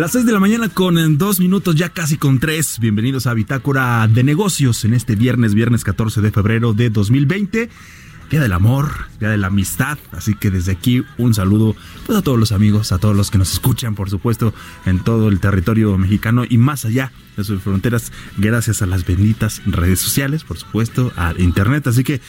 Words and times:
Las 0.00 0.12
6 0.12 0.24
de 0.24 0.32
la 0.32 0.40
mañana 0.40 0.70
con 0.70 0.96
en 0.96 1.18
dos 1.18 1.40
minutos, 1.40 1.74
ya 1.74 1.90
casi 1.90 2.16
con 2.16 2.38
tres. 2.38 2.78
Bienvenidos 2.80 3.26
a 3.26 3.34
Bitácora 3.34 4.08
de 4.08 4.24
Negocios 4.24 4.86
en 4.86 4.94
este 4.94 5.14
viernes, 5.14 5.52
viernes 5.52 5.84
14 5.84 6.22
de 6.22 6.30
febrero 6.30 6.72
de 6.72 6.88
2020. 6.88 7.68
Día 8.30 8.40
del 8.40 8.54
amor, 8.54 9.08
día 9.18 9.28
de 9.28 9.36
la 9.36 9.48
amistad. 9.48 9.98
Así 10.12 10.34
que 10.34 10.50
desde 10.50 10.72
aquí 10.72 11.04
un 11.18 11.34
saludo 11.34 11.76
pues, 12.06 12.18
a 12.18 12.22
todos 12.22 12.38
los 12.38 12.50
amigos, 12.50 12.92
a 12.92 12.98
todos 12.98 13.14
los 13.14 13.30
que 13.30 13.36
nos 13.36 13.52
escuchan, 13.52 13.94
por 13.94 14.08
supuesto, 14.08 14.54
en 14.86 15.00
todo 15.00 15.28
el 15.28 15.38
territorio 15.38 15.98
mexicano 15.98 16.44
y 16.48 16.56
más 16.56 16.86
allá 16.86 17.12
de 17.36 17.44
sus 17.44 17.62
fronteras, 17.62 18.10
gracias 18.38 18.80
a 18.80 18.86
las 18.86 19.04
benditas 19.04 19.60
redes 19.66 20.00
sociales, 20.00 20.44
por 20.44 20.56
supuesto, 20.56 21.12
a 21.18 21.34
internet. 21.36 21.86
Así 21.86 22.04
que 22.04 22.22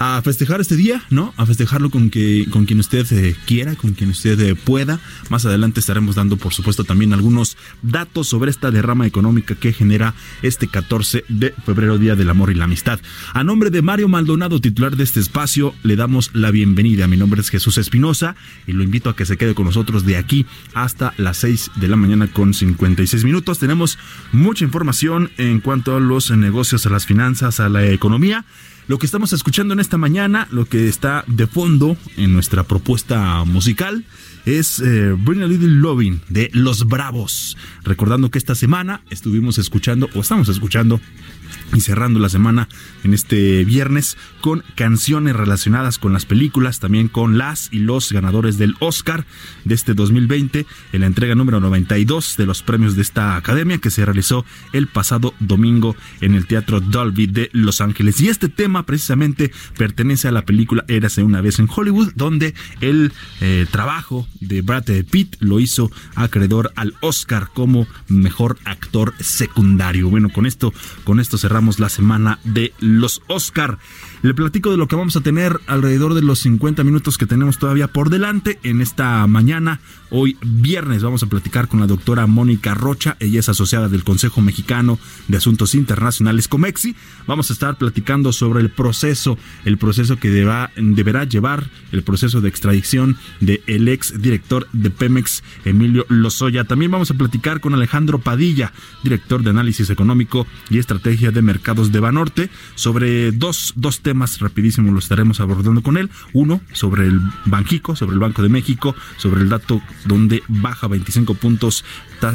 a 0.00 0.22
festejar 0.22 0.62
este 0.62 0.76
día, 0.76 1.02
¿no? 1.10 1.34
A 1.36 1.44
festejarlo 1.44 1.90
con 1.90 2.08
que 2.08 2.46
con 2.50 2.64
quien 2.64 2.80
usted 2.80 3.06
eh, 3.12 3.36
quiera, 3.46 3.76
con 3.76 3.92
quien 3.92 4.08
usted 4.08 4.40
eh, 4.40 4.54
pueda. 4.54 4.98
Más 5.28 5.44
adelante 5.44 5.78
estaremos 5.78 6.14
dando, 6.14 6.38
por 6.38 6.54
supuesto, 6.54 6.84
también 6.84 7.12
algunos 7.12 7.58
datos 7.82 8.26
sobre 8.26 8.50
esta 8.50 8.70
derrama 8.70 9.06
económica 9.06 9.54
que 9.54 9.74
genera 9.74 10.14
este 10.40 10.68
14 10.68 11.24
de 11.28 11.54
febrero, 11.66 11.98
Día 11.98 12.16
del 12.16 12.30
Amor 12.30 12.50
y 12.50 12.54
la 12.54 12.64
Amistad. 12.64 12.98
A 13.34 13.44
nombre 13.44 13.68
de 13.68 13.82
Mario 13.82 14.08
Maldonado, 14.08 14.58
titular 14.58 14.96
de 14.96 15.04
este 15.04 15.20
espacio, 15.20 15.74
le 15.82 15.96
damos 15.96 16.30
la 16.32 16.50
bienvenida. 16.50 17.06
Mi 17.06 17.18
nombre 17.18 17.42
es 17.42 17.50
Jesús 17.50 17.76
Espinosa 17.76 18.36
y 18.66 18.72
lo 18.72 18.82
invito 18.82 19.10
a 19.10 19.16
que 19.16 19.26
se 19.26 19.36
quede 19.36 19.54
con 19.54 19.66
nosotros 19.66 20.06
de 20.06 20.16
aquí 20.16 20.46
hasta 20.72 21.12
las 21.18 21.36
6 21.36 21.72
de 21.76 21.88
la 21.88 21.96
mañana 21.96 22.26
con 22.26 22.54
56 22.54 23.22
minutos. 23.24 23.58
Tenemos 23.58 23.98
mucha 24.32 24.64
información 24.64 25.30
en 25.36 25.60
cuanto 25.60 25.94
a 25.94 26.00
los 26.00 26.30
negocios, 26.30 26.86
a 26.86 26.90
las 26.90 27.04
finanzas, 27.04 27.60
a 27.60 27.68
la 27.68 27.84
economía. 27.86 28.46
Lo 28.90 28.98
que 28.98 29.06
estamos 29.06 29.32
escuchando 29.32 29.72
en 29.72 29.78
esta 29.78 29.98
mañana, 29.98 30.48
lo 30.50 30.64
que 30.64 30.88
está 30.88 31.22
de 31.28 31.46
fondo 31.46 31.96
en 32.16 32.32
nuestra 32.32 32.64
propuesta 32.64 33.44
musical, 33.44 34.04
es 34.46 34.80
eh, 34.80 35.14
Bring 35.16 35.42
a 35.42 35.46
Little 35.46 35.68
Loving 35.68 36.22
de 36.28 36.50
Los 36.54 36.88
Bravos. 36.88 37.56
Recordando 37.84 38.32
que 38.32 38.38
esta 38.38 38.56
semana 38.56 39.02
estuvimos 39.08 39.58
escuchando, 39.58 40.08
o 40.16 40.20
estamos 40.22 40.48
escuchando, 40.48 41.00
y 41.74 41.80
cerrando 41.80 42.18
la 42.18 42.28
semana 42.28 42.68
en 43.04 43.14
este 43.14 43.64
viernes 43.64 44.16
con 44.40 44.64
canciones 44.74 45.36
relacionadas 45.36 45.98
con 45.98 46.12
las 46.12 46.26
películas, 46.26 46.80
también 46.80 47.08
con 47.08 47.38
las 47.38 47.68
y 47.72 47.78
los 47.78 48.12
ganadores 48.12 48.58
del 48.58 48.74
Oscar 48.80 49.24
de 49.64 49.74
este 49.74 49.94
2020 49.94 50.66
en 50.92 51.00
la 51.00 51.06
entrega 51.06 51.34
número 51.34 51.60
92 51.60 52.36
de 52.36 52.46
los 52.46 52.62
premios 52.62 52.96
de 52.96 53.02
esta 53.02 53.36
academia 53.36 53.78
que 53.78 53.90
se 53.90 54.04
realizó 54.04 54.44
el 54.72 54.86
pasado 54.86 55.34
domingo 55.38 55.96
en 56.20 56.34
el 56.34 56.46
Teatro 56.46 56.80
Dolby 56.80 57.26
de 57.26 57.50
Los 57.52 57.80
Ángeles. 57.80 58.20
Y 58.20 58.28
este 58.28 58.48
tema 58.48 58.84
precisamente 58.84 59.52
pertenece 59.76 60.28
a 60.28 60.32
la 60.32 60.44
película 60.44 60.84
Érase 60.88 61.22
una 61.22 61.40
vez 61.40 61.58
en 61.58 61.68
Hollywood, 61.74 62.12
donde 62.14 62.54
el 62.80 63.12
eh, 63.40 63.66
trabajo 63.70 64.26
de 64.40 64.62
Brad 64.62 64.84
Pitt 65.10 65.36
lo 65.40 65.60
hizo 65.60 65.90
acreedor 66.14 66.72
al 66.74 66.94
Oscar 67.00 67.50
como 67.52 67.86
mejor 68.08 68.58
actor 68.64 69.14
secundario. 69.20 70.08
Bueno, 70.08 70.30
con 70.30 70.46
esto, 70.46 70.72
con 71.04 71.20
esto 71.20 71.38
cerramos 71.38 71.59
la 71.78 71.88
semana 71.88 72.38
de 72.44 72.72
los 72.78 73.22
Oscar. 73.26 73.78
Le 74.22 74.34
platico 74.34 74.70
de 74.70 74.76
lo 74.76 74.86
que 74.86 74.96
vamos 74.96 75.16
a 75.16 75.22
tener 75.22 75.58
alrededor 75.66 76.12
de 76.12 76.20
los 76.20 76.40
50 76.40 76.84
minutos 76.84 77.16
que 77.16 77.24
tenemos 77.24 77.56
todavía 77.56 77.88
por 77.88 78.10
delante 78.10 78.58
en 78.62 78.82
esta 78.82 79.26
mañana. 79.26 79.80
Hoy 80.10 80.36
viernes 80.42 81.02
vamos 81.02 81.22
a 81.22 81.26
platicar 81.26 81.68
con 81.68 81.80
la 81.80 81.86
doctora 81.86 82.26
Mónica 82.26 82.74
Rocha, 82.74 83.16
ella 83.18 83.40
es 83.40 83.48
asociada 83.48 83.88
del 83.88 84.04
Consejo 84.04 84.42
Mexicano 84.42 84.98
de 85.28 85.38
Asuntos 85.38 85.74
Internacionales 85.74 86.48
Comexi. 86.48 86.96
Vamos 87.26 87.48
a 87.48 87.54
estar 87.54 87.78
platicando 87.78 88.34
sobre 88.34 88.60
el 88.60 88.68
proceso, 88.68 89.38
el 89.64 89.78
proceso 89.78 90.18
que 90.18 90.28
deberá, 90.28 90.70
deberá 90.76 91.24
llevar 91.24 91.70
el 91.90 92.02
proceso 92.02 92.42
de 92.42 92.50
extradición 92.50 93.16
del 93.40 93.62
el 93.66 93.88
ex 93.88 94.20
director 94.20 94.68
de 94.74 94.90
Pemex, 94.90 95.42
Emilio 95.64 96.04
Lozoya. 96.10 96.64
También 96.64 96.90
vamos 96.90 97.10
a 97.10 97.14
platicar 97.14 97.60
con 97.60 97.72
Alejandro 97.72 98.18
Padilla, 98.18 98.74
director 99.02 99.42
de 99.42 99.48
análisis 99.48 99.88
económico 99.88 100.46
y 100.68 100.78
estrategia 100.78 101.30
de 101.30 101.40
mercados 101.40 101.90
de 101.90 102.00
Banorte, 102.00 102.50
sobre 102.74 103.32
dos, 103.32 103.72
dos 103.76 104.00
temas 104.00 104.09
rapidísimo 104.40 104.92
lo 104.92 104.98
estaremos 104.98 105.40
abordando 105.40 105.82
con 105.82 105.96
él. 105.96 106.10
Uno, 106.32 106.60
sobre 106.72 107.06
el 107.06 107.20
Banjico, 107.46 107.96
sobre 107.96 108.14
el 108.14 108.18
Banco 108.18 108.42
de 108.42 108.48
México, 108.48 108.94
sobre 109.16 109.42
el 109.42 109.48
dato 109.48 109.80
donde 110.04 110.42
baja 110.48 110.88
25 110.88 111.34
puntos 111.34 111.84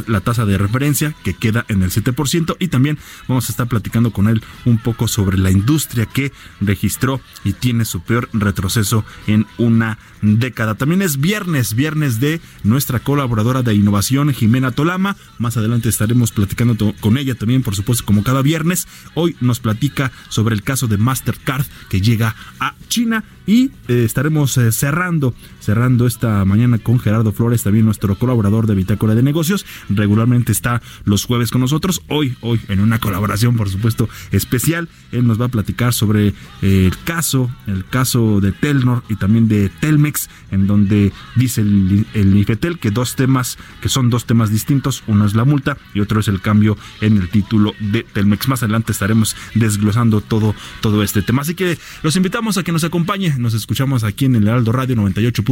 la 0.08 0.22
tasa 0.22 0.46
de 0.46 0.58
referencia 0.58 1.14
que 1.24 1.34
queda 1.34 1.66
en 1.68 1.84
el 1.84 1.91
7% 1.91 2.58
y 2.59 2.68
también 2.69 2.97
vamos 3.28 3.47
a 3.47 3.52
estar 3.52 3.68
platicando 3.68 4.12
con 4.12 4.28
él 4.28 4.41
un 4.66 4.78
poco 4.78 5.08
sobre 5.08 5.38
la 5.38 5.52
industria 5.52 6.06
que 6.06 6.31
registró 6.59 7.22
y 7.44 7.53
tiene 7.53 7.85
su 7.85 8.02
peor 8.02 8.30
retroceso 8.34 9.06
en 9.28 9.46
una 9.58 10.00
década. 10.22 10.75
También 10.75 11.02
es 11.02 11.19
viernes, 11.19 11.75
viernes 11.75 12.19
de 12.19 12.41
nuestra 12.64 13.00
colaboradora 13.00 13.62
de 13.62 13.75
innovación 13.75 14.34
Jimena 14.34 14.72
Tolama. 14.72 15.16
Más 15.38 15.58
adelante 15.58 15.90
estaremos 15.90 16.31
platicando 16.31 16.94
con 17.00 17.18
ella 17.18 17.35
también, 17.35 17.62
por 17.62 17.75
supuesto, 17.75 18.06
como 18.06 18.24
cada 18.24 18.41
viernes. 18.41 18.88
Hoy 19.14 19.35
nos 19.40 19.59
platica 19.59 20.12
sobre 20.30 20.56
el 20.56 20.64
caso 20.64 20.88
de 20.88 20.97
Mastercard 20.97 21.65
que 21.90 22.02
llega 22.02 22.36
a 22.59 22.76
China 22.88 23.24
y 23.46 23.72
eh, 23.88 24.04
estaremos 24.06 24.58
eh, 24.58 24.72
cerrando 24.72 25.34
cerrando 25.66 26.06
esta 26.06 26.46
mañana 26.46 26.78
con 26.78 27.00
Gerardo 27.00 27.32
Flores, 27.32 27.64
también 27.64 27.86
nuestro 27.86 28.16
colaborador 28.16 28.68
de 28.68 28.76
Bitácora 28.76 29.16
de 29.16 29.24
Negocios. 29.24 29.66
Regularmente 29.90 30.52
está 30.52 30.82
los 31.06 31.26
jueves 31.26 31.50
con 31.50 31.62
nosotros. 31.62 32.02
Hoy, 32.08 32.38
hoy, 32.42 32.62
en 32.68 32.80
una 32.80 33.00
colaboración, 33.00 33.58
por 33.58 33.70
supuesto, 33.70 34.08
especial. 34.32 34.88
Él 35.12 35.26
nos 35.26 35.42
va 35.42 35.46
a 35.46 35.50
platicar 35.50 35.94
sobre 35.94 36.28
eh, 36.28 36.34
el 36.62 36.94
caso, 37.04 37.50
el 37.66 37.84
caso 37.84 38.42
de 38.42 38.52
Telnor 38.52 39.04
y 39.10 39.16
también 39.16 39.48
de 39.48 39.70
Telmex, 39.70 40.30
en 40.52 40.68
donde 40.68 41.12
dice 41.36 41.62
el, 41.62 42.06
el 42.14 42.38
IFETEL 42.38 42.78
que 42.78 42.91
dos 42.91 43.16
temas, 43.16 43.58
que 43.82 43.90
son 43.90 44.12
dos 44.12 44.26
temas 44.26 44.52
distintos. 44.52 45.03
Uno 45.08 45.26
es 45.26 45.34
la 45.34 45.46
multa 45.46 45.78
y 45.96 46.02
otro 46.02 46.20
es 46.20 46.28
el 46.28 46.41
cambio 46.41 46.78
en 47.02 47.18
el 47.18 47.30
título 47.30 47.74
de 47.80 48.03
Telmex. 48.03 48.48
Más 48.50 48.62
adelante 48.62 48.91
estaremos 48.91 49.36
desglosando 49.56 50.22
todo, 50.22 50.53
todo 50.82 51.02
este 51.02 51.24
tema. 51.24 51.41
Así 51.41 51.56
que 51.56 51.80
los 52.03 52.16
invitamos 52.16 52.59
a 52.59 52.64
que 52.64 52.72
nos 52.72 52.84
acompañe. 52.84 53.34
Nos 53.37 53.53
escuchamos 53.53 54.03
aquí 54.03 54.26
en 54.26 54.35
el 54.35 54.47
Heraldo 54.47 54.72
Radio 54.72 54.96
98 54.96 55.43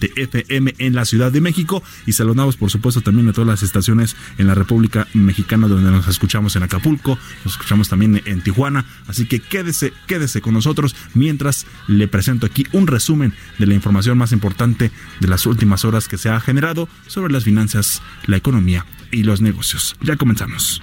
de 0.00 0.12
FM 0.16 0.74
en 0.78 0.94
la 0.94 1.04
Ciudad 1.04 1.30
de 1.30 1.40
México 1.40 1.82
y 2.06 2.12
saludamos 2.12 2.56
por 2.56 2.70
supuesto 2.70 3.00
también 3.00 3.28
a 3.28 3.32
todas 3.32 3.48
las 3.48 3.62
estaciones 3.62 4.16
en 4.38 4.46
la 4.46 4.54
República 4.54 5.06
Mexicana 5.14 5.68
donde 5.68 5.90
nos 5.90 6.08
escuchamos 6.08 6.56
en 6.56 6.62
Acapulco, 6.62 7.18
nos 7.44 7.54
escuchamos 7.54 7.88
también 7.88 8.22
en 8.24 8.40
Tijuana, 8.42 8.84
así 9.06 9.26
que 9.26 9.40
quédese, 9.40 9.92
quédese 10.06 10.40
con 10.40 10.54
nosotros 10.54 10.96
mientras 11.14 11.66
le 11.86 12.08
presento 12.08 12.46
aquí 12.46 12.66
un 12.72 12.86
resumen 12.86 13.34
de 13.58 13.66
la 13.66 13.74
información 13.74 14.18
más 14.18 14.32
importante 14.32 14.90
de 15.20 15.28
las 15.28 15.46
últimas 15.46 15.84
horas 15.84 16.08
que 16.08 16.18
se 16.18 16.28
ha 16.28 16.40
generado 16.40 16.88
sobre 17.06 17.32
las 17.32 17.44
finanzas, 17.44 18.02
la 18.26 18.36
economía 18.36 18.86
y 19.10 19.22
los 19.22 19.40
negocios. 19.40 19.96
Ya 20.02 20.16
comenzamos. 20.16 20.82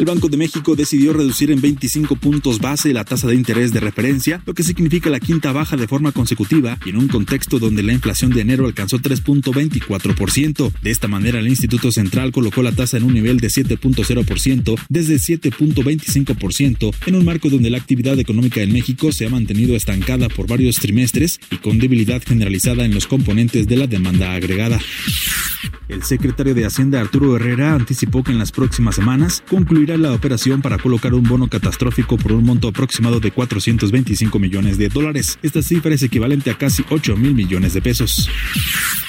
El 0.00 0.06
Banco 0.06 0.30
de 0.30 0.38
México 0.38 0.76
decidió 0.76 1.12
reducir 1.12 1.50
en 1.50 1.60
25 1.60 2.16
puntos 2.16 2.58
base 2.58 2.94
la 2.94 3.04
tasa 3.04 3.28
de 3.28 3.34
interés 3.34 3.70
de 3.70 3.80
referencia, 3.80 4.42
lo 4.46 4.54
que 4.54 4.62
significa 4.62 5.10
la 5.10 5.20
quinta 5.20 5.52
baja 5.52 5.76
de 5.76 5.86
forma 5.86 6.10
consecutiva 6.10 6.78
y 6.86 6.88
en 6.88 6.96
un 6.96 7.06
contexto 7.06 7.58
donde 7.58 7.82
la 7.82 7.92
inflación 7.92 8.30
de 8.30 8.40
enero 8.40 8.64
alcanzó 8.64 8.98
3.24%. 8.98 10.72
De 10.80 10.90
esta 10.90 11.06
manera, 11.06 11.38
el 11.38 11.48
Instituto 11.48 11.92
Central 11.92 12.32
colocó 12.32 12.62
la 12.62 12.72
tasa 12.72 12.96
en 12.96 13.02
un 13.02 13.12
nivel 13.12 13.40
de 13.40 13.48
7.0% 13.48 14.80
desde 14.88 15.16
7.25% 15.16 16.94
en 17.04 17.14
un 17.14 17.24
marco 17.26 17.50
donde 17.50 17.68
la 17.68 17.76
actividad 17.76 18.18
económica 18.18 18.62
en 18.62 18.72
México 18.72 19.12
se 19.12 19.26
ha 19.26 19.28
mantenido 19.28 19.76
estancada 19.76 20.30
por 20.30 20.46
varios 20.46 20.76
trimestres 20.76 21.40
y 21.50 21.56
con 21.56 21.78
debilidad 21.78 22.22
generalizada 22.26 22.86
en 22.86 22.94
los 22.94 23.06
componentes 23.06 23.68
de 23.68 23.76
la 23.76 23.86
demanda 23.86 24.32
agregada. 24.32 24.80
El 25.90 26.04
secretario 26.04 26.54
de 26.54 26.64
Hacienda 26.64 27.00
Arturo 27.00 27.34
Herrera 27.34 27.74
anticipó 27.74 28.22
que 28.22 28.30
en 28.30 28.38
las 28.38 28.52
próximas 28.52 28.94
semanas 28.94 29.42
concluirá 29.50 29.89
la 29.96 30.12
operación 30.12 30.62
para 30.62 30.78
colocar 30.78 31.14
un 31.14 31.22
bono 31.24 31.48
catastrófico 31.48 32.16
por 32.16 32.32
un 32.32 32.44
monto 32.44 32.68
aproximado 32.68 33.20
de 33.20 33.30
425 33.30 34.38
millones 34.38 34.78
de 34.78 34.88
dólares. 34.88 35.38
Esta 35.42 35.62
cifra 35.62 35.94
es 35.94 36.02
equivalente 36.02 36.50
a 36.50 36.58
casi 36.58 36.84
8 36.90 37.16
mil 37.16 37.34
millones 37.34 37.74
de 37.74 37.82
pesos. 37.82 38.28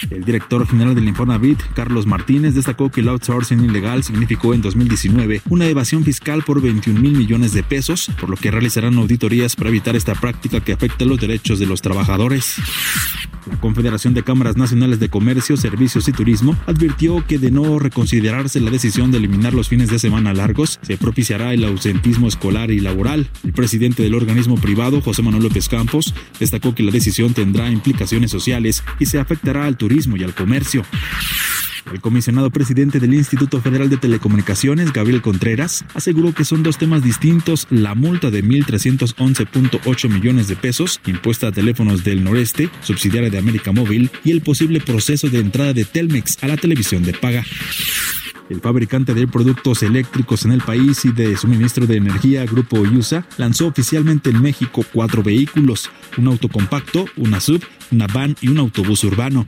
El 0.09 0.23
director 0.23 0.67
general 0.67 0.95
del 0.95 1.07
Infonavit, 1.07 1.61
Carlos 1.73 2.05
Martínez, 2.05 2.55
destacó 2.55 2.89
que 2.89 3.01
el 3.01 3.09
outsourcing 3.09 3.63
ilegal 3.63 4.03
significó 4.03 4.53
en 4.53 4.61
2019 4.61 5.41
una 5.49 5.67
evasión 5.67 6.03
fiscal 6.03 6.43
por 6.43 6.61
21 6.61 6.99
mil 6.99 7.13
millones 7.13 7.53
de 7.53 7.63
pesos, 7.63 8.09
por 8.19 8.29
lo 8.29 8.35
que 8.35 8.51
realizarán 8.51 8.97
auditorías 8.97 9.55
para 9.55 9.69
evitar 9.69 9.95
esta 9.95 10.15
práctica 10.15 10.61
que 10.61 10.73
afecta 10.73 11.05
los 11.05 11.19
derechos 11.19 11.59
de 11.59 11.65
los 11.65 11.81
trabajadores. 11.81 12.55
La 13.49 13.59
Confederación 13.59 14.13
de 14.13 14.23
Cámaras 14.23 14.57
Nacionales 14.57 14.99
de 14.99 15.09
Comercio, 15.09 15.57
Servicios 15.57 16.07
y 16.07 16.11
Turismo 16.11 16.55
advirtió 16.67 17.25
que 17.25 17.39
de 17.39 17.51
no 17.51 17.79
reconsiderarse 17.79 18.59
la 18.59 18.71
decisión 18.71 19.11
de 19.11 19.17
eliminar 19.17 19.53
los 19.53 19.67
fines 19.67 19.89
de 19.89 19.99
semana 19.99 20.33
largos, 20.33 20.79
se 20.81 20.97
propiciará 20.97 21.53
el 21.53 21.63
ausentismo 21.63 22.27
escolar 22.27 22.71
y 22.71 22.79
laboral. 22.79 23.29
El 23.43 23.53
presidente 23.53 24.03
del 24.03 24.15
organismo 24.15 24.55
privado, 24.55 25.01
José 25.01 25.21
Manuel 25.21 25.43
López 25.43 25.67
Campos, 25.69 26.13
destacó 26.39 26.75
que 26.75 26.83
la 26.83 26.91
decisión 26.91 27.33
tendrá 27.33 27.71
implicaciones 27.71 28.31
sociales 28.31 28.83
y 28.99 29.05
se 29.05 29.19
afectará 29.19 29.65
al 29.65 29.77
turismo 29.77 30.17
y 30.17 30.23
al 30.23 30.35
comercio. 30.35 30.83
El 31.89 31.99
comisionado 31.99 32.51
presidente 32.51 32.99
del 32.99 33.13
Instituto 33.13 33.59
Federal 33.61 33.89
de 33.89 33.97
Telecomunicaciones, 33.97 34.93
Gabriel 34.93 35.21
Contreras, 35.21 35.83
aseguró 35.93 36.33
que 36.33 36.45
son 36.45 36.63
dos 36.63 36.77
temas 36.77 37.03
distintos 37.03 37.67
la 37.69 37.95
multa 37.95 38.29
de 38.29 38.43
1.311.8 38.43 40.09
millones 40.09 40.47
de 40.47 40.55
pesos 40.55 41.01
impuesta 41.05 41.47
a 41.47 41.51
teléfonos 41.51 42.03
del 42.03 42.23
noreste, 42.23 42.69
subsidiaria 42.81 43.29
de 43.29 43.37
América 43.37 43.71
Móvil, 43.71 44.11
y 44.23 44.31
el 44.31 44.41
posible 44.41 44.79
proceso 44.79 45.29
de 45.29 45.39
entrada 45.39 45.73
de 45.73 45.85
Telmex 45.85 46.43
a 46.43 46.47
la 46.47 46.57
televisión 46.57 47.03
de 47.03 47.13
paga. 47.13 47.43
El 48.49 48.59
fabricante 48.59 49.13
de 49.13 49.27
productos 49.27 49.81
eléctricos 49.81 50.43
en 50.43 50.51
el 50.51 50.61
país 50.61 51.05
y 51.05 51.11
de 51.11 51.37
suministro 51.37 51.87
de 51.87 51.95
energía, 51.95 52.45
Grupo 52.45 52.79
USA, 52.79 53.25
lanzó 53.37 53.67
oficialmente 53.67 54.29
en 54.29 54.41
México 54.41 54.83
cuatro 54.91 55.23
vehículos, 55.23 55.89
un 56.17 56.27
auto 56.27 56.49
compacto, 56.49 57.05
una 57.15 57.39
sub, 57.39 57.63
una 57.91 58.07
van 58.07 58.35
y 58.41 58.49
un 58.49 58.57
autobús 58.57 59.05
urbano. 59.05 59.47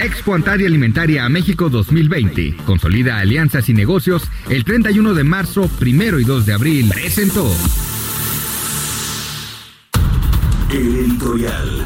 Expo 0.00 0.34
Antaria 0.34 0.66
Alimentaria 0.66 1.28
México 1.28 1.68
2020. 1.68 2.56
Consolida 2.64 3.18
alianzas 3.18 3.68
y 3.68 3.74
negocios 3.74 4.22
el 4.48 4.64
31 4.64 5.14
de 5.14 5.24
marzo, 5.24 5.70
1 5.80 6.18
y 6.18 6.24
2 6.24 6.46
de 6.46 6.52
abril. 6.52 6.90
Presentó. 6.94 7.50
El 10.72 10.96
editorial. 10.96 11.84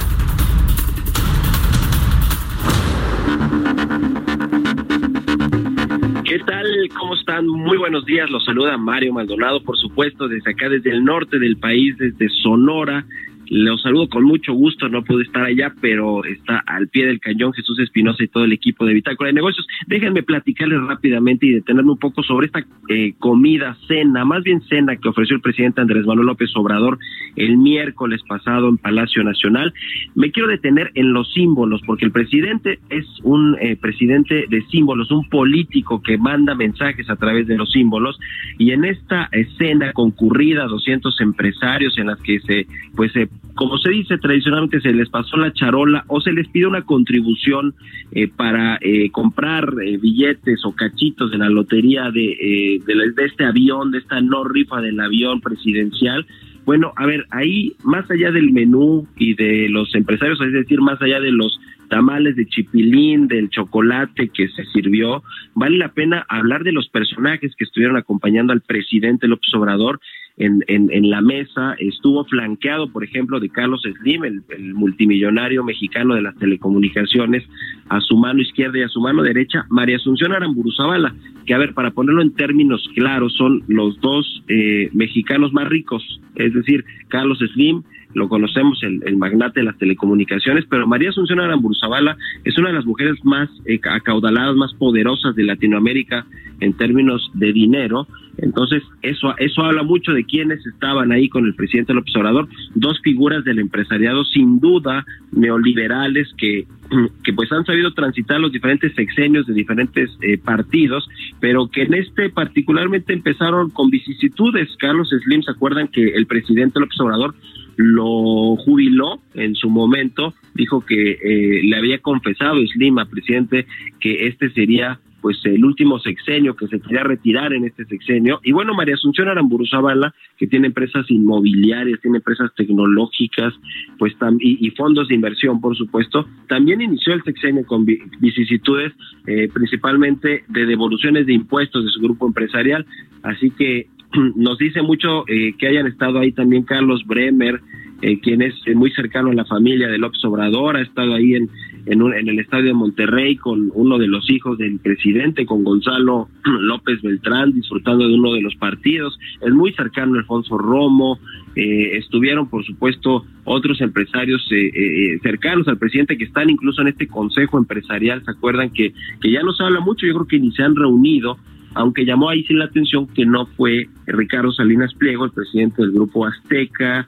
¿Qué 6.25 6.39
tal? 6.41 6.67
¿Cómo 6.99 7.15
están? 7.15 7.47
Muy 7.47 7.79
buenos 7.79 8.05
días. 8.05 8.29
Los 8.31 8.45
saluda 8.45 8.77
Mario 8.77 9.13
Maldonado, 9.13 9.63
por 9.63 9.77
supuesto, 9.79 10.29
desde 10.29 10.51
acá, 10.51 10.69
desde 10.69 10.91
el 10.91 11.05
norte 11.05 11.39
del 11.39 11.57
país, 11.57 11.97
desde 11.97 12.29
Sonora. 12.43 13.05
Los 13.49 13.83
saludo 13.83 14.09
con 14.09 14.25
mucho 14.25 14.53
gusto, 14.55 14.89
no 14.89 15.05
pude 15.05 15.25
estar 15.25 15.45
allá, 15.45 15.73
pero 15.81 16.25
está 16.25 16.63
al 16.67 16.89
pie 16.89 17.07
del 17.07 17.21
cañón 17.21 17.53
Jesús 17.53 17.79
Espinosa 17.79 18.23
y 18.25 18.29
todo 18.29 18.45
el 18.45 18.53
equipo 18.53 18.87
de 18.87 18.95
Bitácora 18.95 19.29
de 19.29 19.35
Negocios. 19.35 19.67
Déjenme 19.87 20.23
platicarles 20.23 20.81
rápidamente 20.83 21.47
y 21.47 21.53
detenerme 21.53 21.93
un 21.93 21.99
poco 21.99 22.23
sobre 22.23 22.47
esta 22.47 22.65
eh, 22.89 23.15
comida, 23.19 23.77
cena, 23.87 24.25
más 24.25 24.43
bien 24.43 24.63
cena 24.63 24.97
que 24.97 25.09
ofreció 25.09 25.37
el 25.37 25.43
presidente 25.43 25.81
Andrés 25.81 26.07
Manuel 26.07 26.27
López 26.27 26.51
Obrador 26.57 26.99
el 27.37 27.57
miércoles 27.59 28.23
pasado 28.27 28.69
en 28.69 28.79
Palacio 28.79 29.23
Nacional. 29.25 29.75
Me 30.15 30.31
quiero 30.31 30.49
detener 30.49 30.91
en 30.95 31.13
los 31.13 31.33
símbolos, 31.33 31.83
porque 31.87 32.05
el 32.05 32.13
presidente 32.13 32.79
es 32.91 33.07
un 33.23 33.57
eh, 33.61 33.77
presidente 33.77 34.47
de 34.49 34.63
símbolos, 34.71 35.11
un 35.11 35.29
político 35.29 36.03
que 36.03 36.17
manda 36.17 36.55
mensajes 36.55 37.11
a 37.11 37.17
través 37.17 37.47
de 37.47 37.57
los 37.57 37.71
símbolos, 37.73 38.19
y 38.59 38.71
en 38.71 38.85
esta 38.85 39.29
escena 39.33 39.93
concurrida, 39.93 40.67
200 40.67 41.21
empresarios 41.21 41.99
en 41.99 42.07
las 42.07 42.21
que 42.21 42.41
se, 42.41 42.67
pues 42.95 43.13
se 43.13 43.29
como 43.55 43.79
se 43.79 43.91
dice 43.91 44.19
tradicionalmente, 44.19 44.81
se 44.81 44.93
les 44.93 45.09
pasó 45.09 45.37
la 45.37 45.53
charola 45.53 46.05
o 46.09 46.21
se 46.21 46.33
les 46.33 46.49
pide 46.49 46.67
una 46.67 46.83
contribución 46.83 47.75
eh, 48.11 48.29
para 48.29 48.79
eh, 48.81 49.11
comprar 49.11 49.73
eh, 49.83 49.97
billetes 49.97 50.65
o 50.65 50.75
cachitos 50.75 51.31
de 51.31 51.39
la 51.39 51.49
lotería 51.49 52.11
de, 52.11 52.81
de, 52.85 53.13
de 53.13 53.25
este 53.25 53.45
avión, 53.45 53.93
de 53.93 53.99
esta 53.99 54.21
no 54.21 54.45
rifa 54.45 54.81
del 54.81 54.99
avión 54.99 55.41
presidencial. 55.41 56.27
Bueno, 56.65 56.93
a 56.97 57.07
ver, 57.07 57.27
ahí 57.31 57.75
más 57.85 58.11
allá 58.11 58.33
del 58.33 58.51
menú 58.51 59.07
y 59.17 59.35
de 59.35 59.69
los 59.69 59.95
empresarios, 59.95 60.41
es 60.41 60.53
decir, 60.53 60.81
más 60.81 61.01
allá 61.01 61.21
de 61.21 61.31
los 61.31 61.61
tamales 61.89 62.35
de 62.37 62.47
chipilín, 62.47 63.29
del 63.29 63.51
chocolate 63.51 64.31
que 64.31 64.49
se 64.49 64.65
sirvió, 64.67 65.23
vale 65.55 65.77
la 65.79 65.93
pena 65.93 66.25
hablar 66.29 66.65
de 66.65 66.73
los 66.73 66.89
personajes 66.89 67.55
que 67.57 67.65
estuvieron 67.65 67.97
acompañando 67.97 68.53
al 68.53 68.63
presidente 68.63 69.29
López 69.29 69.55
Obrador 69.55 70.01
en, 70.37 70.65
en, 70.67 71.11
la 71.11 71.21
mesa, 71.21 71.77
estuvo 71.79 72.25
flanqueado, 72.25 72.91
por 72.91 73.05
ejemplo, 73.05 73.39
de 73.39 73.49
Carlos 73.51 73.83
Slim, 73.83 74.25
el, 74.25 74.43
el, 74.49 74.75
multimillonario 74.75 75.63
mexicano 75.63 76.17
de 76.17 76.23
las 76.23 76.35
telecomunicaciones, 76.37 77.45
a 77.89 78.01
su 78.01 78.17
mano 78.17 78.43
izquierda 78.43 78.79
y 78.79 78.83
a 78.83 78.89
su 78.89 79.01
mano 79.01 79.23
derecha, 79.23 79.65
María 79.69 79.97
Asunción 79.97 80.33
Aramburu 80.33 80.73
Zavala, 80.73 81.15
que 81.47 81.55
a 81.55 81.59
ver, 81.59 81.73
para 81.73 81.93
ponerlo 81.93 82.21
en 82.21 82.35
términos 82.35 82.85
claros, 82.97 83.33
son 83.35 83.63
los 83.69 84.01
dos 84.01 84.43
eh, 84.49 84.91
mexicanos 84.93 85.53
más 85.53 85.69
ricos, 85.69 86.03
es 86.35 86.53
decir, 86.53 86.85
Carlos 87.09 87.39
Slim, 87.39 87.85
lo 88.15 88.29
conocemos, 88.29 88.83
el, 88.83 89.03
el, 89.05 89.17
magnate 89.17 89.61
de 89.61 89.67
las 89.67 89.79
telecomunicaciones, 89.79 90.65
pero 90.69 90.87
María 90.87 91.11
Asunción 91.11 91.41
Aramburu 91.41 91.75
Zavala 91.75 92.17
es 92.45 92.57
una 92.59 92.69
de 92.69 92.75
las 92.75 92.87
mujeres 92.87 93.17
más 93.25 93.49
eh, 93.67 93.81
acaudaladas, 93.91 94.57
más 94.57 94.73
poderosas 94.75 95.35
de 95.35 95.45
Latinoamérica 95.45 96.27
en 96.61 96.73
términos 96.75 97.31
de 97.35 97.53
dinero. 97.53 98.07
Entonces, 98.39 98.83
eso, 99.03 99.35
eso 99.39 99.63
habla 99.63 99.83
mucho 99.83 100.13
de 100.13 100.25
quienes 100.25 100.65
estaban 100.67 101.13
ahí 101.13 101.29
con 101.29 101.45
el 101.45 101.55
presidente 101.55 101.95
López 101.95 102.15
Obrador, 102.17 102.49
dos 102.75 103.01
figuras 103.03 103.45
del 103.45 103.59
empresariado 103.59 104.25
sin 104.25 104.59
duda 104.59 105.05
neoliberales 105.33 106.33
que, 106.37 106.67
que 107.25 107.33
pues 107.33 107.51
han 107.53 107.65
sabido 107.65 107.93
transitar 107.93 108.41
los 108.41 108.53
diferentes 108.53 108.95
sexenios 108.95 109.47
de 109.47 109.55
diferentes 109.55 110.11
eh, 110.21 110.39
partidos, 110.39 111.09
pero 111.41 111.69
que 111.69 111.83
en 111.83 111.95
este 111.95 112.31
particularmente 112.31 113.13
empezaron 113.13 113.71
con 113.71 113.91
vicisitudes. 113.91 114.69
Carlos 114.79 115.11
Slim, 115.11 115.43
¿se 115.43 115.51
acuerdan 115.51 115.89
que 115.89 116.03
el 116.03 116.27
presidente 116.27 116.81
López 116.81 116.99
Obrador 117.01 117.35
lo 117.77 118.57
jubiló 118.57 119.21
en 119.35 119.55
su 119.55 119.71
momento, 119.71 120.35
dijo 120.55 120.85
que 120.85 121.13
eh, 121.13 121.63
le 121.65 121.77
había 121.77 121.99
confesado 121.99 122.61
Slim 122.67 122.97
presidente 123.11 123.67
que 124.01 124.27
este 124.27 124.51
sería 124.51 125.01
pues 125.25 125.39
el 125.45 125.65
último 125.65 125.99
sexenio, 126.01 126.55
que 126.55 126.67
se 126.67 126.79
quería 126.79 127.03
retirar 127.03 127.55
en 127.55 127.65
este 127.65 127.87
sexenio. 127.87 128.41
Y 128.45 128.53
bueno, 128.53 128.75
María 128.75 128.95
Asunción 128.95 129.27
Aramburu 129.27 129.65
Zavala, 129.67 130.15
que 130.37 130.47
tiene 130.47 130.67
empresas 130.67 131.11
inmobiliarias, 131.11 131.99
tiene 132.03 132.19
empresas 132.19 132.51
tecnológicas, 132.55 133.55
pues 133.99 134.13
y, 134.41 134.67
y 134.67 134.71
fondos 134.73 135.09
de 135.09 135.15
inversión, 135.15 135.63
por 135.63 135.75
supuesto, 135.79 136.29
también 136.47 136.83
inició 136.83 137.15
el 137.15 137.23
sexenio 137.23 137.65
con 137.65 137.87
vicisitudes, 137.87 138.93
eh, 139.27 139.49
principalmente 139.51 140.45
de 140.47 140.67
devoluciones 140.67 141.25
de 141.25 141.33
impuestos 141.33 141.87
de 141.87 141.91
su 141.91 142.01
grupo 142.01 142.27
empresarial. 142.27 142.85
Así 143.23 143.51
que 143.51 143.87
nos 144.37 144.59
dice 144.59 144.83
mucho 144.83 145.25
eh, 145.29 145.55
que 145.59 145.69
hayan 145.69 145.87
estado 145.87 146.19
ahí 146.19 146.33
también 146.33 146.63
Carlos 146.63 147.05
Bremer, 147.07 147.61
eh, 148.03 148.21
quien 148.21 148.43
es 148.43 148.55
muy 148.75 148.91
cercano 148.91 149.31
a 149.31 149.35
la 149.35 149.45
familia 149.45 149.89
de 149.89 149.99
López 149.99 150.25
Obrador, 150.25 150.77
ha 150.77 150.83
estado 150.83 151.15
ahí 151.15 151.35
en, 151.35 151.49
en, 151.87 152.03
en, 152.03 152.29
el 152.29 152.39
estadio 152.39 152.67
de 152.67 152.75
Monterrey 152.75 153.37
con 153.37 153.71
uno 153.75 153.99
de 153.99 154.09
los 154.09 154.29
hijos 154.31 154.59
del 154.59 154.79
presidente, 154.79 155.47
con 155.47 155.65
Gonzalo 155.65 156.29
López 156.45 157.01
Beltrán, 157.03 157.53
disfrutando 157.53 158.07
de 158.07 158.15
uno 158.15 158.33
de 158.35 158.43
los 158.43 158.55
partidos. 158.57 159.19
Es 159.41 159.53
muy 159.53 159.73
cercano 159.73 160.15
Alfonso 160.17 160.59
Romo. 160.59 161.19
Eh, 161.57 161.97
estuvieron, 161.99 162.49
por 162.49 162.65
supuesto, 162.65 163.25
otros 163.45 163.81
empresarios 163.81 164.47
eh, 164.51 164.71
eh, 164.75 165.19
cercanos 165.23 165.69
al 165.69 165.79
presidente 165.79 166.19
que 166.19 166.25
están 166.25 166.51
incluso 166.51 166.83
en 166.83 166.89
este 166.89 167.07
consejo 167.07 167.59
empresarial. 167.59 168.25
¿Se 168.25 168.31
acuerdan 168.31 168.71
que, 168.71 168.93
que 169.21 169.31
ya 169.31 169.43
no 169.43 169.53
se 169.53 169.63
habla 169.63 169.81
mucho? 169.81 170.07
Yo 170.07 170.15
creo 170.15 170.27
que 170.27 170.41
ni 170.41 170.51
se 170.53 170.63
han 170.63 170.75
reunido 170.75 171.39
aunque 171.75 172.05
llamó 172.05 172.31
ahí 172.31 172.45
sí 172.45 172.55
la 172.55 172.67
atención 172.67 173.07
que 173.09 173.27
no 173.27 173.47
fue 173.47 173.89
Ricardo 174.07 174.53
Salinas 174.53 174.95
Pliego, 174.95 175.25
el 175.25 175.33
presidente 175.33 175.83
del 175.83 175.93
Grupo 175.93 176.27
Azteca, 176.27 177.07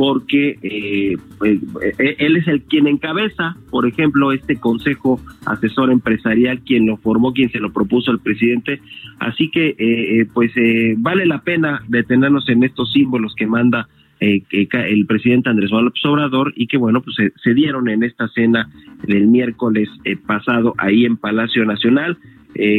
porque 0.00 0.58
eh, 0.62 1.18
pues, 1.36 1.60
eh, 1.98 2.16
él 2.18 2.38
es 2.38 2.48
el 2.48 2.62
quien 2.62 2.86
encabeza, 2.86 3.54
por 3.70 3.86
ejemplo, 3.86 4.32
este 4.32 4.56
consejo 4.56 5.20
asesor 5.44 5.90
empresarial, 5.90 6.60
quien 6.60 6.86
lo 6.86 6.96
formó, 6.96 7.34
quien 7.34 7.50
se 7.50 7.60
lo 7.60 7.70
propuso 7.70 8.10
al 8.10 8.18
presidente. 8.18 8.80
Así 9.18 9.50
que, 9.50 9.74
eh, 9.78 10.26
pues, 10.32 10.52
vale 10.96 11.26
la 11.26 11.42
pena 11.42 11.82
detenernos 11.88 12.48
en 12.48 12.64
estos 12.64 12.90
símbolos 12.92 13.34
que 13.36 13.46
manda 13.46 13.88
el 14.20 15.06
presidente 15.06 15.50
Andrés 15.50 15.70
Manuel 15.70 15.92
Obrador 16.04 16.54
y 16.56 16.66
que, 16.66 16.78
bueno, 16.78 17.02
pues 17.02 17.16
se, 17.42 17.54
dieron 17.54 17.86
en 17.90 18.02
esta 18.02 18.26
cena 18.28 18.70
del 19.06 19.26
miércoles 19.26 19.90
pasado 20.26 20.74
ahí 20.78 21.04
en 21.04 21.18
Palacio 21.18 21.66
Nacional. 21.66 22.16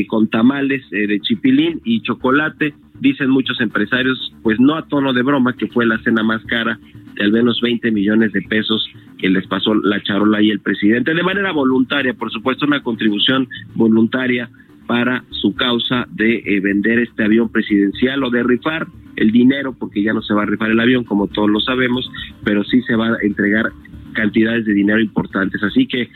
Con 0.07 0.27
tamales 0.27 0.87
de 0.89 1.19
chipilín 1.21 1.81
y 1.83 2.01
chocolate, 2.01 2.73
dicen 2.99 3.29
muchos 3.29 3.59
empresarios, 3.61 4.33
pues 4.43 4.59
no 4.59 4.75
a 4.75 4.87
tono 4.87 5.11
de 5.13 5.23
broma, 5.23 5.53
que 5.53 5.67
fue 5.67 5.85
la 5.85 5.97
cena 6.03 6.23
más 6.23 6.43
cara 6.45 6.79
de 7.15 7.23
al 7.23 7.31
menos 7.31 7.59
20 7.61 7.91
millones 7.91 8.31
de 8.31 8.41
pesos 8.43 8.87
que 9.17 9.29
les 9.29 9.45
pasó 9.47 9.73
la 9.75 10.01
charola 10.03 10.41
y 10.41 10.49
el 10.49 10.59
presidente, 10.59 11.13
de 11.13 11.23
manera 11.23 11.51
voluntaria, 11.51 12.13
por 12.13 12.31
supuesto, 12.31 12.65
una 12.65 12.81
contribución 12.81 13.47
voluntaria 13.75 14.49
para 14.87 15.23
su 15.29 15.55
causa 15.55 16.05
de 16.11 16.43
eh, 16.45 16.59
vender 16.59 16.99
este 16.99 17.23
avión 17.23 17.49
presidencial 17.49 18.23
o 18.23 18.29
de 18.29 18.43
rifar 18.43 18.87
el 19.15 19.31
dinero, 19.31 19.73
porque 19.77 20.03
ya 20.03 20.13
no 20.13 20.21
se 20.21 20.33
va 20.33 20.43
a 20.43 20.45
rifar 20.45 20.71
el 20.71 20.79
avión, 20.79 21.03
como 21.03 21.27
todos 21.27 21.49
lo 21.49 21.59
sabemos, 21.59 22.09
pero 22.43 22.63
sí 22.63 22.81
se 22.81 22.95
va 22.95 23.07
a 23.07 23.17
entregar 23.21 23.71
cantidades 24.13 24.65
de 24.65 24.73
dinero 24.73 24.99
importantes. 24.99 25.61
Así 25.63 25.85
que 25.85 26.09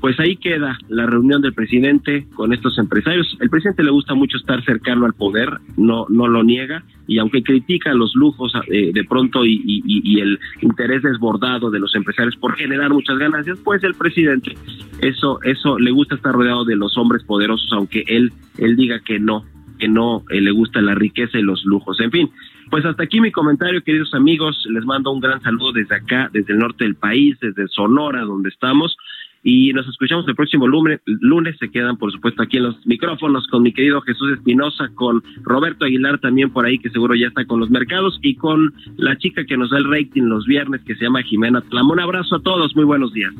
pues 0.00 0.18
ahí 0.20 0.36
queda 0.36 0.78
la 0.88 1.06
reunión 1.06 1.42
del 1.42 1.54
presidente 1.54 2.26
con 2.34 2.52
estos 2.52 2.78
empresarios. 2.78 3.36
El 3.40 3.50
presidente 3.50 3.82
le 3.82 3.90
gusta 3.90 4.14
mucho 4.14 4.36
estar 4.36 4.64
cercano 4.64 5.06
al 5.06 5.14
poder, 5.14 5.58
no, 5.76 6.06
no 6.08 6.28
lo 6.28 6.44
niega, 6.44 6.84
y 7.06 7.18
aunque 7.18 7.42
critica 7.42 7.92
los 7.94 8.14
lujos 8.14 8.52
eh, 8.70 8.92
de 8.92 9.04
pronto 9.04 9.44
y, 9.44 10.20
el 10.20 10.38
interés 10.60 11.02
desbordado 11.02 11.70
de 11.70 11.78
los 11.78 11.94
empresarios 11.94 12.36
por 12.36 12.56
generar 12.56 12.90
muchas 12.90 13.18
ganancias, 13.18 13.58
pues 13.64 13.82
el 13.84 13.94
presidente 13.94 14.56
eso, 15.00 15.40
eso 15.42 15.78
le 15.78 15.90
gusta 15.90 16.16
estar 16.16 16.32
rodeado 16.32 16.64
de 16.64 16.76
los 16.76 16.96
hombres 16.98 17.22
poderosos, 17.24 17.72
aunque 17.72 18.04
él, 18.06 18.32
él 18.58 18.76
diga 18.76 19.00
que 19.00 19.18
no, 19.18 19.44
que 19.78 19.88
no 19.88 20.24
eh, 20.30 20.40
le 20.40 20.50
gusta 20.50 20.80
la 20.80 20.94
riqueza 20.94 21.38
y 21.38 21.42
los 21.42 21.64
lujos. 21.64 22.00
En 22.00 22.10
fin, 22.10 22.30
pues 22.70 22.84
hasta 22.84 23.04
aquí 23.04 23.20
mi 23.20 23.32
comentario, 23.32 23.82
queridos 23.82 24.12
amigos. 24.14 24.66
Les 24.70 24.84
mando 24.84 25.10
un 25.10 25.20
gran 25.20 25.40
saludo 25.40 25.72
desde 25.72 25.94
acá, 25.94 26.28
desde 26.32 26.52
el 26.52 26.58
norte 26.58 26.84
del 26.84 26.96
país, 26.96 27.38
desde 27.40 27.66
Sonora, 27.68 28.22
donde 28.22 28.50
estamos. 28.50 28.96
Y 29.42 29.72
nos 29.72 29.86
escuchamos 29.88 30.26
el 30.28 30.34
próximo 30.34 30.66
lunes. 30.66 31.00
lunes. 31.06 31.56
Se 31.58 31.70
quedan, 31.70 31.96
por 31.96 32.12
supuesto, 32.12 32.42
aquí 32.42 32.56
en 32.56 32.64
los 32.64 32.86
micrófonos 32.86 33.46
con 33.48 33.62
mi 33.62 33.72
querido 33.72 34.00
Jesús 34.02 34.32
Espinosa, 34.32 34.88
con 34.94 35.22
Roberto 35.42 35.84
Aguilar 35.84 36.18
también 36.18 36.50
por 36.50 36.66
ahí, 36.66 36.78
que 36.78 36.90
seguro 36.90 37.14
ya 37.14 37.28
está 37.28 37.44
con 37.44 37.60
los 37.60 37.70
mercados, 37.70 38.18
y 38.22 38.34
con 38.36 38.74
la 38.96 39.16
chica 39.18 39.44
que 39.44 39.56
nos 39.56 39.70
da 39.70 39.78
el 39.78 39.90
rating 39.90 40.22
los 40.22 40.46
viernes, 40.46 40.82
que 40.82 40.94
se 40.94 41.04
llama 41.04 41.22
Jimena 41.22 41.60
Tlamo. 41.62 41.92
Un 41.92 42.00
abrazo 42.00 42.36
a 42.36 42.42
todos, 42.42 42.74
muy 42.76 42.84
buenos 42.84 43.12
días. 43.12 43.32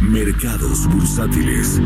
Mercados 0.00 0.88
bursátiles. 0.92 1.80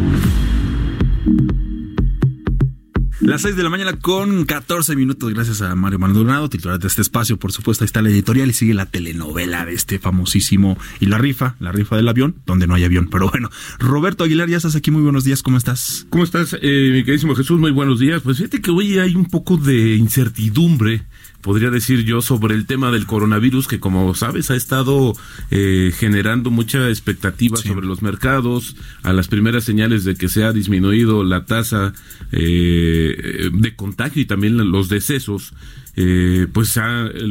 Las 3.21 3.41
6 3.43 3.57
de 3.57 3.63
la 3.63 3.71
mañana 3.71 3.95
con 3.95 4.45
14 4.45 4.95
minutos, 4.95 5.33
gracias 5.33 5.63
a 5.63 5.75
Mario 5.75 5.99
Maldonado, 5.99 6.51
titular 6.51 6.79
de 6.79 6.87
este 6.87 7.01
espacio, 7.01 7.39
por 7.39 7.51
supuesto, 7.51 7.83
ahí 7.83 7.87
está 7.87 8.03
la 8.03 8.11
editorial 8.11 8.51
y 8.51 8.53
sigue 8.53 8.75
la 8.75 8.85
telenovela 8.85 9.65
de 9.65 9.73
este 9.73 9.99
famosísimo 9.99 10.77
y 11.01 11.07
la 11.07 11.17
rifa, 11.17 11.57
la 11.59 11.73
rifa 11.73 11.97
del 11.97 12.09
avión, 12.09 12.37
donde 12.45 12.67
no 12.67 12.75
hay 12.75 12.85
avión, 12.85 13.09
pero 13.11 13.31
bueno. 13.31 13.49
Roberto 13.79 14.25
Aguilar, 14.25 14.51
ya 14.51 14.59
estás 14.59 14.77
aquí, 14.77 14.91
muy 14.91 15.01
buenos 15.01 15.25
días, 15.25 15.43
¿cómo 15.43 15.57
estás? 15.57 16.07
¿Cómo 16.11 16.25
estás, 16.25 16.59
eh, 16.61 16.91
mi 16.93 17.05
queridísimo 17.05 17.35
Jesús? 17.35 17.59
Muy 17.59 17.71
buenos 17.71 18.01
días. 18.01 18.21
Pues 18.21 18.37
fíjate 18.37 18.61
que 18.61 18.71
hoy 18.71 18.99
hay 18.99 19.17
un 19.17 19.25
poco 19.25 19.57
de 19.57 19.97
incertidumbre 19.97 21.07
podría 21.41 21.71
decir 21.71 22.05
yo, 22.05 22.23
sobre 22.23 22.55
el 22.55 22.67
tema 22.67 22.91
del 22.91 23.07
coronavirus, 23.07 23.69
que 23.69 23.81
como 23.81 24.15
sabes 24.15 24.51
ha 24.51 24.57
estado 24.57 25.15
eh, 25.51 25.93
generando 25.97 26.51
mucha 26.51 26.89
expectativa 26.89 27.57
sobre 27.57 27.87
los 27.87 28.03
mercados, 28.03 28.77
a 29.03 29.13
las 29.13 29.29
primeras 29.29 29.65
señales 29.65 30.05
de 30.05 30.15
que 30.15 30.29
se 30.29 30.45
ha 30.45 30.53
disminuido 30.53 31.25
la 31.25 31.45
tasa 31.45 31.93
eh, 32.33 33.51
de 33.53 33.77
contagio 33.77 34.23
y 34.23 34.27
también 34.27 34.57
los 34.71 34.89
decesos 34.89 35.53
eh, 35.97 36.47
pues 36.53 36.79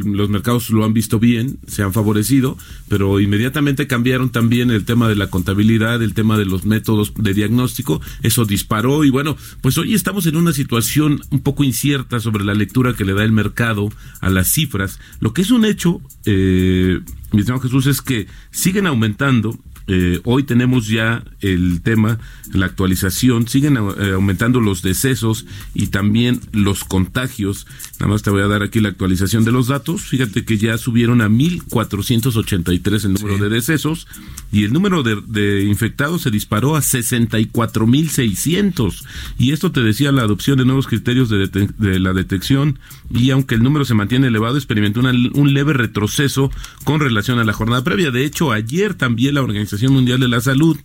los 0.04 0.30
mercados 0.30 0.70
lo 0.72 0.86
han 0.86 0.94
visto 0.94 1.20
bien, 1.20 1.60
se 1.68 1.84
han 1.84 1.94
favorecido, 1.94 2.58
pero 2.88 3.20
inmediatamente 3.20 3.88
cambiaron 3.88 4.32
también 4.32 4.72
el 4.72 4.86
tema 4.86 5.08
de 5.08 5.16
la 5.16 5.30
contabilidad, 5.30 6.02
el 6.02 6.14
tema 6.14 6.38
de 6.38 6.46
los 6.46 6.66
métodos 6.66 7.14
de 7.16 7.34
diagnóstico, 7.34 8.02
eso 8.24 8.46
disparó 8.46 9.04
y 9.04 9.10
bueno, 9.10 9.38
pues 9.62 9.78
hoy 9.78 9.94
estamos 9.94 10.26
en 10.26 10.36
una 10.36 10.52
situación 10.52 11.22
un 11.30 11.42
poco 11.42 11.64
incierta 11.64 12.20
sobre 12.20 12.44
la 12.44 12.54
lectura 12.54 12.94
que 12.94 13.06
le 13.06 13.14
da 13.14 13.24
el 13.24 13.32
mercado 13.32 13.92
a 14.20 14.30
las 14.30 14.48
cifras. 14.48 15.00
Lo 15.20 15.34
que 15.34 15.44
es 15.44 15.52
un 15.52 15.66
hecho, 15.66 16.02
eh, 16.26 17.00
mi 17.32 17.44
Jesús, 17.44 17.86
es 17.88 18.02
que 18.02 18.28
siguen 18.52 18.88
aumentando 18.88 19.60
eh, 19.88 20.20
hoy 20.24 20.44
tenemos 20.44 20.88
ya 20.88 21.24
el 21.42 21.82
tema, 21.82 22.18
la 22.52 22.66
actualización, 22.66 23.48
siguen 23.48 23.78
eh, 23.78 24.14
aumentando 24.14 24.60
los 24.60 24.82
decesos 24.82 25.46
y 25.76 25.86
también 25.88 26.42
los 26.54 26.84
contagios. 26.84 27.68
Nada 28.00 28.12
más 28.12 28.24
te 28.24 28.32
voy 28.32 28.42
a 28.42 28.48
dar 28.48 28.64
aquí 28.64 28.80
la 28.80 28.90
actualización 28.90 29.46
de 29.46 29.52
los 29.52 29.68
datos. 29.68 30.02
Fíjate 30.02 30.44
que 30.44 30.58
ya 30.58 30.80
subieron 30.80 31.22
a 31.22 31.30
1.483 31.30 33.06
el 33.06 33.14
número 33.14 33.38
de 33.38 33.50
decesos 33.50 34.08
y 34.52 34.64
el 34.64 34.74
número 34.74 35.04
de, 35.04 35.66
infectados 35.66 36.24
se 36.24 36.32
disparó 36.32 36.76
a 36.76 36.82
64.600. 36.82 39.06
Y 39.38 39.52
esto 39.52 39.72
te 39.72 39.82
decía 39.82 40.12
la 40.12 40.24
adopción 40.24 40.58
de 40.58 40.66
nuevos 40.66 40.88
criterios 40.88 41.30
de, 41.30 41.48
de 41.48 42.00
la 42.00 42.14
detección 42.14 42.80
y 43.12 43.30
aunque 43.30 43.54
el 43.56 43.62
número 43.62 43.86
se 43.86 43.94
mantiene 43.94 44.26
elevado, 44.28 44.58
experimentó 44.58 45.02
un 45.02 45.54
leve 45.54 45.74
retroceso 45.74 46.50
con 46.84 47.00
relación 47.00 47.38
a 47.38 47.44
la 47.44 47.54
jornada 47.54 47.84
previa. 47.84 48.10
De 48.10 48.26
hecho, 48.26 48.52
ayer 48.52 48.96
también 48.96 49.36
la 49.36 49.44
organización 49.44 49.75
Mundial 49.84 50.20
de 50.20 50.28
la 50.28 50.42
Salud 50.42 50.78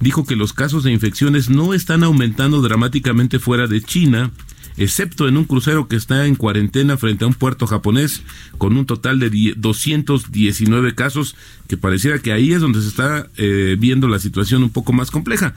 dijo 0.00 0.24
que 0.24 0.36
los 0.36 0.52
casos 0.52 0.84
de 0.84 0.92
infecciones 0.92 1.48
no 1.48 1.74
están 1.74 2.02
aumentando 2.02 2.60
dramáticamente 2.60 3.38
fuera 3.38 3.66
de 3.66 3.82
China, 3.82 4.32
excepto 4.76 5.28
en 5.28 5.36
un 5.36 5.44
crucero 5.44 5.86
que 5.86 5.96
está 5.96 6.26
en 6.26 6.34
cuarentena 6.34 6.96
frente 6.96 7.24
a 7.24 7.28
un 7.28 7.34
puerto 7.34 7.66
japonés 7.66 8.22
con 8.58 8.76
un 8.76 8.86
total 8.86 9.20
de 9.20 9.54
219 9.56 10.94
casos, 10.94 11.36
que 11.72 11.78
pareciera 11.78 12.18
que 12.18 12.34
ahí 12.34 12.52
es 12.52 12.60
donde 12.60 12.82
se 12.82 12.88
está 12.88 13.30
eh, 13.38 13.76
viendo 13.78 14.06
la 14.06 14.18
situación 14.18 14.62
un 14.62 14.68
poco 14.68 14.92
más 14.92 15.10
compleja. 15.10 15.54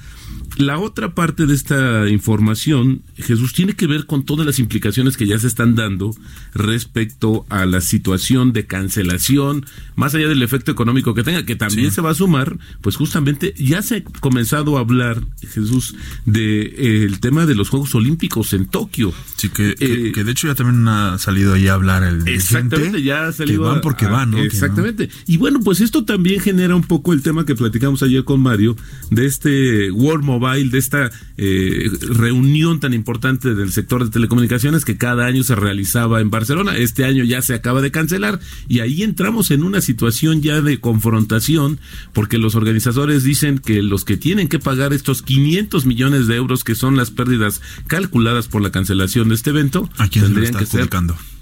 La 0.55 0.79
otra 0.79 1.13
parte 1.13 1.45
de 1.45 1.53
esta 1.53 2.07
información, 2.07 3.01
Jesús, 3.17 3.51
tiene 3.51 3.73
que 3.73 3.87
ver 3.87 4.05
con 4.05 4.23
todas 4.23 4.45
las 4.45 4.57
implicaciones 4.59 5.17
que 5.17 5.27
ya 5.27 5.37
se 5.37 5.47
están 5.47 5.75
dando 5.75 6.15
respecto 6.53 7.45
a 7.49 7.65
la 7.65 7.81
situación 7.81 8.53
de 8.53 8.65
cancelación, 8.65 9.65
más 9.95 10.15
allá 10.15 10.29
del 10.29 10.41
efecto 10.41 10.71
económico 10.71 11.13
que 11.13 11.23
tenga, 11.23 11.45
que 11.45 11.57
también 11.57 11.91
se 11.91 11.99
va 11.99 12.11
a 12.11 12.13
sumar, 12.13 12.57
pues 12.79 12.95
justamente 12.95 13.53
ya 13.57 13.81
se 13.81 13.97
ha 13.97 14.03
comenzado 14.21 14.77
a 14.77 14.79
hablar, 14.79 15.21
Jesús, 15.41 15.95
de 16.25 16.61
eh, 16.61 17.03
el 17.03 17.19
tema 17.19 17.45
de 17.45 17.55
los 17.55 17.67
Juegos 17.67 17.93
Olímpicos 17.95 18.53
en 18.53 18.67
Tokio. 18.67 19.13
Sí, 19.35 19.49
que, 19.49 19.75
que, 19.75 20.13
eh, 20.15 20.23
de 20.23 20.31
hecho 20.31 20.47
ya 20.47 20.55
también 20.55 20.87
ha 20.87 21.17
salido 21.17 21.55
ahí 21.55 21.67
a 21.67 21.73
hablar 21.73 22.03
el 22.03 22.25
Exactamente, 22.29 23.01
ya 23.01 23.27
ha 23.27 23.33
salido. 23.33 23.63
Que 23.63 23.69
van 23.69 23.81
porque 23.81 24.05
van, 24.05 24.31
¿no? 24.31 24.37
Exactamente. 24.37 25.09
Y 25.27 25.35
bueno, 25.35 25.59
pues 25.59 25.81
esto 25.81 26.04
también 26.05 26.39
genera 26.39 26.75
un 26.75 26.83
poco 26.83 27.13
el 27.13 27.21
tema 27.21 27.45
que 27.45 27.55
platicamos 27.55 28.03
ayer 28.03 28.23
con 28.23 28.39
Mario, 28.39 28.75
de 29.11 29.25
este 29.25 29.91
World 29.91 30.23
Mobile 30.23 30.69
de 30.69 30.77
esta 30.77 31.11
eh, 31.37 31.89
reunión 32.01 32.79
tan 32.79 32.93
importante 32.93 33.55
del 33.55 33.71
sector 33.71 34.03
de 34.03 34.11
telecomunicaciones 34.11 34.85
que 34.85 34.97
cada 34.97 35.25
año 35.25 35.43
se 35.43 35.55
realizaba 35.55 36.21
en 36.21 36.29
Barcelona. 36.29 36.77
Este 36.77 37.05
año 37.05 37.23
ya 37.23 37.41
se 37.41 37.53
acaba 37.53 37.81
de 37.81 37.91
cancelar 37.91 38.39
y 38.67 38.79
ahí 38.79 39.03
entramos 39.03 39.51
en 39.51 39.63
una 39.63 39.81
situación 39.81 40.41
ya 40.41 40.61
de 40.61 40.79
confrontación 40.79 41.79
porque 42.13 42.37
los 42.37 42.55
organizadores 42.55 43.23
dicen 43.23 43.59
que 43.59 43.81
los 43.81 44.05
que 44.05 44.17
tienen 44.17 44.47
que 44.47 44.59
pagar 44.59 44.93
estos 44.93 45.21
500 45.21 45.85
millones 45.85 46.27
de 46.27 46.35
euros 46.35 46.63
que 46.63 46.75
son 46.75 46.95
las 46.95 47.11
pérdidas 47.11 47.61
calculadas 47.87 48.47
por 48.47 48.61
la 48.61 48.71
cancelación 48.71 49.29
de 49.29 49.35
este 49.35 49.49
evento 49.49 49.89
tendrían 50.09 50.53
que 50.53 50.65
ser 50.65 50.89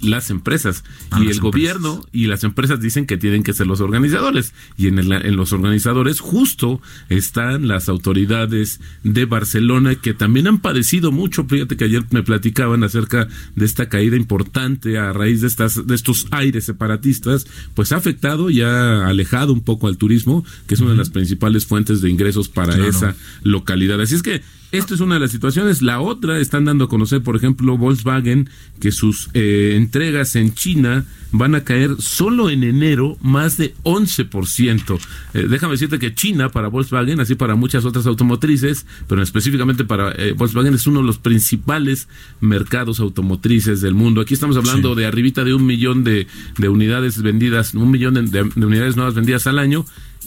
las 0.00 0.30
empresas. 0.30 0.84
y 1.20 1.28
el 1.28 1.40
gobierno 1.40 2.04
y 2.12 2.26
las 2.26 2.44
empresas 2.44 2.80
dicen 2.80 3.06
que 3.06 3.16
tienen 3.16 3.42
que 3.42 3.52
ser 3.52 3.66
los 3.66 3.80
organizadores. 3.80 4.52
Y 4.76 4.88
en, 4.88 4.98
en 4.98 5.36
los 5.36 5.52
organizadores 5.52 6.20
justo 6.20 6.80
están 7.08 7.68
las 7.68 7.88
autoridades 7.88 8.80
de 9.02 9.24
Barcelona 9.24 9.94
que 9.94 10.14
también 10.14 10.46
han 10.46 10.58
padecido 10.58 11.12
mucho. 11.12 11.44
Fíjate 11.44 11.76
que 11.76 11.84
ayer 11.84 12.04
me 12.10 12.22
platicaban 12.22 12.84
acerca 12.84 13.28
de 13.54 13.64
esta 13.64 13.88
caída 13.88 14.16
importante 14.16 14.98
a 14.98 15.12
raíz 15.12 15.40
de, 15.40 15.46
estas, 15.46 15.86
de 15.86 15.94
estos 15.94 16.26
aires 16.30 16.64
separatistas, 16.64 17.46
pues 17.74 17.92
ha 17.92 17.96
afectado 17.96 18.50
y 18.50 18.62
ha 18.62 19.06
alejado 19.06 19.52
un 19.52 19.62
poco 19.62 19.88
al 19.88 19.98
turismo, 19.98 20.44
que 20.66 20.74
es 20.74 20.80
una 20.80 20.90
de 20.90 20.96
las 20.96 21.10
principales 21.10 21.66
fuentes 21.66 22.00
de 22.00 22.10
ingresos 22.10 22.48
para 22.48 22.74
esa 22.86 23.14
localidad. 23.42 24.00
Así 24.00 24.14
es 24.14 24.22
que 24.22 24.42
esto 24.78 24.94
es 24.94 25.00
una 25.00 25.14
de 25.14 25.20
las 25.20 25.30
situaciones. 25.30 25.82
La 25.82 26.00
otra, 26.00 26.38
están 26.38 26.64
dando 26.64 26.84
a 26.84 26.88
conocer, 26.88 27.22
por 27.22 27.36
ejemplo, 27.36 27.76
Volkswagen, 27.76 28.48
que 28.80 28.92
sus 28.92 29.30
eh, 29.34 29.74
entregas 29.76 30.36
en 30.36 30.54
China 30.54 31.04
van 31.32 31.54
a 31.54 31.64
caer 31.64 31.96
solo 31.98 32.48
en 32.50 32.62
enero 32.62 33.16
más 33.20 33.56
de 33.56 33.74
11%. 33.82 34.98
Eh, 35.34 35.46
déjame 35.48 35.72
decirte 35.72 35.98
que 35.98 36.14
China 36.14 36.50
para 36.50 36.68
Volkswagen, 36.68 37.20
así 37.20 37.34
para 37.34 37.56
muchas 37.56 37.84
otras 37.84 38.06
automotrices, 38.06 38.86
pero 39.08 39.22
específicamente 39.22 39.84
para 39.84 40.12
eh, 40.12 40.32
Volkswagen 40.32 40.74
es 40.74 40.86
uno 40.86 41.00
de 41.00 41.06
los 41.06 41.18
principales 41.18 42.08
mercados 42.40 43.00
automotrices 43.00 43.80
del 43.80 43.94
mundo. 43.94 44.20
Aquí 44.20 44.34
estamos 44.34 44.56
hablando 44.56 44.94
de 44.94 45.06
arribita 45.06 45.44
de 45.44 45.54
un 45.54 45.66
millón 45.66 46.04
de, 46.04 46.26
unidades 46.68 47.20
vendidas, 47.20 47.74
un 47.74 47.90
millón 47.90 48.14
de 48.30 48.42
unidades 48.42 48.96
nuevas 48.96 49.14
vendidas 49.14 49.46
al 49.46 49.58
año 49.58 49.84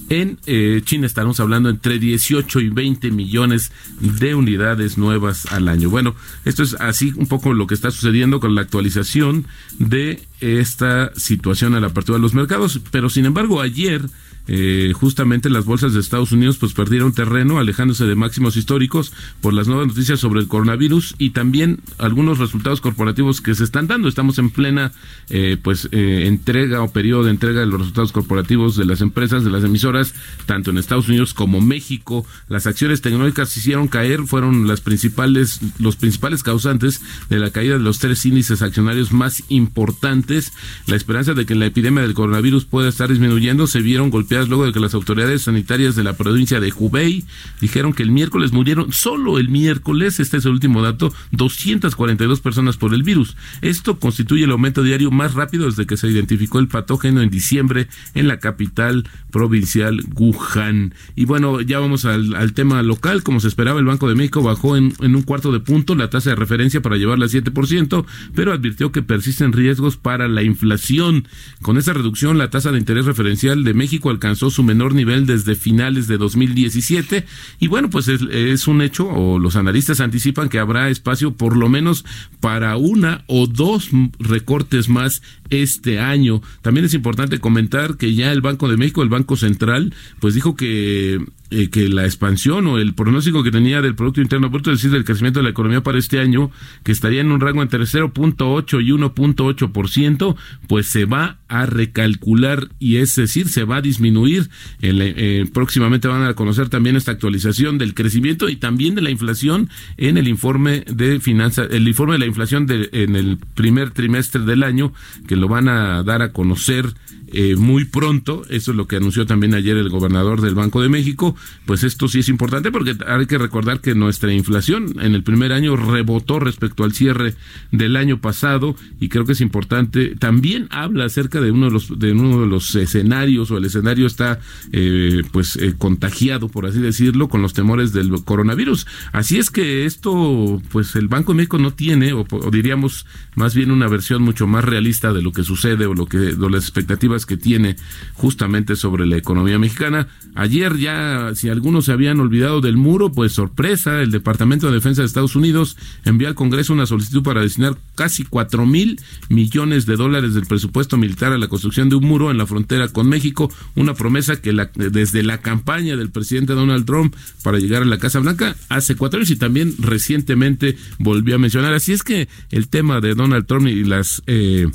en 0.10 0.40
eh, 0.46 0.82
China 0.84 1.06
estaremos 1.06 1.40
hablando 1.40 1.70
entre 1.70 2.00
18 2.00 2.60
y 2.62 2.70
20 2.70 3.12
millones 3.12 3.72
de 4.00 4.36
unidades 4.36 4.98
nuevas 4.98 5.46
al 5.48 5.68
año. 5.68 5.90
Bueno, 5.90 6.16
esto 6.46 6.64
es 6.64 6.76
así 6.76 7.14
un 7.16 7.28
poco 7.28 7.54
lo 7.54 7.68
que 7.68 7.74
está 7.74 7.92
sucediendo 7.92 8.40
con 8.40 8.56
la 8.56 8.62
actualización 8.62 9.48
de 9.80 10.22
esta 10.40 11.12
situación 11.16 11.76
a 11.76 11.80
la 11.80 11.88
apertura 11.88 12.18
de 12.18 12.22
los 12.22 12.34
mercados. 12.34 12.80
Pero 12.92 13.10
sin 13.10 13.26
embargo, 13.26 13.62
ayer 13.62 14.02
eh, 14.48 14.94
justamente 14.94 15.50
las 15.50 15.66
bolsas 15.66 15.94
de 15.94 16.00
Estados 16.00 16.32
Unidos 16.32 16.58
pues 16.58 16.74
perdieron 16.74 17.14
terreno 17.14 17.60
alejándose 17.60 18.06
de 18.06 18.16
máximos 18.16 18.56
históricos 18.56 19.14
por 19.42 19.54
las 19.54 19.68
nuevas 19.68 19.88
noticias 19.88 20.20
sobre 20.20 20.40
el 20.40 20.48
coronavirus 20.48 21.16
y 21.18 21.32
también 21.32 21.80
algunos 21.98 22.40
resultados 22.40 22.82
corporativos 22.82 23.42
que 23.42 23.56
se 23.56 23.64
están 23.64 23.88
dando. 23.88 24.08
Estamos 24.08 24.40
en 24.40 24.50
plena 24.50 24.92
eh, 25.30 25.58
pues 25.62 25.90
eh, 25.92 26.24
entrega 26.28 26.82
o 26.82 26.92
periodo 26.92 27.24
de 27.24 27.32
entrega 27.32 27.60
de 27.60 27.66
los 27.66 27.80
resultados 27.80 28.12
corporativos 28.12 28.78
de 28.78 28.86
las 28.86 29.02
empresas, 29.02 29.44
de 29.44 29.52
las 29.52 29.64
emisoras, 29.64 30.14
tanto 30.46 30.72
en 30.72 30.78
Estados 30.78 31.10
Unidos 31.10 31.34
como 31.34 31.60
México. 31.62 32.26
Las 32.48 32.68
acciones 32.68 33.02
tecnológicas 33.02 33.50
se 33.50 33.60
hicieron 33.60 33.88
caer, 33.88 34.24
fueron 34.24 34.68
las 34.68 34.82
principales, 34.82 35.60
los 35.80 35.96
principales 35.96 36.44
causantes 36.44 37.02
de 37.30 37.40
la 37.40 37.52
caída 37.52 37.74
de 37.74 37.84
los 37.84 38.00
tres 38.00 38.26
índices 38.26 38.62
accionarios 38.62 39.12
más 39.12 39.44
importantes. 39.50 40.54
La 40.86 40.96
esperanza 40.96 41.34
de 41.34 41.46
que 41.46 41.56
la 41.56 41.66
epidemia 41.66 42.02
del 42.02 42.14
coronavirus 42.14 42.66
pueda 42.66 42.90
estar 42.90 43.10
disminuyendo 43.10 43.68
se 43.68 43.82
vieron 43.82 44.10
golpeadas 44.10 44.37
luego 44.48 44.66
de 44.66 44.74
que 44.74 44.80
las 44.80 44.94
autoridades 44.94 45.44
sanitarias 45.44 45.96
de 45.96 46.04
la 46.04 46.14
provincia 46.14 46.60
de 46.60 46.74
Hubei 46.76 47.26
dijeron 47.62 47.94
que 47.94 48.04
el 48.04 48.12
miércoles 48.12 48.52
murieron, 48.52 48.92
solo 48.92 49.40
el 49.40 49.50
miércoles, 49.50 50.20
este 50.20 50.38
es 50.38 50.46
el 50.46 50.52
último 50.52 50.82
dato, 50.82 51.14
242 51.32 52.40
personas 52.42 52.78
por 52.78 52.94
el 52.94 53.04
virus. 53.04 53.36
Esto 53.62 54.00
constituye 54.00 54.44
el 54.44 54.52
aumento 54.52 54.84
diario 54.84 55.12
más 55.12 55.34
rápido 55.34 55.66
desde 55.66 55.86
que 55.86 55.98
se 55.98 56.08
identificó 56.08 56.60
el 56.60 56.68
patógeno 56.68 57.22
en 57.22 57.30
diciembre 57.30 57.88
en 58.14 58.28
la 58.28 58.40
capital 58.40 59.08
provincial 59.32 60.04
Wuhan. 60.16 60.94
Y 61.16 61.26
bueno, 61.26 61.62
ya 61.62 61.80
vamos 61.80 62.06
al, 62.06 62.54
tema 62.54 62.82
local. 62.84 63.24
Como 63.24 63.40
se 63.40 63.48
esperaba, 63.48 63.80
el 63.80 63.86
Banco 63.86 64.08
de 64.10 64.16
México 64.16 64.42
bajó 64.42 64.78
en, 64.78 64.94
en 65.02 65.16
un 65.16 65.24
cuarto 65.24 65.52
de 65.52 65.60
punto 65.60 65.96
la 65.96 66.10
tasa 66.10 66.32
de 66.32 66.36
referencia 66.36 66.82
para 66.82 66.98
llevarla 66.98 67.26
a 67.26 67.30
7%, 67.30 68.06
pero 68.34 68.54
advirtió 68.54 68.92
que 68.92 69.02
persisten 69.02 69.54
riesgos 69.54 69.98
para 69.98 70.28
la 70.28 70.44
inflación. 70.44 71.28
Con 71.62 71.78
esa 71.78 71.94
reducción, 71.94 72.38
la 72.38 72.50
tasa 72.50 72.72
de 72.72 72.80
interés 72.80 73.06
referencial 73.06 73.64
de 73.64 73.74
México 73.74 74.10
alcanzó 74.10 74.27
alcanzó 74.28 74.50
su 74.50 74.62
menor 74.62 74.94
nivel 74.94 75.26
desde 75.26 75.56
finales 75.56 76.08
de 76.08 76.18
2017 76.18 77.26
y 77.62 77.68
bueno, 77.68 77.90
pues 77.90 78.10
es, 78.10 78.68
un 78.68 78.82
hecho 78.82 79.08
o 79.08 79.40
los 79.40 79.56
analistas 79.56 80.02
anticipan 80.02 80.50
que 80.50 80.60
habrá 80.60 80.90
espacio 80.90 81.34
por 81.34 81.56
lo 81.56 81.70
menos 81.70 82.04
para 82.42 82.76
una 82.76 83.24
o 83.28 83.48
dos 83.48 83.90
recortes 84.20 84.90
más 84.90 85.22
este 85.50 86.00
año. 86.00 86.42
También 86.62 86.86
es 86.86 86.94
importante 86.94 87.40
comentar 87.40 87.96
que 87.96 88.16
ya 88.16 88.34
el 88.34 88.42
Banco 88.42 88.68
de 88.68 88.76
México, 88.76 89.02
el 89.02 89.08
Banco 89.08 89.38
Central, 89.38 89.94
pues 90.20 90.34
dijo 90.34 90.58
que 90.58 91.24
eh, 91.50 91.70
que 91.70 91.88
la 91.90 92.06
expansión 92.06 92.68
o 92.68 92.78
el 92.78 92.94
pronóstico 92.94 93.44
que 93.44 93.52
tenía 93.52 93.82
del 93.82 93.96
Producto 93.96 94.22
Interno 94.22 94.50
Bruto, 94.50 94.72
es 94.72 94.80
decir, 94.80 94.92
del 94.92 95.06
crecimiento 95.06 95.40
de 95.40 95.44
la 95.44 95.50
economía 95.50 95.82
para 95.82 95.98
este 95.98 96.20
año, 96.20 96.52
que 96.84 96.92
estaría 96.92 97.22
en 97.22 97.32
un 97.32 97.40
rango 97.40 97.62
entre 97.62 97.80
0.8 97.80 98.84
y 98.84 98.92
1.8%, 98.92 100.36
pues 100.68 100.88
se 100.88 101.06
va 101.06 101.38
a 101.48 101.66
recalcular 101.66 102.70
y 102.80 102.98
es 102.98 103.16
decir, 103.16 103.48
se 103.50 103.64
va 103.64 103.78
a 103.78 103.82
disminuir. 103.82 104.50
Eh, 104.82 105.46
próximamente 105.54 106.08
van 106.08 106.24
a 106.24 106.34
conocer 106.34 106.70
también 106.70 106.96
esta 106.96 107.12
actualización 107.12 107.78
del 107.78 107.94
crecimiento 107.94 108.50
y 108.50 108.58
también 108.58 108.96
de 108.96 109.02
la 109.02 109.10
inflación 109.10 109.70
en 109.98 110.18
el 110.18 110.28
informe 110.28 110.84
de 110.88 111.20
finanzas, 111.20 111.68
el 111.72 111.88
informe 111.88 112.14
de 112.14 112.20
la 112.20 112.26
inflación 112.26 112.66
de, 112.66 112.90
en 112.92 113.16
el 113.16 113.38
primer 113.56 113.92
trimestre 113.92 114.42
del 114.42 114.64
año, 114.64 114.94
que 115.28 115.36
lo 115.36 115.48
van 115.48 115.70
a 115.70 116.04
dar 116.04 116.22
a 116.22 116.32
conocer 116.32 116.94
eh, 117.32 117.56
muy 117.56 117.86
pronto. 117.86 118.44
Eso 118.50 118.72
es 118.72 118.78
lo 118.78 118.88
que 118.88 118.96
anunció 118.96 119.26
también 119.26 119.54
ayer 119.54 119.78
el 119.78 119.90
gobernador 119.90 120.42
del 120.42 120.56
Banco 120.56 120.82
de 120.82 120.90
México. 120.90 121.36
Pues 121.66 121.84
esto 121.84 122.08
sí 122.08 122.20
es 122.20 122.30
importante 122.30 122.72
porque 122.72 122.96
hay 123.06 123.26
que 123.26 123.38
recordar 123.38 123.82
que 123.82 123.96
nuestra 123.96 124.34
inflación 124.34 124.96
en 125.02 125.14
el 125.14 125.24
primer 125.24 125.52
año 125.52 125.76
rebotó 125.76 126.40
respecto 126.40 126.84
al 126.84 126.94
cierre 126.94 127.36
del 127.72 127.96
año 127.96 128.20
pasado 128.20 128.76
y 129.00 129.10
creo 129.10 129.26
que 129.26 129.34
es 129.34 129.42
importante. 129.42 130.16
También 130.16 130.68
habla 130.72 131.06
acerca 131.06 131.42
de 131.42 131.52
uno 131.52 131.66
de 131.68 131.72
los 131.72 132.00
de 132.00 132.12
uno 132.12 132.42
de 132.42 132.48
los 132.48 132.76
escenarios 132.76 133.52
o 133.52 133.58
el 133.58 133.66
escenario 133.66 134.08
está 134.08 134.40
eh, 134.72 135.24
pues 135.32 135.56
eh, 135.58 135.76
contagiado 135.78 136.48
por 136.50 136.66
así 136.66 136.80
decirlo 136.80 137.28
con 137.28 137.42
los 137.42 137.54
temores 137.54 137.94
del 137.94 138.12
coronavirus. 138.24 138.88
Así 139.12 139.38
es 139.38 139.50
que 139.50 139.86
esto 139.86 140.62
pues 140.72 140.96
el 140.96 141.08
Banco 141.08 141.34
de 141.34 141.38
México 141.38 141.58
no 141.58 141.74
tiene 141.74 142.14
o, 142.14 142.26
diríamos 142.52 143.06
más 143.36 143.54
bien 143.54 143.72
una 143.72 143.88
versión 143.88 144.22
mucho 144.22 144.48
más 144.48 144.64
realista 144.64 145.14
de 145.14 145.22
lo 145.22 145.32
que 145.32 145.44
sucede 145.44 145.86
o 145.86 145.94
lo 145.94 146.06
que 146.06 146.18
de 146.18 146.50
las 146.50 146.64
expectativas 146.64 147.17
que 147.26 147.38
tiene 147.38 147.76
justamente 148.14 148.76
sobre 148.76 149.06
la 149.06 149.18
economía 149.18 149.60
mexicana. 149.60 150.08
Ayer 150.36 150.78
ya, 150.78 151.32
si 151.34 151.50
algunos 151.50 151.86
se 151.86 151.92
habían 151.92 152.20
olvidado 152.20 152.62
del 152.62 152.78
muro, 152.78 153.12
pues 153.12 153.34
sorpresa, 153.34 154.02
el 154.02 154.12
Departamento 154.12 154.68
de 154.68 154.74
Defensa 154.74 155.02
de 155.02 155.08
Estados 155.08 155.36
Unidos 155.36 155.78
envió 156.06 156.28
al 156.28 156.36
Congreso 156.36 156.74
una 156.74 156.86
solicitud 156.86 157.24
para 157.24 157.42
destinar 157.42 157.76
casi 157.96 158.24
cuatro 158.24 158.66
mil 158.66 159.00
millones 159.30 159.86
de 159.86 159.96
dólares 159.96 160.34
del 160.34 160.46
presupuesto 160.46 160.98
militar 160.98 161.34
a 161.34 161.38
la 161.38 161.48
construcción 161.48 161.90
de 161.90 161.96
un 161.96 162.06
muro 162.06 162.30
en 162.30 162.38
la 162.38 162.46
frontera 162.46 162.88
con 162.88 163.10
México, 163.10 163.52
una 163.76 163.94
promesa 163.96 164.42
que 164.42 164.54
la, 164.54 164.70
desde 164.76 165.24
la 165.24 165.40
campaña 165.40 165.96
del 165.96 166.12
presidente 166.12 166.54
Donald 166.54 166.86
Trump 166.86 167.16
para 167.44 167.58
llegar 167.58 167.82
a 167.82 167.86
la 167.86 167.98
Casa 167.98 168.20
Blanca 168.20 168.56
hace 168.70 168.96
cuatro 168.96 169.18
años 169.18 169.32
y 169.32 169.38
también 169.38 169.74
recientemente 169.80 170.78
volvió 171.00 171.36
a 171.36 171.40
mencionar. 171.40 171.74
Así 171.74 171.94
es 171.94 172.04
que 172.04 172.28
el 172.52 172.68
tema 172.68 173.02
de 173.02 173.16
Donald 173.16 173.46
Trump 173.46 173.68
y 173.68 173.84
las 173.84 174.22
eh, 174.28 174.68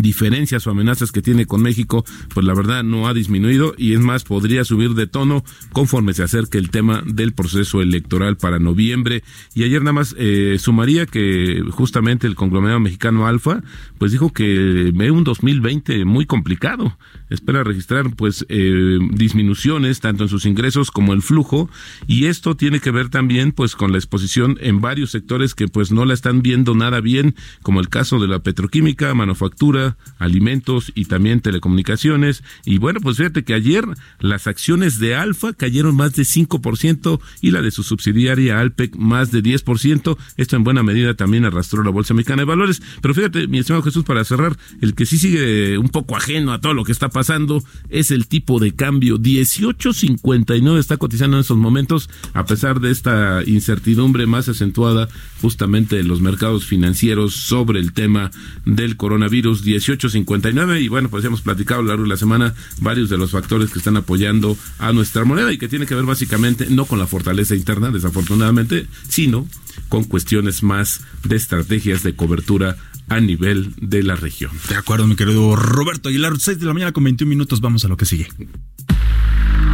diferencias 0.00 0.66
o 0.66 0.70
amenazas 0.70 1.12
que 1.12 1.22
tiene 1.22 1.46
con 1.46 1.62
México, 1.62 2.04
pues 2.32 2.46
la 2.46 2.54
verdad 2.54 2.82
no 2.84 3.08
ha 3.08 3.14
disminuido 3.14 3.74
y 3.76 3.94
es 3.94 4.00
más, 4.00 4.24
podría 4.24 4.64
subir 4.64 4.94
de 4.94 5.06
tono 5.06 5.44
conforme 5.72 6.14
se 6.14 6.22
acerque 6.22 6.58
el 6.58 6.70
tema 6.70 7.02
del 7.06 7.32
proceso 7.32 7.80
electoral 7.80 8.36
para 8.36 8.58
noviembre. 8.58 9.22
Y 9.54 9.64
ayer 9.64 9.80
nada 9.82 9.92
más 9.92 10.14
eh, 10.18 10.56
sumaría 10.58 11.06
que 11.06 11.62
justamente 11.70 12.26
el 12.26 12.34
conglomerado 12.34 12.80
mexicano 12.80 13.26
Alfa, 13.26 13.62
pues 13.98 14.12
dijo 14.12 14.32
que 14.32 14.90
ve 14.94 15.10
un 15.10 15.24
2020 15.24 16.04
muy 16.04 16.26
complicado. 16.26 16.96
Espera 17.30 17.64
registrar 17.64 18.14
pues 18.14 18.44
eh, 18.48 18.98
disminuciones 19.12 20.00
tanto 20.00 20.24
en 20.24 20.28
sus 20.28 20.46
ingresos 20.46 20.90
como 20.90 21.12
el 21.12 21.22
flujo 21.22 21.68
y 22.06 22.26
esto 22.26 22.56
tiene 22.56 22.80
que 22.80 22.90
ver 22.90 23.08
también 23.08 23.52
pues 23.52 23.76
con 23.76 23.92
la 23.92 23.98
exposición 23.98 24.58
en 24.60 24.80
varios 24.80 25.10
sectores 25.10 25.54
que 25.54 25.68
pues 25.68 25.92
no 25.92 26.04
la 26.04 26.14
están 26.14 26.42
viendo 26.42 26.74
nada 26.74 27.00
bien, 27.00 27.34
como 27.62 27.80
el 27.80 27.88
caso 27.88 28.18
de 28.18 28.28
la 28.28 28.40
petroquímica, 28.40 29.14
manufactura, 29.14 29.73
alimentos 30.18 30.92
y 30.94 31.06
también 31.06 31.40
telecomunicaciones. 31.40 32.42
Y 32.64 32.78
bueno, 32.78 33.00
pues 33.00 33.16
fíjate 33.16 33.44
que 33.44 33.54
ayer 33.54 33.84
las 34.20 34.46
acciones 34.46 34.98
de 34.98 35.14
Alfa 35.14 35.52
cayeron 35.52 35.96
más 35.96 36.14
de 36.14 36.22
5% 36.22 37.20
y 37.40 37.50
la 37.50 37.62
de 37.62 37.70
su 37.70 37.82
subsidiaria 37.82 38.60
Alpec 38.60 38.96
más 38.96 39.30
de 39.30 39.42
10%. 39.42 40.16
Esto 40.36 40.56
en 40.56 40.64
buena 40.64 40.82
medida 40.82 41.14
también 41.14 41.44
arrastró 41.44 41.82
la 41.82 41.90
Bolsa 41.90 42.14
Mexicana 42.14 42.42
de 42.42 42.46
Valores. 42.46 42.82
Pero 43.00 43.14
fíjate, 43.14 43.46
mi 43.48 43.58
estimado 43.58 43.82
Jesús, 43.82 44.04
para 44.04 44.24
cerrar, 44.24 44.56
el 44.80 44.94
que 44.94 45.06
sí 45.06 45.18
sigue 45.18 45.78
un 45.78 45.88
poco 45.88 46.16
ajeno 46.16 46.52
a 46.52 46.60
todo 46.60 46.74
lo 46.74 46.84
que 46.84 46.92
está 46.92 47.08
pasando 47.08 47.62
es 47.88 48.10
el 48.10 48.26
tipo 48.26 48.58
de 48.60 48.74
cambio. 48.74 49.18
18.59 49.18 50.78
está 50.78 50.96
cotizando 50.96 51.36
en 51.36 51.42
estos 51.42 51.56
momentos, 51.56 52.10
a 52.32 52.44
pesar 52.44 52.80
de 52.80 52.90
esta 52.90 53.42
incertidumbre 53.46 54.26
más 54.26 54.48
acentuada 54.48 55.08
justamente 55.44 56.00
en 56.00 56.08
los 56.08 56.22
mercados 56.22 56.64
financieros 56.64 57.34
sobre 57.34 57.78
el 57.78 57.92
tema 57.92 58.30
del 58.64 58.96
coronavirus. 58.96 59.62
18.59 59.62 60.80
y 60.80 60.88
bueno, 60.88 61.10
pues 61.10 61.22
hemos 61.26 61.42
platicado 61.42 61.80
a 61.80 61.82
lo 61.82 61.88
largo 61.90 62.04
de 62.04 62.08
la 62.08 62.16
semana 62.16 62.54
varios 62.80 63.10
de 63.10 63.18
los 63.18 63.32
factores 63.32 63.70
que 63.70 63.78
están 63.78 63.98
apoyando 63.98 64.56
a 64.78 64.94
nuestra 64.94 65.26
moneda 65.26 65.52
y 65.52 65.58
que 65.58 65.68
tiene 65.68 65.84
que 65.84 65.94
ver 65.94 66.06
básicamente 66.06 66.68
no 66.70 66.86
con 66.86 66.98
la 66.98 67.06
fortaleza 67.06 67.54
interna, 67.54 67.90
desafortunadamente, 67.90 68.86
sino 69.06 69.46
con 69.90 70.04
cuestiones 70.04 70.62
más 70.62 71.02
de 71.24 71.36
estrategias 71.36 72.02
de 72.02 72.16
cobertura 72.16 72.78
a 73.10 73.20
nivel 73.20 73.74
de 73.76 74.02
la 74.02 74.16
región. 74.16 74.50
De 74.70 74.76
acuerdo, 74.76 75.06
mi 75.06 75.14
querido 75.14 75.56
Roberto 75.56 76.08
Aguilar, 76.08 76.32
6 76.38 76.58
de 76.58 76.64
la 76.64 76.72
mañana 76.72 76.92
con 76.92 77.04
21 77.04 77.28
minutos, 77.28 77.60
vamos 77.60 77.84
a 77.84 77.88
lo 77.88 77.98
que 77.98 78.06
sigue. 78.06 78.28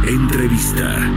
Entrevista. 0.05 1.09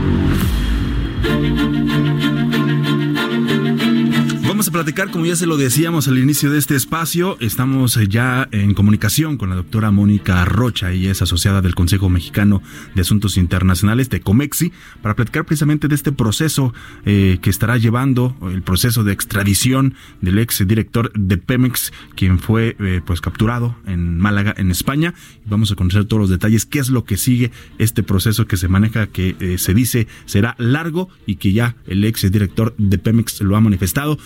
A 4.67 4.71
platicar, 4.71 5.11
como 5.11 5.27
ya 5.27 5.35
se 5.35 5.45
lo 5.45 5.57
decíamos 5.57 6.07
al 6.07 6.17
inicio 6.17 6.49
de 6.49 6.57
este 6.57 6.75
espacio, 6.75 7.37
estamos 7.39 7.97
eh, 7.97 8.07
ya 8.07 8.49
en 8.51 8.73
comunicación 8.73 9.37
con 9.37 9.49
la 9.49 9.55
doctora 9.55 9.91
Mónica 9.91 10.43
Rocha, 10.43 10.91
ella 10.91 11.11
es 11.11 11.21
asociada 11.21 11.61
del 11.61 11.75
Consejo 11.75 12.09
Mexicano 12.09 12.63
de 12.95 13.01
Asuntos 13.01 13.37
Internacionales 13.37 14.09
de 14.09 14.21
Comexi, 14.21 14.71
para 15.03 15.15
platicar 15.15 15.45
precisamente 15.45 15.87
de 15.87 15.93
este 15.93 16.11
proceso 16.11 16.73
eh, 17.05 17.37
que 17.43 17.51
estará 17.51 17.77
llevando, 17.77 18.35
el 18.51 18.63
proceso 18.63 19.03
de 19.03 19.13
extradición 19.13 19.93
del 20.21 20.39
ex 20.39 20.65
director 20.67 21.11
de 21.13 21.37
Pemex, 21.37 21.93
quien 22.15 22.39
fue 22.39 22.75
eh, 22.79 23.01
pues 23.05 23.21
capturado 23.21 23.75
en 23.85 24.17
Málaga, 24.17 24.55
en 24.57 24.71
España. 24.71 25.13
Vamos 25.45 25.71
a 25.71 25.75
conocer 25.75 26.05
todos 26.05 26.21
los 26.21 26.29
detalles, 26.31 26.65
qué 26.65 26.79
es 26.79 26.89
lo 26.89 27.03
que 27.03 27.17
sigue 27.17 27.51
este 27.77 28.01
proceso 28.01 28.47
que 28.47 28.57
se 28.57 28.67
maneja, 28.67 29.07
que 29.07 29.57
se 29.59 29.73
dice 29.75 30.07
será 30.25 30.55
largo 30.57 31.09
y 31.27 31.35
que 31.35 31.53
ya 31.53 31.75
el 31.85 32.03
ex 32.03 32.31
director 32.31 32.73
de 32.77 32.97
Pemex 32.97 33.41
lo 33.41 33.55
ha 33.55 33.61
manifestado 33.61 34.17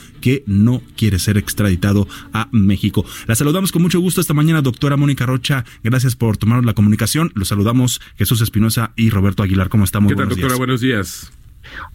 no 0.46 0.82
quiere 0.96 1.20
ser 1.20 1.38
extraditado 1.38 2.08
a 2.34 2.50
México. 2.52 3.06
La 3.28 3.36
saludamos 3.36 3.72
con 3.72 3.82
mucho 3.82 4.00
gusto 4.00 4.22
esta 4.22 4.34
mañana, 4.34 4.62
doctora 4.62 4.98
Mónica 4.98 5.26
Rocha. 5.26 5.66
Gracias 5.84 6.16
por 6.16 6.38
tomar 6.38 6.64
la 6.66 6.74
comunicación. 6.74 7.32
Los 7.36 7.50
saludamos 7.50 8.02
Jesús 8.18 8.42
Espinosa 8.42 8.92
y 8.96 9.10
Roberto 9.10 9.44
Aguilar. 9.44 9.70
¿Cómo 9.70 9.84
estamos? 9.84 10.12
¿Qué 10.12 10.16
tal, 10.16 10.30
doctora? 10.30 10.56
Buenos 10.56 10.82
días. 10.82 11.32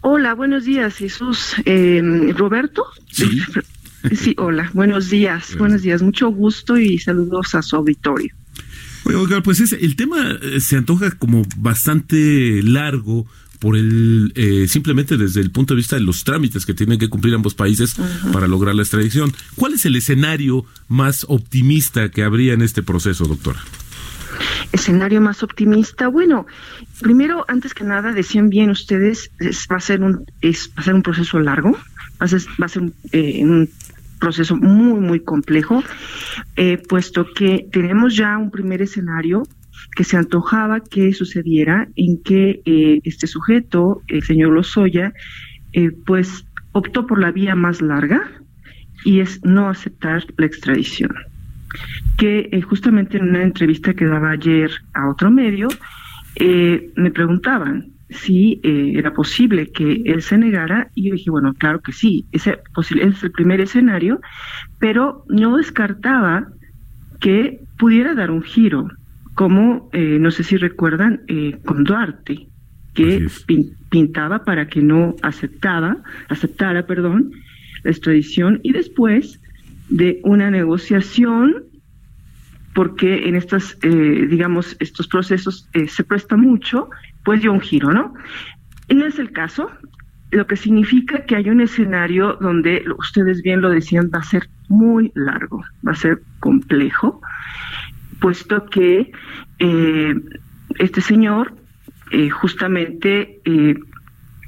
Hola, 0.01 0.33
buenos 0.33 0.65
días, 0.65 0.95
Jesús. 0.95 1.55
Eh, 1.65 2.01
Roberto. 2.37 2.85
Sí. 3.11 3.41
Sí, 4.13 4.35
hola, 4.37 4.69
buenos 4.73 5.09
días, 5.09 5.57
buenos 5.57 5.81
días, 5.81 6.03
mucho 6.03 6.29
gusto 6.29 6.77
y 6.77 6.99
saludos 6.99 7.55
a 7.55 7.63
su 7.63 7.75
auditorio. 7.75 8.35
Oiga, 9.03 9.41
pues 9.41 9.71
el 9.71 9.95
tema 9.95 10.37
eh, 10.41 10.59
se 10.59 10.77
antoja 10.77 11.11
como 11.11 11.43
bastante 11.57 12.61
largo, 12.63 13.27
por 13.65 13.75
el 13.75 14.31
eh, 14.35 14.67
simplemente 14.67 15.17
desde 15.17 15.41
el 15.41 15.49
punto 15.49 15.73
de 15.73 15.77
vista 15.77 15.95
de 15.95 16.03
los 16.03 16.23
trámites 16.23 16.67
que 16.67 16.75
tienen 16.75 16.99
que 16.99 17.09
cumplir 17.09 17.33
ambos 17.33 17.55
países 17.55 17.95
para 18.31 18.47
lograr 18.47 18.75
la 18.75 18.83
extradición. 18.83 19.33
¿Cuál 19.55 19.73
es 19.73 19.87
el 19.87 19.95
escenario 19.95 20.67
más 20.87 21.25
optimista 21.29 22.09
que 22.09 22.21
habría 22.21 22.53
en 22.53 22.61
este 22.61 22.83
proceso, 22.83 23.25
doctora? 23.25 23.59
Escenario 24.71 25.19
más 25.19 25.41
optimista. 25.41 26.09
Bueno, 26.09 26.45
primero, 27.01 27.43
antes 27.47 27.73
que 27.73 27.83
nada, 27.83 28.13
decían 28.13 28.49
bien 28.49 28.69
ustedes, 28.69 29.31
va 29.41 29.77
a 29.77 29.79
ser 29.79 30.03
un 30.03 30.27
es, 30.41 30.69
va 30.77 30.81
a 30.81 30.83
ser 30.83 30.93
un 30.93 31.01
proceso 31.01 31.39
largo, 31.39 31.71
va 31.71 32.25
a 32.25 32.27
ser, 32.27 32.41
va 32.61 32.67
a 32.67 32.69
ser 32.69 32.83
eh, 33.13 33.43
un 33.43 33.67
proceso 34.19 34.55
muy 34.57 34.99
muy 34.99 35.21
complejo, 35.21 35.83
eh, 36.55 36.77
puesto 36.87 37.25
que 37.33 37.67
tenemos 37.71 38.15
ya 38.15 38.37
un 38.37 38.51
primer 38.51 38.83
escenario 38.83 39.47
que 39.95 40.03
se 40.03 40.17
antojaba 40.17 40.81
que 40.81 41.13
sucediera 41.13 41.87
en 41.95 42.21
que 42.21 42.61
eh, 42.65 42.99
este 43.05 43.27
sujeto, 43.27 44.01
el 44.07 44.21
señor 44.23 44.53
Lozoya, 44.53 45.13
eh, 45.71 45.91
pues 46.05 46.45
optó 46.73 47.07
por 47.07 47.19
la 47.19 47.31
vía 47.31 47.55
más 47.55 47.81
larga 47.81 48.29
y 49.05 49.21
es 49.21 49.43
no 49.43 49.69
aceptar 49.69 50.25
la 50.37 50.45
extradición. 50.45 51.15
Que 52.17 52.49
eh, 52.51 52.61
justamente 52.61 53.17
en 53.17 53.29
una 53.29 53.43
entrevista 53.43 53.93
que 53.93 54.05
daba 54.05 54.31
ayer 54.31 54.69
a 54.93 55.09
otro 55.09 55.31
medio, 55.31 55.69
me 56.37 57.11
preguntaban 57.11 57.93
si 58.09 58.59
era 58.61 59.13
posible 59.13 59.71
que 59.71 60.01
él 60.03 60.21
se 60.21 60.37
negara 60.37 60.89
y 60.93 61.07
yo 61.07 61.13
dije, 61.13 61.29
bueno, 61.29 61.53
claro 61.53 61.79
que 61.79 61.93
sí, 61.93 62.25
ese, 62.33 62.59
es 63.01 63.23
el 63.23 63.31
primer 63.31 63.61
escenario, 63.61 64.19
pero 64.77 65.23
no 65.29 65.55
descartaba 65.55 66.49
que 67.21 67.61
pudiera 67.77 68.13
dar 68.13 68.31
un 68.31 68.43
giro 68.43 68.89
como, 69.35 69.89
eh, 69.93 70.17
no 70.19 70.31
sé 70.31 70.43
si 70.43 70.57
recuerdan, 70.57 71.21
eh, 71.27 71.57
con 71.65 71.83
Duarte, 71.83 72.47
que 72.93 73.27
pintaba 73.89 74.45
para 74.45 74.67
que 74.67 74.81
no 74.81 75.15
aceptaba, 75.21 75.97
aceptara, 76.29 76.87
perdón, 76.87 77.31
la 77.83 77.91
extradición 77.91 78.61
y 78.63 78.71
después 78.71 79.41
de 79.89 80.21
una 80.23 80.49
negociación, 80.49 81.65
porque 82.73 83.27
en 83.27 83.35
estas, 83.35 83.77
eh, 83.83 84.27
digamos, 84.29 84.77
estos 84.79 85.07
procesos 85.07 85.69
se 85.87 86.03
presta 86.05 86.37
mucho, 86.37 86.89
pues 87.25 87.41
dio 87.41 87.51
un 87.51 87.59
giro, 87.59 87.91
¿no? 87.91 88.13
No 88.89 89.05
es 89.05 89.19
el 89.19 89.31
caso, 89.31 89.69
lo 90.31 90.47
que 90.47 90.55
significa 90.55 91.25
que 91.25 91.35
hay 91.35 91.49
un 91.49 91.59
escenario 91.59 92.37
donde, 92.39 92.83
ustedes 92.97 93.41
bien 93.41 93.61
lo 93.61 93.69
decían, 93.69 94.09
va 94.13 94.19
a 94.19 94.23
ser 94.23 94.49
muy 94.69 95.11
largo, 95.15 95.63
va 95.85 95.91
a 95.91 95.95
ser 95.95 96.21
complejo, 96.39 97.21
puesto 98.19 98.65
que 98.65 99.11
eh, 99.59 100.15
este 100.79 101.01
señor 101.01 101.53
eh, 102.11 102.29
justamente 102.29 103.39
eh, 103.45 103.75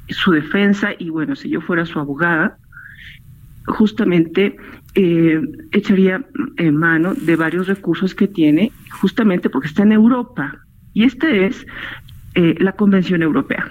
su 0.08 0.32
defensa, 0.32 0.90
y 0.98 1.10
bueno, 1.10 1.36
si 1.36 1.50
yo 1.50 1.60
fuera 1.60 1.84
su 1.86 1.98
abogada, 1.98 2.58
justamente 3.66 4.56
echaría 4.94 6.24
en 6.56 6.76
mano 6.76 7.14
de 7.14 7.36
varios 7.36 7.68
recursos 7.68 8.14
que 8.14 8.26
tiene, 8.26 8.72
justamente 8.90 9.48
porque 9.48 9.68
está 9.68 9.82
en 9.82 9.92
Europa. 9.92 10.58
Y 10.92 11.04
esta 11.04 11.28
es 11.28 11.64
la 12.34 12.72
Convención 12.72 13.22
Europea 13.22 13.70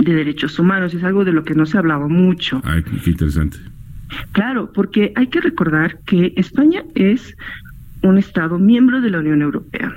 de 0.00 0.14
Derechos 0.14 0.58
Humanos, 0.58 0.92
es 0.92 1.04
algo 1.04 1.24
de 1.24 1.32
lo 1.32 1.44
que 1.44 1.54
no 1.54 1.64
se 1.64 1.78
hablaba 1.78 2.08
mucho. 2.08 2.60
Ay, 2.64 2.82
qué 2.82 3.10
interesante. 3.10 3.58
Claro, 4.32 4.70
porque 4.72 5.12
hay 5.16 5.28
que 5.28 5.40
recordar 5.40 6.00
que 6.04 6.32
España 6.36 6.84
es 6.94 7.34
un 8.02 8.18
Estado 8.18 8.58
miembro 8.58 9.00
de 9.00 9.10
la 9.10 9.18
Unión 9.18 9.42
Europea. 9.42 9.92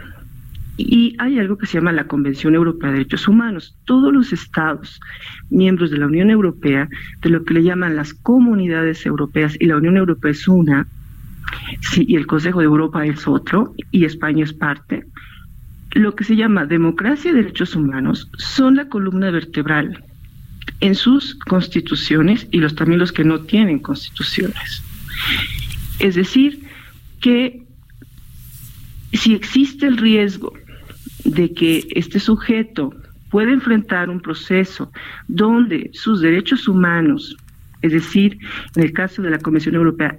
Y 0.78 1.16
hay 1.20 1.40
algo 1.40 1.58
que 1.58 1.68
se 1.68 1.78
llama 1.78 1.94
la 1.94 2.08
Convención 2.08 2.54
Europea 2.54 2.92
de 2.92 2.98
Derechos 2.98 3.28
Humanos. 3.28 3.78
Todos 3.86 4.14
los 4.14 4.34
estados 4.34 5.00
miembros 5.50 5.90
de 5.90 5.98
la 5.98 6.08
Unión 6.08 6.30
Europea, 6.30 6.90
de 7.22 7.30
lo 7.30 7.46
que 7.46 7.54
le 7.54 7.64
llaman 7.64 7.96
las 7.96 8.14
comunidades 8.14 9.06
europeas, 9.06 9.56
y 9.60 9.68
la 9.68 9.78
Unión 9.78 9.96
Europea 9.98 10.32
es 10.32 10.48
una, 10.48 10.88
sí, 11.82 12.06
y 12.08 12.16
el 12.16 12.28
Consejo 12.28 12.60
de 12.60 12.66
Europa 12.66 13.06
es 13.06 13.28
otro, 13.28 13.74
y 13.92 14.04
España 14.04 14.44
es 14.44 14.54
parte, 14.54 15.06
lo 15.92 16.14
que 16.14 16.26
se 16.26 16.36
llama 16.36 16.66
democracia 16.66 17.32
y 17.32 17.36
derechos 17.36 17.74
humanos 17.74 18.30
son 18.38 18.76
la 18.76 18.90
columna 18.90 19.32
vertebral 19.32 20.04
en 20.82 20.94
sus 20.94 21.36
constituciones 21.36 22.48
y 22.52 22.58
los 22.58 22.76
también 22.76 23.00
los 23.00 23.14
que 23.14 23.24
no 23.24 23.40
tienen 23.42 23.80
constituciones. 23.80 24.84
Es 26.00 26.16
decir, 26.16 26.60
que 27.22 27.65
si 29.18 29.34
existe 29.34 29.86
el 29.86 29.98
riesgo 29.98 30.54
de 31.24 31.54
que 31.54 31.88
este 31.92 32.20
sujeto 32.20 32.94
pueda 33.30 33.52
enfrentar 33.52 34.10
un 34.10 34.22
proceso 34.22 34.92
donde 35.28 35.90
sus 35.94 36.22
derechos 36.22 36.68
humanos, 36.68 37.36
es 37.82 37.92
decir, 37.92 38.38
en 38.76 38.84
el 38.84 38.94
caso 38.94 39.22
de 39.22 39.30
la 39.30 39.40
Convención 39.40 39.76
Europea, 39.76 40.18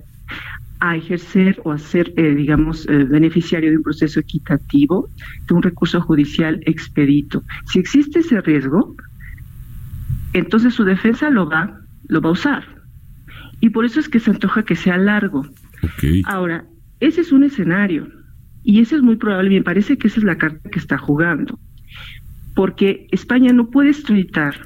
a 0.80 0.96
ejercer 0.96 1.61
o 1.64 1.72
a 1.72 1.78
ser, 1.78 2.12
eh, 2.16 2.35
digamos, 2.35 2.87
eh, 2.88 3.04
beneficiario 3.04 3.70
de 3.70 3.78
un 3.78 3.82
proceso 3.82 4.20
equitativo, 4.20 5.09
de 5.48 5.54
un 5.54 5.62
recurso 5.62 6.00
judicial 6.00 6.61
expedito. 6.66 7.42
Si 7.64 7.78
existe 7.78 8.18
ese 8.18 8.40
riesgo, 8.42 8.94
entonces 10.35 10.74
su 10.74 10.85
defensa 10.85 11.30
lo 11.30 11.48
va, 11.48 11.80
lo 12.09 12.20
va 12.20 12.28
a 12.28 12.32
usar. 12.32 12.64
Y 13.61 13.70
por 13.70 13.87
eso 13.87 14.00
es 14.00 14.09
que 14.09 14.20
se 14.20 14.30
antoja 14.30 14.64
que 14.64 14.76
sea 14.76 14.98
largo. 14.98 15.46
Ahora, 16.26 16.66
ese 17.00 17.22
es 17.22 17.32
un 17.32 17.44
escenario. 17.44 18.06
Y 18.68 18.81
eso 18.81 18.96
es 18.96 19.02
muy 19.02 19.14
probable, 19.14 19.50
me 19.50 19.62
parece 19.62 19.96
que 19.96 20.09
esa 20.09 20.18
es 20.18 20.24
la 20.24 20.38
carta 20.38 20.68
que 20.68 20.81
está 20.81 20.98
jugando, 20.98 21.57
porque 22.57 23.07
España 23.12 23.52
no 23.52 23.70
puede 23.70 23.90
extraditar 23.90 24.57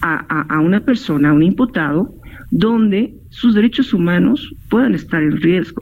a, 0.00 0.58
una 0.60 0.80
persona, 0.80 1.30
a 1.30 1.32
un 1.32 1.44
imputado, 1.44 2.12
donde 2.50 3.14
sus 3.30 3.54
derechos 3.54 3.94
humanos 3.94 4.52
puedan 4.68 4.96
estar 4.96 5.22
en 5.22 5.40
riesgo. 5.40 5.80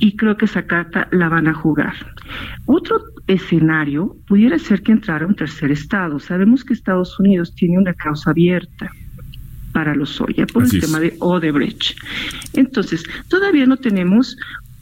Y 0.00 0.16
creo 0.16 0.36
que 0.36 0.46
esa 0.46 0.66
carta 0.66 1.06
la 1.12 1.28
van 1.28 1.46
a 1.46 1.54
jugar. 1.54 1.94
Otro 2.66 3.00
escenario 3.28 4.16
pudiera 4.26 4.58
ser 4.58 4.82
que 4.82 4.90
entrara 4.90 5.28
un 5.28 5.36
tercer 5.36 5.70
estado. 5.70 6.18
Sabemos 6.18 6.64
que 6.64 6.74
Estados 6.74 7.20
Unidos 7.20 7.54
tiene 7.54 7.78
una 7.78 7.94
causa 7.94 8.30
abierta 8.30 8.90
para 9.72 9.94
los 9.94 10.10
Soya 10.10 10.44
por 10.46 10.64
el 10.64 10.80
tema 10.80 10.98
de 10.98 11.14
Odebrecht. 11.20 11.96
Entonces, 12.54 13.04
todavía 13.28 13.64
no 13.64 13.76
tenemos 13.76 14.36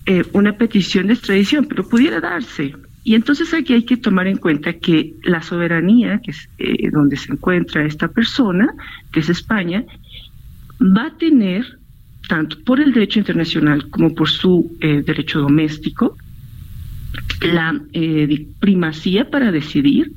eh, 0.07 0.25
una 0.33 0.57
petición 0.57 1.09
de 1.09 1.15
extradición, 1.15 1.67
pero 1.67 1.89
pudiera 1.89 2.21
darse. 2.21 2.75
Y 3.03 3.15
entonces 3.15 3.53
aquí 3.53 3.73
hay 3.73 3.85
que 3.85 3.97
tomar 3.97 4.29
en 4.29 4.37
cuenta 4.37 4.75
que 4.75 5.15
la 5.25 5.43
soberanía, 5.43 6.21
que 6.23 6.31
es 6.31 6.49
eh, 6.59 6.91
donde 6.91 7.17
se 7.17 7.33
encuentra 7.33 7.85
esta 7.85 8.09
persona, 8.09 8.73
que 9.13 9.21
es 9.21 9.29
España, 9.29 9.85
va 10.81 11.07
a 11.07 11.17
tener, 11.17 11.79
tanto 12.29 12.57
por 12.65 12.81
el 12.81 12.93
derecho 12.93 13.19
internacional 13.19 13.91
como 13.91 14.15
por 14.15 14.29
su 14.29 14.77
eh, 14.81 15.03
derecho 15.03 15.41
doméstico, 15.41 16.17
la 17.41 17.81
primacía 18.61 19.29
para 19.29 19.51
decidir 19.51 20.13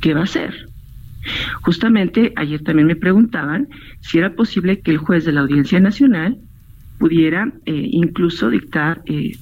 qué 0.00 0.12
va 0.12 0.20
a 0.20 0.24
hacer. 0.24 0.68
Justamente 1.62 2.32
ayer 2.36 2.62
también 2.62 2.86
me 2.86 2.96
preguntaban 2.96 3.68
si 4.00 4.18
era 4.18 4.34
posible 4.34 4.80
que 4.80 4.90
el 4.90 4.98
juez 4.98 5.24
de 5.24 5.32
la 5.32 5.40
Audiencia 5.40 5.80
Nacional 5.80 6.38
pudiera 7.02 7.50
eh, 7.66 7.88
incluso 7.90 8.48
dictar 8.48 9.02
eh, 9.06 9.32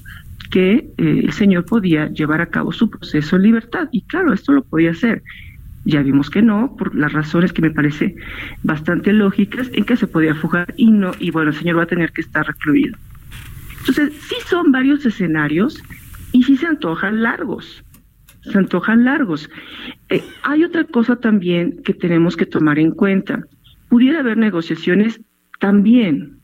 que 0.49 0.71
eh, 0.73 0.91
el 0.97 1.31
señor 1.31 1.63
podía 1.65 2.07
llevar 2.07 2.41
a 2.41 2.47
cabo 2.47 2.71
su 2.71 2.89
proceso 2.89 3.35
en 3.35 3.43
libertad. 3.43 3.87
Y 3.91 4.01
claro, 4.01 4.33
esto 4.33 4.51
lo 4.51 4.63
podía 4.63 4.89
hacer. 4.89 5.21
Ya 5.85 6.01
vimos 6.01 6.31
que 6.31 6.41
no, 6.41 6.75
por 6.75 6.95
las 6.95 7.13
razones 7.13 7.53
que 7.53 7.61
me 7.61 7.69
parece 7.69 8.15
bastante 8.63 9.13
lógicas, 9.13 9.69
en 9.73 9.83
que 9.83 9.95
se 9.95 10.07
podía 10.07 10.33
fugar 10.33 10.73
y 10.75 10.89
no, 10.89 11.11
y 11.19 11.29
bueno, 11.29 11.51
el 11.51 11.55
señor 11.55 11.77
va 11.77 11.83
a 11.83 11.93
tener 11.93 12.11
que 12.13 12.21
estar 12.21 12.47
recluido. 12.47 12.97
Entonces, 13.81 14.11
sí 14.27 14.35
son 14.47 14.71
varios 14.71 15.05
escenarios 15.05 15.83
y 16.31 16.41
sí 16.41 16.57
se 16.57 16.65
antojan 16.65 17.21
largos 17.21 17.83
se 18.43 18.57
antojan 18.57 19.05
largos. 19.05 19.51
Hay 20.41 20.63
otra 20.63 20.83
cosa 20.85 21.15
también 21.15 21.83
que 21.83 21.93
tenemos 21.93 22.35
que 22.35 22.47
tomar 22.47 22.79
en 22.79 22.89
cuenta. 22.89 23.45
Pudiera 23.87 24.21
haber 24.21 24.35
negociaciones 24.35 25.21
también, 25.59 26.40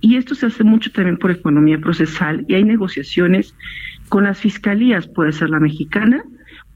y 0.00 0.16
esto 0.16 0.34
se 0.34 0.46
hace 0.46 0.64
mucho 0.64 0.90
también 0.92 1.16
por 1.16 1.30
economía 1.30 1.78
procesal, 1.78 2.44
y 2.48 2.54
hay 2.54 2.64
negociaciones 2.64 3.54
con 4.08 4.24
las 4.24 4.38
fiscalías, 4.38 5.06
puede 5.06 5.32
ser 5.32 5.50
la 5.50 5.60
mexicana, 5.60 6.22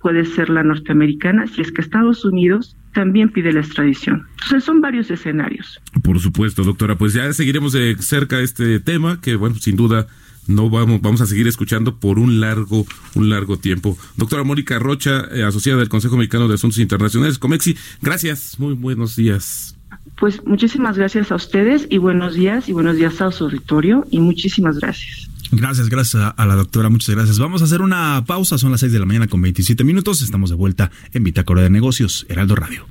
puede 0.01 0.25
ser 0.25 0.51
la 0.51 0.63
norteamericana, 0.63 1.47
si 1.47 1.63
es 1.63 1.73
que 1.73 1.81
Estados 1.81 2.25
Unidos 2.25 2.77
también 2.93 3.31
pide 3.31 3.53
la 3.53 3.61
extradición. 3.61 4.27
Entonces 4.43 4.65
son 4.65 4.81
varios 4.81 5.11
escenarios. 5.11 5.81
Por 6.03 6.19
supuesto, 6.21 6.63
doctora, 6.65 6.99
pues 6.99 7.15
ya 7.15 7.33
seguiremos 7.33 7.73
de 7.73 7.97
cerca 7.99 8.41
este 8.41 8.81
tema, 8.81 9.21
que 9.21 9.37
bueno, 9.37 9.55
sin 9.57 9.77
duda 9.77 10.09
no 10.47 10.69
vamos, 10.69 11.01
vamos 11.01 11.21
a 11.21 11.27
seguir 11.27 11.47
escuchando 11.47 12.01
por 12.01 12.19
un 12.19 12.41
largo, 12.41 12.85
un 13.15 13.31
largo 13.31 13.59
tiempo. 13.59 13.97
Doctora 14.17 14.43
Mónica 14.43 14.79
Rocha, 14.79 15.29
eh, 15.33 15.45
asociada 15.45 15.79
del 15.79 15.89
Consejo 15.89 16.17
Mexicano 16.17 16.49
de 16.49 16.55
Asuntos 16.55 16.79
Internacionales, 16.79 17.39
Comexi, 17.39 17.77
gracias, 18.03 18.59
muy 18.59 18.75
buenos 18.75 19.17
días. 19.17 19.79
Pues 20.17 20.45
muchísimas 20.47 20.97
gracias 20.97 21.33
a 21.33 21.37
ustedes 21.37 21.87
y 21.91 21.99
buenos 21.99 22.35
días 22.35 22.69
y 22.69 22.73
buenos 22.73 22.97
días 22.97 23.21
a 23.21 23.31
su 23.33 23.45
auditorio 23.45 24.05
y 24.11 24.21
muchísimas 24.21 24.79
gracias. 24.79 25.29
Gracias, 25.51 25.89
gracias 25.91 26.33
a 26.35 26.47
la 26.47 26.55
doctora, 26.55 26.89
muchas 26.89 27.15
gracias. 27.15 27.39
Vamos 27.39 27.61
a 27.61 27.67
hacer 27.67 27.83
una 27.83 28.25
pausa, 28.27 28.57
son 28.57 28.71
las 28.71 28.81
6 28.81 28.93
de 28.93 28.99
la 28.99 29.07
mañana 29.07 29.27
con 29.27 29.43
27 29.43 29.85
minutos, 29.85 30.23
estamos 30.23 30.49
de 30.51 30.57
vuelta 30.57 30.91
en 31.13 31.25
Bitácora 31.25 31.63
de 31.63 31.71
Negocios, 31.71 32.25
Heraldo 32.29 32.57
Radio. 32.57 32.87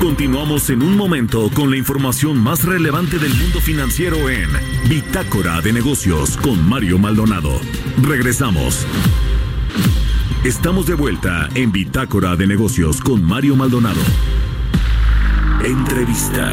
Continuamos 0.00 0.70
en 0.70 0.82
un 0.82 0.96
momento 0.96 1.50
con 1.54 1.70
la 1.70 1.76
información 1.76 2.38
más 2.38 2.64
relevante 2.64 3.18
del 3.18 3.34
mundo 3.34 3.60
financiero 3.60 4.30
en 4.30 4.48
Bitácora 4.88 5.60
de 5.60 5.74
Negocios 5.74 6.38
con 6.38 6.66
Mario 6.66 6.98
Maldonado. 6.98 7.60
Regresamos. 8.02 8.86
Estamos 10.42 10.86
de 10.86 10.94
vuelta 10.94 11.50
en 11.54 11.70
Bitácora 11.70 12.34
de 12.34 12.46
Negocios 12.46 13.02
con 13.02 13.22
Mario 13.22 13.56
Maldonado. 13.56 14.00
Entrevista. 15.64 16.46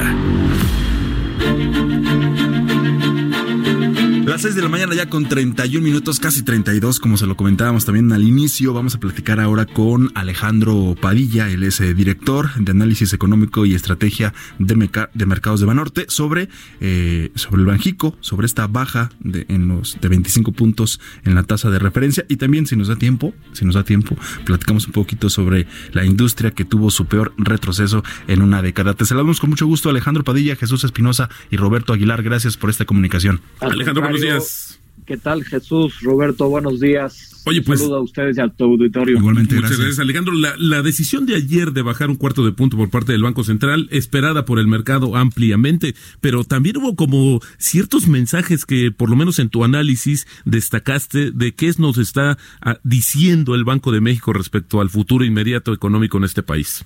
Las 4.28 4.42
6 4.42 4.56
de 4.56 4.62
la 4.62 4.68
mañana 4.68 4.94
ya 4.94 5.08
con 5.08 5.30
31 5.30 5.82
minutos, 5.82 6.20
casi 6.20 6.44
32, 6.44 7.00
como 7.00 7.16
se 7.16 7.26
lo 7.26 7.38
comentábamos 7.38 7.86
también 7.86 8.12
al 8.12 8.24
inicio. 8.24 8.74
Vamos 8.74 8.94
a 8.94 9.00
platicar 9.00 9.40
ahora 9.40 9.66
con 9.66 10.12
Alejandro 10.16 10.98
Padilla, 11.00 11.50
él 11.50 11.64
es 11.64 11.80
eh, 11.80 11.94
director 11.94 12.54
de 12.56 12.72
análisis 12.72 13.14
económico 13.14 13.66
y 13.66 13.74
estrategia 13.74 14.34
de, 14.60 15.08
de 15.14 15.26
mercados 15.26 15.62
de 15.62 15.66
Banorte, 15.66 16.08
sobre, 16.10 16.50
eh, 16.82 17.32
sobre 17.36 17.62
el 17.62 17.68
Banjico, 17.68 18.18
sobre 18.20 18.48
esta 18.48 18.68
baja 18.68 19.12
de, 19.22 19.46
en 19.48 19.70
los, 19.70 19.98
de 20.02 20.10
25 20.10 20.52
puntos 20.52 21.00
en 21.24 21.34
la 21.34 21.44
tasa 21.44 21.70
de 21.70 21.80
referencia. 21.80 22.26
Y 22.28 22.36
también, 22.36 22.68
si 22.68 22.76
nos 22.76 22.90
da 22.90 22.98
tiempo, 22.98 23.34
si 23.54 23.64
nos 23.64 23.76
da 23.76 23.86
tiempo, 23.86 24.18
platicamos 24.44 24.88
un 24.88 24.92
poquito 24.92 25.30
sobre 25.30 25.68
la 25.94 26.04
industria 26.04 26.52
que 26.52 26.66
tuvo 26.66 26.92
su 26.92 27.06
peor 27.06 27.34
retroceso 27.38 28.04
en 28.28 28.42
una 28.42 28.62
década. 28.62 28.94
Te 28.94 29.06
saludamos 29.06 29.40
con 29.40 29.52
mucho 29.52 29.66
gusto, 29.68 29.90
Alejandro 29.90 30.26
Padilla, 30.26 30.58
Jesús 30.58 30.84
Espinosa 30.84 31.30
y 31.50 31.56
Roberto 31.56 31.94
Aguilar. 31.94 32.24
Gracias 32.24 32.58
por 32.58 32.70
esta 32.70 32.84
comunicación. 32.84 33.40
Alejandro, 33.62 34.17
días. 34.22 34.80
¿Qué 35.08 35.16
tal, 35.16 35.46
Jesús? 35.46 36.02
Roberto, 36.02 36.50
buenos 36.50 36.82
días. 36.82 37.42
Oye, 37.46 37.62
pues. 37.62 37.80
Saludo 37.80 37.98
a 37.98 38.02
ustedes 38.02 38.38
y 38.38 38.42
a 38.42 38.50
tu 38.50 38.66
auditorio. 38.66 39.18
Igualmente, 39.18 39.56
Muchas 39.56 39.78
gracias. 39.78 40.00
Alejandro. 40.00 40.34
La, 40.34 40.54
la, 40.58 40.82
decisión 40.82 41.26
de 41.26 41.36
ayer 41.36 41.72
de 41.72 41.82
bajar 41.82 42.10
un 42.10 42.18
cuarto 42.18 42.44
de 42.44 42.52
punto 42.52 42.76
por 42.76 42.90
parte 42.90 43.14
del 43.14 43.24
Banco 43.24 43.46
Central, 43.46 43.88
esperada 43.90 44.44
por 44.44 44.60
el 44.60 44.68
mercado 44.68 45.16
ampliamente, 45.16 45.96
pero 46.20 46.44
también 46.44 46.76
hubo 46.76 46.98
como 46.98 47.40
ciertos 47.58 48.10
mensajes 48.10 48.66
que, 48.66 48.92
por 48.92 49.10
lo 49.10 49.16
menos 49.16 49.40
en 49.40 49.48
tu 49.48 49.64
análisis, 49.64 50.28
destacaste 50.44 51.32
de 51.32 51.56
qué 51.56 51.72
nos 51.78 51.98
está 51.98 52.38
ah, 52.62 52.78
diciendo 52.84 53.56
el 53.56 53.64
Banco 53.64 53.94
de 53.94 54.02
México 54.02 54.34
respecto 54.34 54.82
al 54.82 54.90
futuro 54.90 55.24
inmediato 55.24 55.74
económico 55.74 56.18
en 56.18 56.26
este 56.26 56.44
país. 56.44 56.84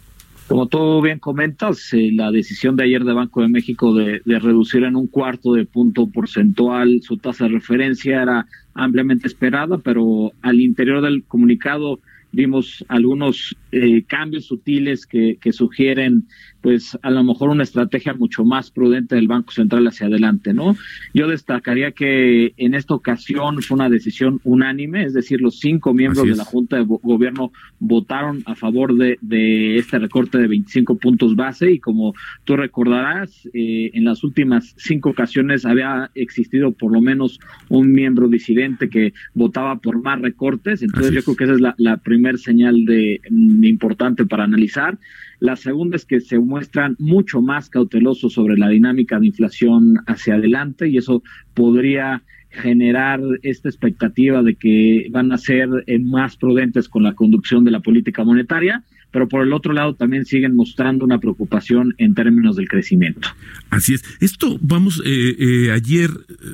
Como 0.51 0.67
tú 0.67 1.01
bien 1.01 1.17
comentas, 1.17 1.93
eh, 1.93 2.09
la 2.11 2.29
decisión 2.29 2.75
de 2.75 2.83
ayer 2.83 3.05
de 3.05 3.13
Banco 3.13 3.41
de 3.41 3.47
México 3.47 3.93
de, 3.93 4.21
de, 4.25 4.37
reducir 4.37 4.83
en 4.83 4.97
un 4.97 5.07
cuarto 5.07 5.53
de 5.53 5.63
punto 5.63 6.07
porcentual 6.07 6.99
su 7.03 7.15
tasa 7.15 7.45
de 7.45 7.51
referencia 7.51 8.21
era 8.21 8.45
ampliamente 8.73 9.27
esperada, 9.27 9.77
pero 9.77 10.33
al 10.41 10.59
interior 10.59 11.01
del 11.01 11.23
comunicado 11.23 12.01
vimos 12.32 12.86
algunos 12.88 13.56
eh, 13.72 14.04
cambios 14.08 14.46
sutiles 14.46 15.06
que, 15.06 15.38
que, 15.39 15.52
sugieren 15.52 16.28
pues 16.62 16.98
a 17.02 17.10
lo 17.10 17.24
mejor 17.24 17.50
una 17.50 17.63
estrategia 17.63 18.13
mucho 18.13 18.44
más 18.46 18.70
prudente 18.72 19.15
del 19.15 19.28
Banco 19.28 19.52
Central 19.52 19.88
hacia 19.88 20.08
adelante, 20.08 20.54
¿no? 20.54 20.76
Yo 21.13 21.28
destacaría 21.28 21.91
que 21.91 22.54
en 22.58 22.76
esta 22.76 22.94
ocasión 22.94 23.62
fue 23.62 23.76
una 23.76 23.89
decisión 23.89 24.39
unánime, 24.44 25.04
es 25.04 25.13
decir, 25.13 25.41
los 25.41 25.60
cinco 25.60 25.94
miembros 25.94 26.28
de 26.28 26.36
la 26.36 26.46
Junta 26.46 26.78
de 26.78 26.86
Gobierno 26.86 27.52
votaron 27.80 28.44
a 28.46 28.56
favor 28.56 28.96
de, 28.96 29.17
de, 29.22 29.78
este 29.78 29.98
recorte 29.98 30.38
de 30.38 30.48
25 30.48 30.98
puntos 30.98 31.36
base 31.36 31.72
y 31.72 31.80
como 31.80 32.13
tú 32.44 32.56
recordarás, 32.56 33.48
eh, 33.54 33.89
en 33.94 34.06
las 34.06 34.24
últimas 34.24 34.76
cinco 34.78 35.10
ocasiones 35.10 35.65
había 35.65 36.12
existido 36.13 36.72
por 36.72 36.94
lo 36.94 37.02
menos 37.02 37.39
un 37.70 37.91
miembro 37.91 38.28
disidente 38.28 38.89
que 38.89 39.13
votaba 39.34 39.80
por 39.80 40.02
más 40.02 40.22
recortes, 40.22 40.84
entonces 40.84 41.08
Así 41.08 41.15
yo 41.15 41.24
creo 41.24 41.36
que 41.36 41.44
esa 41.46 41.54
es 41.54 41.62
la, 41.62 41.76
la 41.78 41.98
primera 41.98 42.20
señal 42.38 42.86
de 42.86 43.19
importante 43.63 44.25
para 44.25 44.43
analizar. 44.43 44.97
La 45.39 45.55
segunda 45.55 45.95
es 45.95 46.05
que 46.05 46.19
se 46.19 46.38
muestran 46.39 46.95
mucho 46.99 47.41
más 47.41 47.69
cautelosos 47.69 48.34
sobre 48.34 48.57
la 48.57 48.69
dinámica 48.69 49.19
de 49.19 49.27
inflación 49.27 49.95
hacia 50.05 50.36
adelante 50.36 50.88
y 50.88 50.97
eso 50.97 51.23
podría 51.53 52.23
generar 52.51 53.21
esta 53.43 53.69
expectativa 53.69 54.43
de 54.43 54.55
que 54.55 55.07
van 55.10 55.31
a 55.31 55.38
ser 55.38 55.69
eh, 55.88 55.99
más 55.99 56.36
prudentes 56.38 56.89
con 56.89 57.03
la 57.03 57.15
conducción 57.15 57.63
de 57.63 57.71
la 57.71 57.79
política 57.79 58.23
monetaria, 58.23 58.84
pero 59.12 59.28
por 59.28 59.43
el 59.43 59.54
otro 59.54 59.74
lado 59.74 59.95
también 59.95 60.26
siguen 60.26 60.56
mostrando 60.56 61.06
una 61.06 61.19
preocupación 61.19 61.93
en 61.97 62.15
términos 62.15 62.56
del 62.56 62.67
crecimiento. 62.67 63.28
Así 63.69 63.93
es. 63.93 64.04
Esto, 64.19 64.58
vamos, 64.62 65.02
eh, 65.06 65.36
eh, 65.38 65.71
ayer 65.71 66.10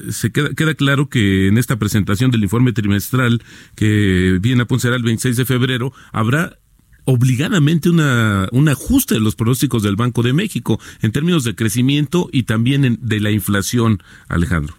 se 0.09 0.31
queda, 0.31 0.49
queda 0.53 0.73
claro 0.73 1.09
que 1.09 1.47
en 1.47 1.57
esta 1.57 1.77
presentación 1.77 2.31
del 2.31 2.43
informe 2.43 2.73
trimestral 2.73 3.41
que 3.75 4.39
viene 4.41 4.63
a 4.63 4.65
Ponce 4.65 4.87
el 4.87 5.03
26 5.03 5.37
de 5.37 5.45
febrero, 5.45 5.93
habrá 6.11 6.57
obligadamente 7.05 7.89
una, 7.89 8.49
un 8.51 8.67
ajuste 8.67 9.15
de 9.15 9.21
los 9.21 9.35
pronósticos 9.35 9.81
del 9.81 9.95
Banco 9.95 10.23
de 10.23 10.33
México 10.33 10.77
en 11.01 11.13
términos 11.13 11.45
de 11.45 11.55
crecimiento 11.55 12.29
y 12.33 12.43
también 12.43 12.83
en, 12.83 12.99
de 13.01 13.21
la 13.21 13.31
inflación, 13.31 13.99
Alejandro. 14.27 14.75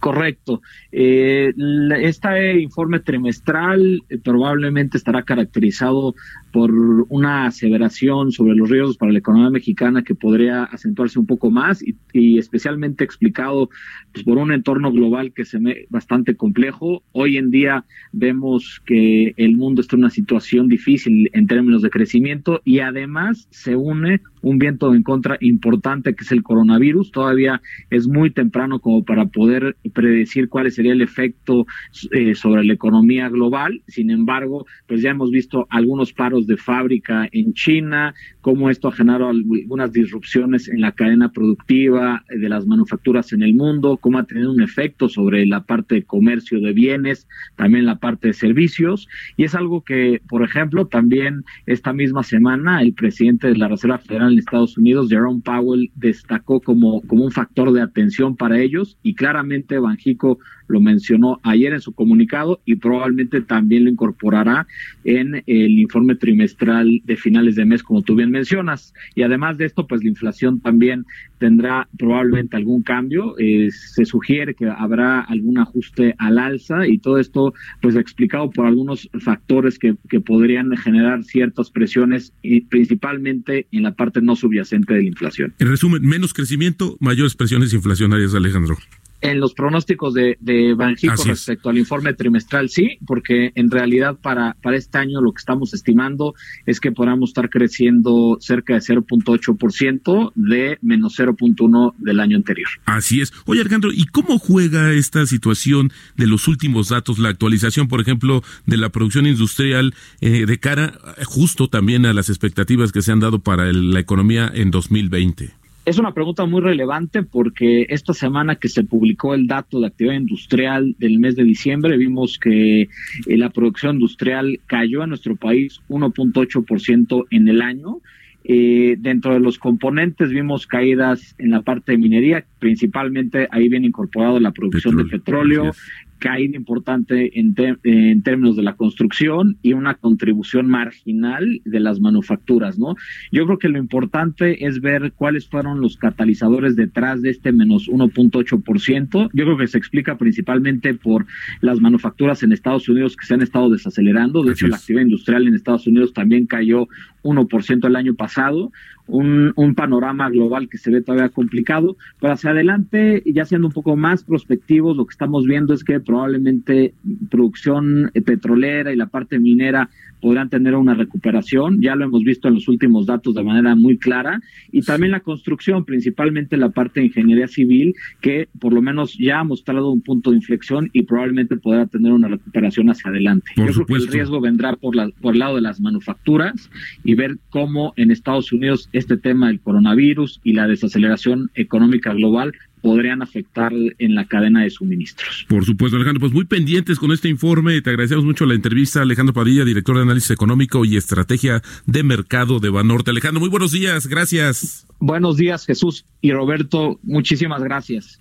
Correcto. 0.00 0.60
Eh, 0.90 1.54
este 2.00 2.60
informe 2.60 2.98
trimestral 2.98 4.02
eh, 4.08 4.18
probablemente 4.18 4.98
estará 4.98 5.22
caracterizado 5.22 6.16
por 6.52 6.70
una 7.08 7.46
aseveración 7.46 8.30
sobre 8.30 8.54
los 8.54 8.68
riesgos 8.68 8.98
para 8.98 9.12
la 9.12 9.18
economía 9.18 9.50
mexicana 9.50 10.02
que 10.02 10.14
podría 10.14 10.64
acentuarse 10.64 11.18
un 11.18 11.26
poco 11.26 11.50
más 11.50 11.82
y, 12.12 12.38
especialmente 12.38 13.04
explicado 13.04 13.70
pues, 14.12 14.24
por 14.24 14.38
un 14.38 14.52
entorno 14.52 14.92
global 14.92 15.32
que 15.32 15.44
se 15.44 15.58
ve 15.58 15.86
bastante 15.88 16.36
complejo. 16.36 17.02
Hoy 17.12 17.38
en 17.38 17.50
día 17.50 17.84
vemos 18.12 18.82
que 18.84 19.32
el 19.36 19.56
mundo 19.56 19.80
está 19.80 19.96
en 19.96 20.02
una 20.02 20.10
situación 20.10 20.68
difícil 20.68 21.30
en 21.32 21.46
términos 21.46 21.82
de 21.82 21.90
crecimiento 21.90 22.60
y 22.64 22.80
además 22.80 23.48
se 23.50 23.74
une 23.74 24.20
un 24.42 24.58
viento 24.58 24.92
en 24.94 25.02
contra 25.02 25.38
importante 25.40 26.14
que 26.14 26.24
es 26.24 26.32
el 26.32 26.42
coronavirus. 26.42 27.12
Todavía 27.12 27.62
es 27.90 28.06
muy 28.06 28.30
temprano 28.30 28.80
como 28.80 29.04
para 29.04 29.26
poder 29.26 29.76
predecir 29.94 30.48
cuál 30.48 30.70
sería 30.70 30.92
el 30.92 31.00
efecto 31.00 31.66
eh, 32.10 32.34
sobre 32.34 32.64
la 32.64 32.74
economía 32.74 33.28
global. 33.28 33.82
Sin 33.86 34.10
embargo, 34.10 34.66
pues 34.86 35.00
ya 35.00 35.10
hemos 35.10 35.30
visto 35.30 35.66
algunos 35.70 36.12
paros 36.12 36.41
de 36.46 36.56
fábrica 36.56 37.28
en 37.32 37.52
China, 37.54 38.14
cómo 38.40 38.70
esto 38.70 38.88
ha 38.88 38.92
generado 38.92 39.28
algunas 39.28 39.92
disrupciones 39.92 40.68
en 40.68 40.80
la 40.80 40.92
cadena 40.92 41.30
productiva 41.32 42.24
de 42.28 42.48
las 42.48 42.66
manufacturas 42.66 43.32
en 43.32 43.42
el 43.42 43.54
mundo, 43.54 43.96
cómo 43.96 44.18
ha 44.18 44.24
tenido 44.24 44.52
un 44.52 44.62
efecto 44.62 45.08
sobre 45.08 45.46
la 45.46 45.64
parte 45.64 45.96
de 45.96 46.04
comercio 46.04 46.60
de 46.60 46.72
bienes, 46.72 47.28
también 47.56 47.86
la 47.86 47.98
parte 47.98 48.28
de 48.28 48.34
servicios. 48.34 49.08
Y 49.36 49.44
es 49.44 49.54
algo 49.54 49.82
que, 49.82 50.20
por 50.28 50.42
ejemplo, 50.42 50.86
también 50.86 51.44
esta 51.66 51.92
misma 51.92 52.22
semana 52.22 52.82
el 52.82 52.94
presidente 52.94 53.48
de 53.48 53.56
la 53.56 53.68
Reserva 53.68 53.98
Federal 53.98 54.32
en 54.32 54.38
Estados 54.38 54.76
Unidos, 54.76 55.08
Jerome 55.08 55.42
Powell, 55.44 55.90
destacó 55.94 56.60
como, 56.60 57.00
como 57.02 57.24
un 57.24 57.32
factor 57.32 57.72
de 57.72 57.82
atención 57.82 58.36
para 58.36 58.60
ellos 58.60 58.98
y 59.02 59.14
claramente 59.14 59.78
Banjico 59.78 60.38
lo 60.68 60.80
mencionó 60.80 61.38
ayer 61.42 61.74
en 61.74 61.80
su 61.80 61.92
comunicado 61.92 62.60
y 62.64 62.76
probablemente 62.76 63.42
también 63.42 63.84
lo 63.84 63.90
incorporará 63.90 64.66
en 65.04 65.42
el 65.46 65.78
informe 65.78 66.14
trimestral 66.16 66.31
de 66.36 67.16
finales 67.16 67.54
de 67.56 67.64
mes, 67.64 67.82
como 67.82 68.02
tú 68.02 68.14
bien 68.14 68.30
mencionas. 68.30 68.92
Y 69.14 69.22
además 69.22 69.58
de 69.58 69.66
esto, 69.66 69.86
pues 69.86 70.02
la 70.02 70.08
inflación 70.10 70.60
también 70.60 71.04
tendrá 71.38 71.88
probablemente 71.98 72.56
algún 72.56 72.82
cambio. 72.82 73.34
Eh, 73.38 73.70
se 73.70 74.04
sugiere 74.04 74.54
que 74.54 74.66
habrá 74.66 75.20
algún 75.20 75.58
ajuste 75.58 76.14
al 76.18 76.38
alza 76.38 76.86
y 76.86 76.98
todo 76.98 77.18
esto, 77.18 77.54
pues 77.80 77.96
explicado 77.96 78.50
por 78.50 78.66
algunos 78.66 79.08
factores 79.20 79.78
que, 79.78 79.96
que 80.08 80.20
podrían 80.20 80.76
generar 80.76 81.24
ciertas 81.24 81.70
presiones, 81.70 82.32
y 82.42 82.62
principalmente 82.62 83.66
en 83.72 83.82
la 83.82 83.92
parte 83.92 84.20
no 84.20 84.36
subyacente 84.36 84.94
de 84.94 85.02
la 85.02 85.08
inflación. 85.08 85.54
En 85.58 85.68
resumen, 85.68 86.02
menos 86.02 86.32
crecimiento, 86.32 86.96
mayores 87.00 87.34
presiones 87.34 87.72
inflacionarias, 87.72 88.34
Alejandro. 88.34 88.76
En 89.22 89.38
los 89.38 89.54
pronósticos 89.54 90.14
de, 90.14 90.36
de 90.40 90.74
Banjico 90.74 91.22
respecto 91.24 91.70
al 91.70 91.78
informe 91.78 92.12
trimestral, 92.12 92.68
sí, 92.68 92.98
porque 93.06 93.52
en 93.54 93.70
realidad 93.70 94.18
para, 94.20 94.56
para 94.60 94.76
este 94.76 94.98
año 94.98 95.20
lo 95.20 95.32
que 95.32 95.38
estamos 95.38 95.74
estimando 95.74 96.34
es 96.66 96.80
que 96.80 96.90
podamos 96.90 97.30
estar 97.30 97.48
creciendo 97.48 98.36
cerca 98.40 98.74
de 98.74 98.80
0.8% 98.80 100.32
de 100.34 100.78
menos 100.82 101.18
0.1 101.18 101.94
del 101.98 102.20
año 102.20 102.36
anterior. 102.36 102.68
Así 102.84 103.20
es. 103.20 103.32
Oye, 103.46 103.60
Alejandro, 103.60 103.90
¿y 103.92 104.06
cómo 104.06 104.38
juega 104.38 104.92
esta 104.92 105.24
situación 105.26 105.92
de 106.16 106.26
los 106.26 106.48
últimos 106.48 106.88
datos, 106.88 107.18
la 107.18 107.28
actualización, 107.28 107.88
por 107.88 108.00
ejemplo, 108.00 108.42
de 108.66 108.76
la 108.76 108.90
producción 108.90 109.26
industrial 109.26 109.94
eh, 110.20 110.46
de 110.46 110.58
cara 110.58 110.98
justo 111.26 111.68
también 111.68 112.06
a 112.06 112.12
las 112.12 112.28
expectativas 112.28 112.90
que 112.90 113.02
se 113.02 113.12
han 113.12 113.20
dado 113.20 113.38
para 113.38 113.72
la 113.72 114.00
economía 114.00 114.50
en 114.52 114.70
2020? 114.72 115.61
Es 115.84 115.98
una 115.98 116.14
pregunta 116.14 116.46
muy 116.46 116.60
relevante 116.60 117.24
porque 117.24 117.86
esta 117.88 118.14
semana 118.14 118.54
que 118.54 118.68
se 118.68 118.84
publicó 118.84 119.34
el 119.34 119.48
dato 119.48 119.80
de 119.80 119.88
actividad 119.88 120.14
industrial 120.14 120.94
del 120.98 121.18
mes 121.18 121.34
de 121.34 121.42
diciembre, 121.42 121.96
vimos 121.96 122.38
que 122.38 122.82
eh, 122.82 122.88
la 123.26 123.50
producción 123.50 123.96
industrial 123.96 124.60
cayó 124.66 125.02
en 125.02 125.08
nuestro 125.08 125.34
país 125.34 125.80
1.8% 125.88 127.26
en 127.30 127.48
el 127.48 127.62
año. 127.62 127.98
Eh, 128.44 128.96
dentro 128.98 129.34
de 129.34 129.40
los 129.40 129.58
componentes 129.58 130.30
vimos 130.30 130.66
caídas 130.68 131.34
en 131.38 131.50
la 131.50 131.62
parte 131.62 131.92
de 131.92 131.98
minería, 131.98 132.44
principalmente 132.60 133.48
ahí 133.50 133.68
viene 133.68 133.88
incorporado 133.88 134.38
la 134.40 134.50
producción 134.50 134.96
de 134.96 135.04
petróleo, 135.04 135.72
caída 136.22 136.56
importante 136.56 137.38
en, 137.38 137.52
en, 137.82 138.22
términos 138.22 138.54
de 138.54 138.62
la 138.62 138.76
construcción 138.76 139.58
y 139.60 139.72
una 139.72 139.94
contribución 139.94 140.68
marginal 140.68 141.60
de 141.64 141.80
las 141.80 142.00
manufacturas, 142.00 142.78
¿no? 142.78 142.94
Yo 143.32 143.44
creo 143.44 143.58
que 143.58 143.68
lo 143.68 143.78
importante 143.78 144.64
es 144.64 144.80
ver 144.80 145.12
cuáles 145.16 145.48
fueron 145.48 145.80
los 145.80 145.96
catalizadores 145.96 146.76
detrás 146.76 147.22
de 147.22 147.30
este 147.30 147.50
menos 147.50 147.88
1.8%. 147.88 149.30
Yo 149.32 149.44
creo 149.44 149.58
que 149.58 149.66
se 149.66 149.78
explica 149.78 150.16
principalmente 150.16 150.94
por 150.94 151.26
las 151.60 151.80
manufacturas 151.80 152.44
en 152.44 152.52
Estados 152.52 152.88
Unidos 152.88 153.16
que 153.16 153.26
se 153.26 153.34
han 153.34 153.42
estado 153.42 153.68
desacelerando. 153.68 154.44
De 154.44 154.52
hecho, 154.52 154.68
la 154.68 154.76
actividad 154.76 155.02
industrial 155.02 155.48
en 155.48 155.56
Estados 155.56 155.88
Unidos 155.88 156.12
también 156.12 156.46
cayó 156.46 156.86
1% 157.22 157.86
el 157.86 157.96
año 157.96 158.14
pasado 158.14 158.70
un, 159.06 159.52
un, 159.56 159.74
panorama 159.74 160.30
global 160.30 160.68
que 160.68 160.78
se 160.78 160.90
ve 160.90 161.02
todavía 161.02 161.28
complicado, 161.28 161.96
pero 162.20 162.34
hacia 162.34 162.50
adelante, 162.50 163.22
ya 163.26 163.44
siendo 163.44 163.66
un 163.66 163.72
poco 163.72 163.96
más 163.96 164.24
prospectivos, 164.24 164.96
lo 164.96 165.06
que 165.06 165.12
estamos 165.12 165.44
viendo 165.44 165.74
es 165.74 165.84
que 165.84 166.00
probablemente 166.00 166.94
producción 167.30 168.10
petrolera 168.24 168.92
y 168.92 168.96
la 168.96 169.06
parte 169.06 169.38
minera 169.38 169.90
podrán 170.20 170.48
tener 170.48 170.76
una 170.76 170.94
recuperación, 170.94 171.82
ya 171.82 171.96
lo 171.96 172.04
hemos 172.04 172.22
visto 172.22 172.46
en 172.46 172.54
los 172.54 172.68
últimos 172.68 173.06
datos 173.06 173.34
de 173.34 173.42
manera 173.42 173.74
muy 173.74 173.98
clara, 173.98 174.40
y 174.70 174.82
también 174.82 175.10
la 175.10 175.20
construcción, 175.20 175.84
principalmente 175.84 176.56
la 176.56 176.70
parte 176.70 177.00
de 177.00 177.06
ingeniería 177.06 177.48
civil, 177.48 177.94
que 178.20 178.48
por 178.60 178.72
lo 178.72 178.80
menos 178.80 179.18
ya 179.18 179.40
ha 179.40 179.44
mostrado 179.44 179.90
un 179.90 180.00
punto 180.00 180.30
de 180.30 180.36
inflexión 180.36 180.88
y 180.92 181.02
probablemente 181.02 181.56
podrá 181.56 181.86
tener 181.86 182.12
una 182.12 182.28
recuperación 182.28 182.88
hacia 182.88 183.10
adelante. 183.10 183.50
Por 183.56 183.66
Yo 183.66 183.72
supuesto. 183.72 183.86
creo 183.86 183.98
que 183.98 184.04
el 184.04 184.12
riesgo 184.12 184.40
vendrá 184.40 184.76
por, 184.76 184.94
la, 184.94 185.10
por 185.20 185.34
el 185.34 185.40
lado 185.40 185.56
de 185.56 185.62
las 185.62 185.80
manufacturas 185.80 186.70
y 187.02 187.11
ver 187.14 187.38
cómo 187.50 187.92
en 187.96 188.10
Estados 188.10 188.52
Unidos 188.52 188.88
este 188.92 189.16
tema 189.16 189.48
del 189.48 189.60
coronavirus 189.60 190.40
y 190.44 190.52
la 190.52 190.66
desaceleración 190.66 191.50
económica 191.54 192.12
global 192.12 192.52
podrían 192.80 193.22
afectar 193.22 193.72
en 193.72 194.14
la 194.14 194.26
cadena 194.26 194.62
de 194.62 194.70
suministros. 194.70 195.46
Por 195.48 195.64
supuesto, 195.64 195.96
Alejandro, 195.96 196.20
pues 196.20 196.32
muy 196.32 196.44
pendientes 196.44 196.98
con 196.98 197.12
este 197.12 197.28
informe. 197.28 197.80
Te 197.80 197.90
agradecemos 197.90 198.24
mucho 198.24 198.44
la 198.44 198.54
entrevista, 198.54 199.02
Alejandro 199.02 199.32
Padilla, 199.32 199.64
director 199.64 199.96
de 199.96 200.02
análisis 200.02 200.32
económico 200.32 200.84
y 200.84 200.96
estrategia 200.96 201.62
de 201.86 202.02
mercado 202.02 202.58
de 202.58 202.70
Banorte. 202.70 203.10
Alejandro, 203.10 203.40
muy 203.40 203.48
buenos 203.48 203.72
días, 203.72 204.06
gracias. 204.08 204.86
Buenos 204.98 205.36
días, 205.36 205.64
Jesús 205.64 206.04
y 206.20 206.32
Roberto, 206.32 206.98
muchísimas 207.02 207.62
gracias. 207.62 208.20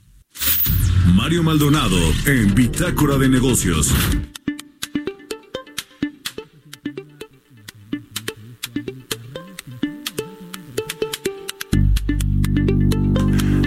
Mario 1.16 1.44
Maldonado 1.44 1.98
en 2.26 2.54
Bitácora 2.54 3.18
de 3.18 3.30
Negocios. 3.30 3.94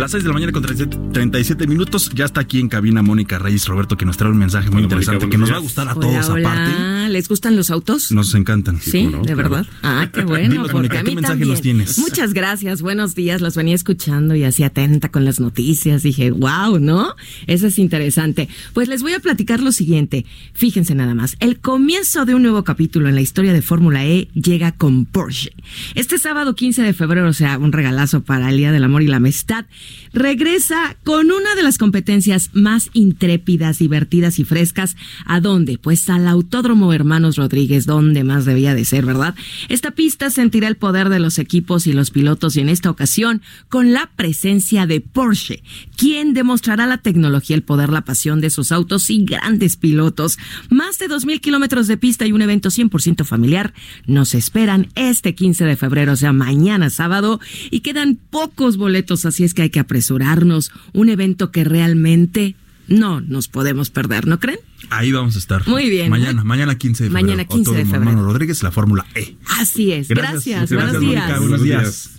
Las 0.05 0.11
6 0.11 0.23
de 0.23 0.29
la 0.29 0.35
mañana 0.35 0.53
con 0.53 0.63
37 0.63 1.67
minutos. 1.67 2.11
Ya 2.15 2.27
está 2.27 2.43
aquí 2.43 2.61
en 2.61 2.69
cabina 2.69 3.01
Mónica 3.01 3.39
Reyes 3.39 3.67
Roberto, 3.67 3.97
que 3.97 4.05
nos 4.05 4.19
trae 4.19 4.31
un 4.31 4.37
mensaje 4.37 4.69
muy 4.69 4.81
Hola, 4.81 4.85
interesante 4.85 5.25
Mónica, 5.25 5.31
que 5.31 5.39
nos 5.39 5.51
va 5.51 5.57
a 5.57 5.61
gustar 5.61 5.89
a 5.89 5.95
Hola, 5.95 6.01
todos 6.07 6.29
hola. 6.29 6.53
aparte. 6.53 7.09
¿Les 7.09 7.27
gustan 7.27 7.57
los 7.57 7.71
autos? 7.71 8.13
Nos 8.13 8.35
encantan. 8.35 8.79
Sí, 8.83 9.05
no, 9.05 9.23
de 9.23 9.33
claro. 9.33 9.37
verdad. 9.49 9.67
Ah, 9.83 10.11
qué 10.13 10.23
bueno, 10.27 10.51
Dinos, 10.51 10.71
porque 10.73 10.77
Mónica, 10.77 10.99
a 10.99 11.03
¿qué 11.05 11.09
mí 11.09 11.15
mensaje 11.15 11.33
también. 11.33 11.49
nos 11.49 11.63
tienes? 11.63 11.99
Muchas 11.99 12.35
gracias, 12.35 12.83
buenos 12.83 13.15
días, 13.15 13.41
los 13.41 13.57
venía 13.57 13.75
escuchando 13.75 14.35
y 14.35 14.45
así 14.45 14.63
atenta 14.63 15.09
con 15.11 15.25
las 15.25 15.41
noticias. 15.41 16.03
Dije, 16.03 16.33
wow, 16.33 16.79
¿no? 16.79 17.15
Eso 17.47 17.67
es 17.69 17.79
interesante. 17.79 18.51
Pues 18.75 18.89
les 18.89 19.01
voy 19.01 19.15
a 19.15 19.21
platicar 19.21 19.61
lo 19.61 19.73
siguiente. 19.73 20.27
Fíjense 20.53 20.95
nada 20.95 21.15
más, 21.15 21.35
el 21.41 21.61
comienzo 21.61 22.27
de 22.27 22.35
un 22.35 22.43
nuevo 22.43 22.63
capítulo 22.63 23.09
en 23.09 23.15
la 23.15 23.23
historia 23.23 23.55
de 23.55 23.63
Fórmula 23.63 24.05
E 24.05 24.29
llega 24.35 24.73
con 24.73 25.07
Porsche. 25.07 25.53
Este 25.95 26.19
sábado 26.19 26.55
15 26.55 26.83
de 26.83 26.93
febrero, 26.93 27.27
o 27.27 27.33
sea, 27.33 27.57
un 27.57 27.73
regalazo 27.73 28.23
para 28.23 28.51
el 28.51 28.59
Día 28.59 28.71
del 28.71 28.85
Amor 28.85 29.03
y 29.03 29.07
la 29.07 29.17
Amistad, 29.17 29.65
regresa 30.13 30.97
con 31.05 31.31
una 31.31 31.55
de 31.55 31.63
las 31.63 31.79
competencias 31.79 32.51
más 32.53 32.91
intrépidas, 32.93 33.79
divertidas 33.79 34.39
y 34.39 34.45
frescas. 34.45 34.97
¿A 35.27 35.41
dónde? 35.41 35.79
Pues 35.79 36.09
al 36.09 36.27
Autódromo 36.29 36.93
Hermanos 36.93 37.37
Rodríguez, 37.37 37.87
donde 37.87 38.25
más 38.25 38.45
debía 38.45 38.75
de 38.75 38.85
ser, 38.85 39.07
¿verdad? 39.07 39.35
Esta 39.69 39.93
pista 39.93 40.31
sentirá 40.31 40.69
el 40.69 40.77
poder 40.77 41.09
de 41.09 41.21
los 41.21 41.39
equipos 41.39 41.87
y 41.87 41.93
los 41.93 42.11
pilotos 42.11 42.57
y 42.57 42.61
en 42.61 42.69
esta 42.69 42.91
ocasión 42.91 43.43
con 43.69 43.93
la 43.93 44.11
presencia 44.17 44.87
de 44.87 45.01
Porsche, 45.01 45.63
quien 45.97 46.35
demostrará 46.35 46.87
la 46.87 46.99
tecnología, 46.99 47.57
el 47.57 47.63
poder, 47.63 47.91
la 47.91 48.05
pasión 48.05 48.41
de 48.41 48.51
sus 48.51 48.73
autos 48.73 49.11
y 49.11 49.25
grandes 49.25 49.77
pilotos. 49.77 50.39
Más 50.71 50.99
de 50.99 51.09
2.000 51.09 51.41
kilómetros 51.41 51.87
de 51.87 51.97
pista 51.97 52.27
y 52.27 52.33
un 52.33 52.43
evento 52.43 52.71
100% 52.71 53.25
familiar 53.25 53.75
nos 54.07 54.35
esperan 54.35 54.89
este 54.95 55.35
15 55.35 55.65
de 55.65 55.77
febrero, 55.77 56.13
o 56.13 56.17
sea, 56.17 56.33
mañana 56.33 56.91
sábado, 56.91 57.41
y 57.71 57.81
quedan 57.81 58.17
pocos 58.17 58.77
boletos, 58.77 59.25
así 59.25 59.45
es 59.45 59.55
que 59.55 59.63
hay 59.63 59.71
que 59.71 59.81
apresurarnos. 59.85 60.73
Un 60.93 61.09
evento 61.09 61.51
que 61.51 61.65
realmente 61.65 62.57
no 62.89 63.21
nos 63.21 63.49
podemos 63.49 63.91
perder, 63.91 64.27
¿no 64.27 64.39
creen? 64.41 64.59
Ahí 64.91 65.13
vamos 65.13 65.37
a 65.37 65.39
estar. 65.39 65.67
Muy 65.67 65.89
bien. 65.89 66.11
Mañana, 66.11 66.45
mañana 66.45 66.77
15 66.77 67.05
de 67.05 67.11
febrero. 67.11 67.27
Mañana 67.27 67.45
15 67.47 67.71
de 67.71 67.85
febrero. 67.85 67.97
Hermano 68.11 68.25
Rodríguez, 68.25 68.63
la 68.63 68.71
Fórmula 68.71 69.07
E. 69.15 69.37
Así 69.59 69.93
es. 69.93 70.09
Gracias. 70.09 70.71
muchas 70.71 70.71
Buenos 70.71 71.03
Mónica. 71.03 71.27
días. 71.27 71.41
Buenos 71.41 71.63
días. 71.63 72.11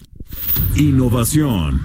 Innovación. 0.76 1.82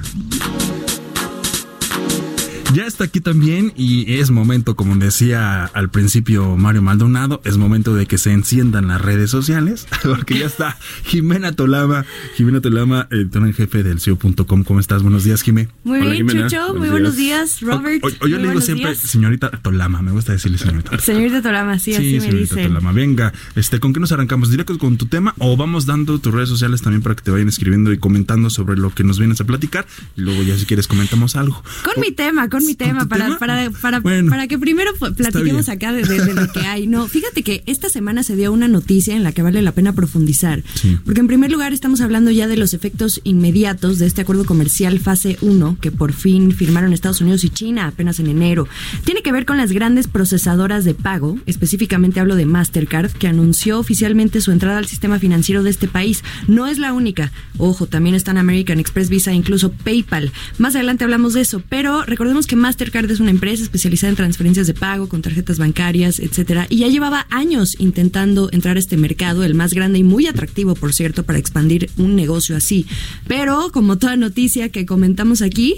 Ya 2.72 2.86
está 2.86 3.02
aquí 3.04 3.20
también 3.20 3.72
y 3.76 4.14
es 4.20 4.30
momento, 4.30 4.76
como 4.76 4.94
decía 4.94 5.64
al 5.64 5.90
principio 5.90 6.56
Mario 6.56 6.82
Maldonado, 6.82 7.40
es 7.44 7.56
momento 7.56 7.96
de 7.96 8.06
que 8.06 8.16
se 8.16 8.30
enciendan 8.32 8.86
las 8.86 9.00
redes 9.00 9.28
sociales, 9.28 9.88
porque 10.04 10.38
ya 10.38 10.46
está 10.46 10.78
Jimena 11.04 11.50
Tolama, 11.52 12.04
Jimena 12.36 12.60
Tolama, 12.60 13.08
editora 13.10 13.46
en 13.46 13.54
jefe 13.54 13.82
del 13.82 13.98
CEO.com. 14.00 14.62
¿Cómo 14.62 14.78
estás? 14.78 15.02
Buenos 15.02 15.24
días, 15.24 15.42
Jimé. 15.42 15.68
Muy 15.82 15.98
Hola, 16.00 16.10
bien, 16.12 16.28
Jimena. 16.28 16.46
Chucho. 16.48 16.68
Muy 16.68 16.88
Buenos 16.90 16.90
buenos 16.92 17.16
días. 17.16 17.58
días, 17.58 17.60
Robert. 17.74 18.04
O- 18.04 18.06
o- 18.06 18.10
o 18.10 18.12
yo 18.12 18.18
Muy 18.20 18.30
le 18.30 18.36
digo 18.36 18.44
buenos 18.46 18.64
siempre 18.64 18.90
días. 18.92 18.98
señorita 18.98 19.50
Tolama, 19.50 20.00
me 20.02 20.12
gusta 20.12 20.32
decirle 20.32 20.56
señorita. 20.58 20.96
Señorita 21.00 21.42
Tolama, 21.42 21.76
sí, 21.80 21.94
así 21.94 22.02
me 22.14 22.20
señorita 22.20 22.54
dicen. 22.54 22.68
Tolama. 22.68 22.92
Venga, 22.92 23.32
este, 23.56 23.80
¿con 23.80 23.92
qué 23.92 23.98
nos 23.98 24.12
arrancamos? 24.12 24.48
¿Directo 24.48 24.78
con 24.78 24.96
tu 24.96 25.06
tema 25.06 25.34
o 25.38 25.56
vamos 25.56 25.86
dando 25.86 26.20
tus 26.20 26.32
redes 26.32 26.48
sociales 26.48 26.82
también 26.82 27.02
para 27.02 27.16
que 27.16 27.22
te 27.22 27.32
vayan 27.32 27.48
escribiendo 27.48 27.92
y 27.92 27.98
comentando 27.98 28.48
sobre 28.48 28.76
lo 28.78 28.94
que 28.94 29.02
nos 29.02 29.18
vienes 29.18 29.40
a 29.40 29.44
platicar? 29.44 29.86
Y 30.16 30.20
luego 30.20 30.44
ya 30.44 30.56
si 30.56 30.66
quieres 30.66 30.86
comentamos 30.86 31.34
algo. 31.34 31.64
Con 31.82 32.00
mi 32.00 32.12
tema, 32.12 32.48
con 32.48 32.59
mi 32.60 32.74
¿Con 32.74 32.86
tema, 32.86 33.02
tu 33.02 33.08
para, 33.08 33.24
tema? 33.26 33.38
para, 33.38 33.70
para, 33.70 34.00
Bueno, 34.00 34.30
para 34.30 34.46
que 34.46 34.58
primero 34.58 34.92
platiquemos 34.94 35.68
acá 35.68 35.92
de, 35.92 36.02
de- 36.04 36.24
de 36.24 36.34
lo 36.34 36.50
que 36.52 36.60
hay. 36.60 36.86
No, 36.86 37.06
fíjate 37.08 37.42
que 37.42 37.62
esta 37.66 37.88
semana 37.88 38.22
se 38.22 38.36
dio 38.36 38.52
una 38.52 38.68
noticia 38.68 39.16
en 39.16 39.22
la 39.22 39.32
que 39.32 39.42
vale 39.42 39.62
la 39.62 39.72
pena 39.72 39.92
profundizar. 39.92 40.62
Sí. 40.74 40.98
Porque 41.04 41.20
en 41.20 41.26
primer 41.26 41.50
lugar 41.50 41.72
estamos 41.72 42.00
hablando 42.00 42.30
ya 42.30 42.48
de 42.48 42.56
los 42.56 42.74
efectos 42.74 43.20
inmediatos 43.24 43.98
de 43.98 44.06
este 44.06 44.20
acuerdo 44.22 44.44
comercial 44.44 44.98
fase 44.98 45.36
1 45.40 45.78
que 45.80 45.90
por 45.90 46.12
fin 46.12 46.52
firmaron 46.52 46.92
Estados 46.92 47.20
Unidos 47.20 47.44
y 47.44 47.50
China 47.50 47.86
apenas 47.86 48.18
en 48.20 48.26
enero. 48.28 48.68
Tiene 49.04 49.22
que 49.22 49.32
ver 49.32 49.46
con 49.46 49.56
las 49.56 49.72
grandes 49.72 50.06
procesadoras 50.08 50.84
de 50.84 50.94
pago, 50.94 51.38
específicamente 51.46 52.20
hablo 52.20 52.36
de 52.36 52.46
Mastercard, 52.46 53.10
que 53.12 53.28
anunció 53.28 53.78
oficialmente 53.78 54.40
su 54.40 54.50
entrada 54.52 54.78
al 54.78 54.86
sistema 54.86 55.18
financiero 55.18 55.62
de 55.62 55.70
este 55.70 55.88
país. 55.88 56.22
No 56.48 56.66
es 56.66 56.78
la 56.78 56.92
única. 56.92 57.32
Ojo, 57.58 57.86
también 57.86 58.14
están 58.14 58.38
American 58.38 58.78
Express, 58.78 59.08
Visa 59.08 59.30
e 59.32 59.34
incluso 59.34 59.70
PayPal. 59.72 60.32
Más 60.58 60.74
adelante 60.74 61.04
hablamos 61.04 61.34
de 61.34 61.40
eso, 61.42 61.62
pero 61.68 62.02
recordemos 62.04 62.46
que 62.46 62.49
que 62.50 62.56
Mastercard 62.56 63.08
es 63.08 63.20
una 63.20 63.30
empresa 63.30 63.62
especializada 63.62 64.10
en 64.10 64.16
transferencias 64.16 64.66
de 64.66 64.74
pago 64.74 65.08
con 65.08 65.22
tarjetas 65.22 65.60
bancarias, 65.60 66.18
etcétera, 66.18 66.66
y 66.68 66.78
ya 66.78 66.88
llevaba 66.88 67.28
años 67.30 67.76
intentando 67.78 68.48
entrar 68.50 68.76
a 68.76 68.80
este 68.80 68.96
mercado, 68.96 69.44
el 69.44 69.54
más 69.54 69.72
grande 69.72 70.00
y 70.00 70.02
muy 70.02 70.26
atractivo, 70.26 70.74
por 70.74 70.92
cierto, 70.92 71.22
para 71.22 71.38
expandir 71.38 71.90
un 71.96 72.16
negocio 72.16 72.56
así. 72.56 72.86
Pero, 73.28 73.70
como 73.72 73.98
toda 73.98 74.16
noticia 74.16 74.68
que 74.68 74.84
comentamos 74.84 75.42
aquí, 75.42 75.76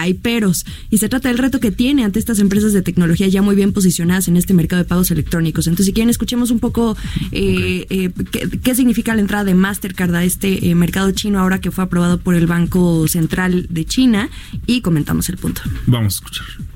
hay 0.00 0.14
peros. 0.14 0.64
Y 0.90 0.98
se 0.98 1.08
trata 1.08 1.28
del 1.28 1.38
reto 1.38 1.60
que 1.60 1.70
tiene 1.70 2.04
ante 2.04 2.18
estas 2.18 2.38
empresas 2.38 2.72
de 2.72 2.82
tecnología 2.82 3.28
ya 3.28 3.42
muy 3.42 3.54
bien 3.54 3.72
posicionadas 3.72 4.28
en 4.28 4.36
este 4.36 4.54
mercado 4.54 4.82
de 4.82 4.88
pagos 4.88 5.10
electrónicos. 5.10 5.66
Entonces, 5.66 5.86
si 5.86 5.92
quieren, 5.92 6.10
escuchemos 6.10 6.50
un 6.50 6.60
poco 6.60 6.96
eh, 7.32 7.86
eh, 7.90 8.10
qué, 8.62 8.74
significa 8.74 9.14
la 9.14 9.20
entrada 9.20 9.44
de 9.44 9.54
Mastercard 9.54 10.14
a 10.14 10.24
este 10.24 10.68
eh, 10.68 10.74
mercado 10.74 11.10
chino 11.12 11.38
ahora 11.38 11.60
que 11.60 11.70
fue 11.70 11.84
aprobado 11.84 12.18
por 12.18 12.34
el 12.34 12.46
Banco 12.46 13.06
Central 13.08 13.66
de 13.70 13.84
China 13.84 14.30
y 14.66 14.80
comentamos 14.80 15.28
el 15.28 15.36
punto. 15.36 15.62
Vamos 15.86 16.14
a 16.14 16.16
escuchar. 16.16 16.73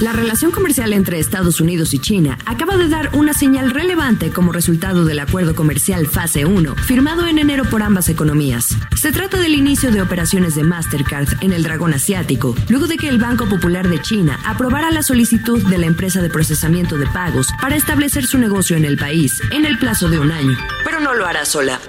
La 0.00 0.12
relación 0.12 0.52
comercial 0.52 0.92
entre 0.92 1.18
Estados 1.18 1.60
Unidos 1.60 1.92
y 1.92 1.98
China 1.98 2.38
acaba 2.46 2.76
de 2.76 2.88
dar 2.88 3.10
una 3.14 3.32
señal 3.32 3.72
relevante 3.72 4.30
como 4.30 4.52
resultado 4.52 5.04
del 5.04 5.18
acuerdo 5.18 5.56
comercial 5.56 6.06
Fase 6.06 6.44
1, 6.44 6.76
firmado 6.76 7.26
en 7.26 7.38
enero 7.40 7.64
por 7.64 7.82
ambas 7.82 8.08
economías. 8.08 8.76
Se 8.96 9.10
trata 9.10 9.40
del 9.40 9.54
inicio 9.54 9.90
de 9.90 10.00
operaciones 10.00 10.54
de 10.54 10.62
Mastercard 10.62 11.28
en 11.40 11.52
el 11.52 11.64
dragón 11.64 11.94
asiático, 11.94 12.54
luego 12.68 12.86
de 12.86 12.96
que 12.96 13.08
el 13.08 13.18
Banco 13.18 13.48
Popular 13.48 13.88
de 13.88 14.00
China 14.00 14.38
aprobara 14.44 14.92
la 14.92 15.02
solicitud 15.02 15.66
de 15.66 15.78
la 15.78 15.86
empresa 15.86 16.22
de 16.22 16.30
procesamiento 16.30 16.96
de 16.96 17.06
pagos 17.08 17.48
para 17.60 17.74
establecer 17.74 18.24
su 18.24 18.38
negocio 18.38 18.76
en 18.76 18.84
el 18.84 18.98
país 18.98 19.42
en 19.50 19.64
el 19.64 19.78
plazo 19.78 20.08
de 20.08 20.20
un 20.20 20.30
año. 20.30 20.56
Pero 20.84 21.00
no 21.00 21.14
lo 21.14 21.26
hará 21.26 21.44
sola 21.44 21.80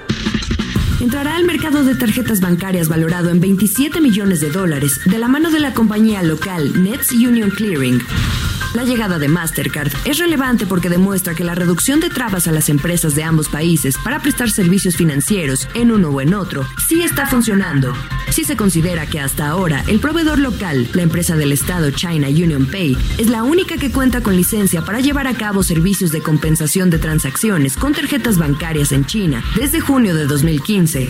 entrará 1.00 1.36
al 1.36 1.46
mercado 1.46 1.84
de 1.84 1.96
tarjetas 1.96 2.42
bancarias 2.42 2.90
valorado 2.90 3.30
en 3.30 3.40
27 3.40 4.02
millones 4.02 4.42
de 4.42 4.50
dólares 4.50 5.00
de 5.06 5.18
la 5.18 5.28
mano 5.28 5.52
de 5.52 5.60
la 5.60 5.74
compañía 5.74 6.24
local 6.24 6.84
Nets 6.84 7.12
Union 7.12 7.50
Clearing. 7.50 8.02
La 8.76 8.84
llegada 8.84 9.18
de 9.18 9.28
Mastercard 9.28 9.92
es 10.06 10.20
relevante 10.20 10.68
porque 10.68 10.90
demuestra 10.90 11.34
que 11.34 11.44
la 11.44 11.56
reducción 11.56 12.00
de 12.00 12.10
trabas 12.10 12.48
a 12.48 12.52
las 12.52 12.70
empresas 12.70 13.16
de 13.16 13.24
ambos 13.24 13.50
países 13.50 13.98
para 14.04 14.20
prestar 14.20 14.52
servicios 14.52 14.96
financieros 14.96 15.68
en 15.74 15.92
uno 15.92 16.10
o 16.10 16.22
en 16.22 16.36
otro 16.36 16.68
sí 16.88 17.02
está 17.02 17.26
funcionando. 17.26 17.96
Si 18.30 18.44
se 18.44 18.56
considera 18.56 19.08
que 19.08 19.20
hasta 19.20 19.50
ahora 19.50 19.84
el 19.88 20.00
proveedor 20.00 20.38
local, 20.38 20.88
la 20.94 21.02
empresa 21.02 21.36
del 21.36 21.52
Estado 21.52 21.90
China 21.90 22.28
Union 22.28 22.68
Pay, 22.68 22.96
es 23.18 23.28
la 23.28 23.44
única 23.44 23.78
que 23.78 23.92
cuenta 23.92 24.22
con 24.22 24.36
licencia 24.36 24.84
para 24.84 25.00
llevar 25.00 25.26
a 25.26 25.34
cabo 25.34 25.64
servicios 25.64 26.12
de 26.12 26.22
compensación 26.22 26.92
de 26.92 27.00
transacciones 27.00 27.76
con 27.76 27.94
tarjetas 27.94 28.38
bancarias 28.38 28.92
en 28.92 29.04
China 29.06 29.44
desde 29.56 29.80
junio 29.80 30.14
de 30.14 30.28
2015. 30.28 31.10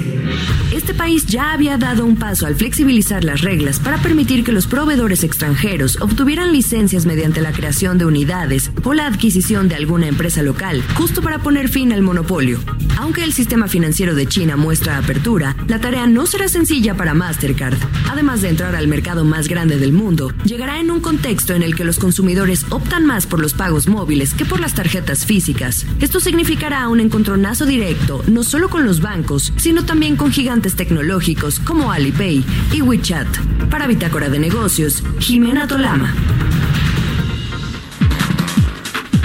Este 0.72 0.94
país 0.94 1.26
ya 1.26 1.52
había 1.52 1.78
dado 1.78 2.06
un 2.06 2.16
paso 2.16 2.48
al 2.48 2.56
flexibilizar 2.56 3.26
las 3.26 3.42
reglas 3.42 3.80
para 3.80 3.98
permitir 3.98 4.46
que 4.46 4.54
los 4.54 4.66
proveedores 4.66 5.26
extranjeros 5.26 6.00
obtuvieran 6.00 6.54
licencias 6.54 7.06
mediante 7.06 7.42
la 7.42 7.49
creación 7.52 7.98
de 7.98 8.06
unidades 8.06 8.72
o 8.84 8.94
la 8.94 9.08
adquisición 9.08 9.68
de 9.70 9.76
alguna 9.76 10.08
empresa 10.08 10.42
local, 10.42 10.84
justo 10.96 11.22
para 11.22 11.40
poner 11.40 11.70
fin 11.70 11.94
al 11.94 12.02
monopolio. 12.02 12.60
Aunque 12.98 13.24
el 13.24 13.34
sistema 13.34 13.68
financiero 13.68 14.14
de 14.14 14.28
China 14.28 14.58
muestra 14.58 14.98
apertura, 14.98 15.56
la 15.68 15.80
tarea 15.80 16.06
no 16.08 16.26
será 16.26 16.48
sencilla 16.48 16.96
para 16.96 17.14
Mastercard. 17.14 17.78
Además 18.10 18.42
de 18.42 18.50
entrar 18.50 18.76
al 18.76 18.88
mercado 18.88 19.24
más 19.24 19.48
grande 19.48 19.78
del 19.78 19.94
mundo, 19.94 20.34
llegará 20.44 20.80
en 20.80 20.92
un 20.92 21.00
contexto 21.00 21.54
en 21.54 21.64
el 21.64 21.76
que 21.76 21.86
los 21.86 21.98
consumidores 21.98 22.66
optan 22.70 23.06
más 23.06 23.26
por 23.26 23.40
los 23.40 23.54
pagos 23.54 23.88
móviles 23.88 24.34
que 24.34 24.46
por 24.46 24.60
las 24.60 24.74
tarjetas 24.74 25.26
físicas. 25.26 25.86
Esto 26.02 26.20
significará 26.20 26.88
un 26.88 27.00
encontronazo 27.00 27.66
directo, 27.66 28.24
no 28.28 28.44
solo 28.44 28.70
con 28.70 28.86
los 28.86 29.02
bancos, 29.02 29.54
sino 29.56 29.86
también 29.86 30.16
con 30.16 30.32
gigantes 30.32 30.76
tecnológicos 30.76 31.60
como 31.60 31.92
Alipay 31.92 32.44
y 32.74 32.82
WeChat. 32.82 33.28
Para 33.70 33.88
Bitácora 33.88 34.30
de 34.30 34.40
Negocios, 34.40 35.04
Jimena 35.20 35.68
Tolama. 35.68 36.14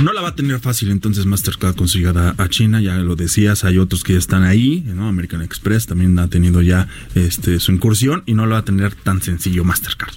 No 0.05 0.13
la 0.13 0.21
va 0.21 0.29
a 0.29 0.35
tener 0.35 0.61
fácil 0.61 0.91
entonces 0.91 1.25
Mastercard 1.25 1.77
con 1.77 1.89
su 1.89 1.97
llegada 1.97 2.35
a 2.37 2.51
China, 2.51 2.79
ya 2.79 2.97
lo 2.97 3.17
decías, 3.17 3.65
hay 3.65 3.79
otros 3.79 4.05
que 4.05 4.13
ya 4.13 4.19
están 4.19 4.43
ahí, 4.43 4.85
¿no? 4.95 5.09
American 5.09 5.41
Express 5.41 5.87
también 5.87 6.19
ha 6.19 6.29
tenido 6.29 6.61
ya 6.61 6.89
este 7.15 7.59
su 7.59 7.73
incursión 7.73 8.23
y 8.27 8.35
no 8.35 8.45
lo 8.45 8.53
va 8.53 8.59
a 8.59 8.65
tener 8.67 8.95
tan 8.95 9.23
sencillo 9.23 9.65
Mastercard. 9.65 10.13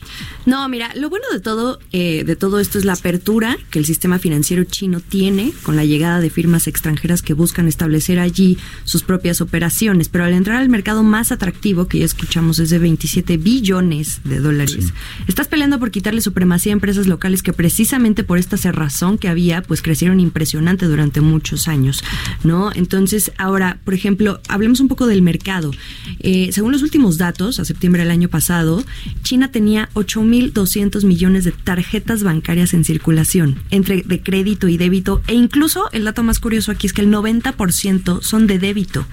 No, 0.45 0.67
mira, 0.67 0.93
lo 0.95 1.09
bueno 1.09 1.25
de 1.31 1.39
todo, 1.39 1.79
eh, 1.93 2.25
de 2.25 2.35
todo 2.35 2.59
esto 2.59 2.77
es 2.77 2.83
la 2.83 2.93
apertura 2.93 3.57
que 3.71 3.79
el 3.79 3.85
sistema 3.85 4.19
financiero 4.19 4.65
chino 4.65 4.99
tiene 4.99 5.53
con 5.63 5.77
la 5.77 5.85
llegada 5.85 6.19
de 6.19 6.29
firmas 6.31 6.67
extranjeras 6.67 7.21
que 7.21 7.33
buscan 7.33 7.69
establecer 7.69 8.19
allí 8.19 8.57
sus 8.83 9.03
propias 9.03 9.39
operaciones, 9.39 10.09
pero 10.09 10.25
al 10.25 10.33
entrar 10.33 10.57
al 10.57 10.67
mercado 10.67 11.01
más 11.03 11.31
atractivo, 11.31 11.88
que 11.88 11.99
ya 11.99 12.05
escuchamos 12.05 12.59
es 12.59 12.71
de 12.71 12.79
27 12.79 13.38
billones 13.38 14.19
de 14.25 14.41
dólares, 14.41 14.91
estás 15.29 15.47
peleando 15.47 15.79
por 15.79 15.91
quitarle 15.91 16.19
supremacía 16.19 16.73
a 16.73 16.75
empresas 16.75 17.07
locales 17.07 17.41
que 17.41 17.53
precisamente 17.53 18.25
por 18.25 18.38
esta 18.38 18.57
cerrazón 18.57 19.17
que 19.17 19.29
había, 19.29 19.61
pues 19.61 19.76
pues, 19.78 19.84
crecieron 19.84 20.19
impresionante 20.19 20.88
durante 20.88 21.21
muchos 21.21 21.67
años, 21.67 22.03
¿no? 22.43 22.71
Entonces, 22.73 23.32
ahora, 23.38 23.78
por 23.86 23.93
ejemplo, 23.93 24.41
hablemos 24.47 24.80
un 24.80 24.88
poco 24.88 25.05
del 25.05 25.21
mercado. 25.21 25.71
Eh, 26.19 26.49
según 26.51 26.71
los 26.71 26.82
últimos 26.82 27.19
datos, 27.19 27.59
a 27.59 27.65
septiembre 27.65 28.01
del 28.01 28.11
año 28.11 28.28
pasado, 28.28 28.84
China 29.21 29.51
tenía 29.51 29.89
8.200 29.93 31.03
millones 31.03 31.43
de 31.43 31.51
tarjetas 31.51 32.23
bancarias 32.23 32.73
en 32.73 32.86
circulación, 32.86 33.59
entre 33.69 34.01
de 34.01 34.21
crédito 34.21 34.67
y 34.67 34.78
débito, 34.78 35.21
e 35.28 35.36
incluso 35.36 35.89
el 35.91 36.05
dato 36.05 36.23
más 36.23 36.39
curioso 36.39 36.71
aquí 36.71 36.88
es 36.88 36.93
que 36.93 37.01
el 37.01 37.11
90% 37.11 38.21
son 38.23 38.47
de 38.47 38.57
débito. 38.57 39.05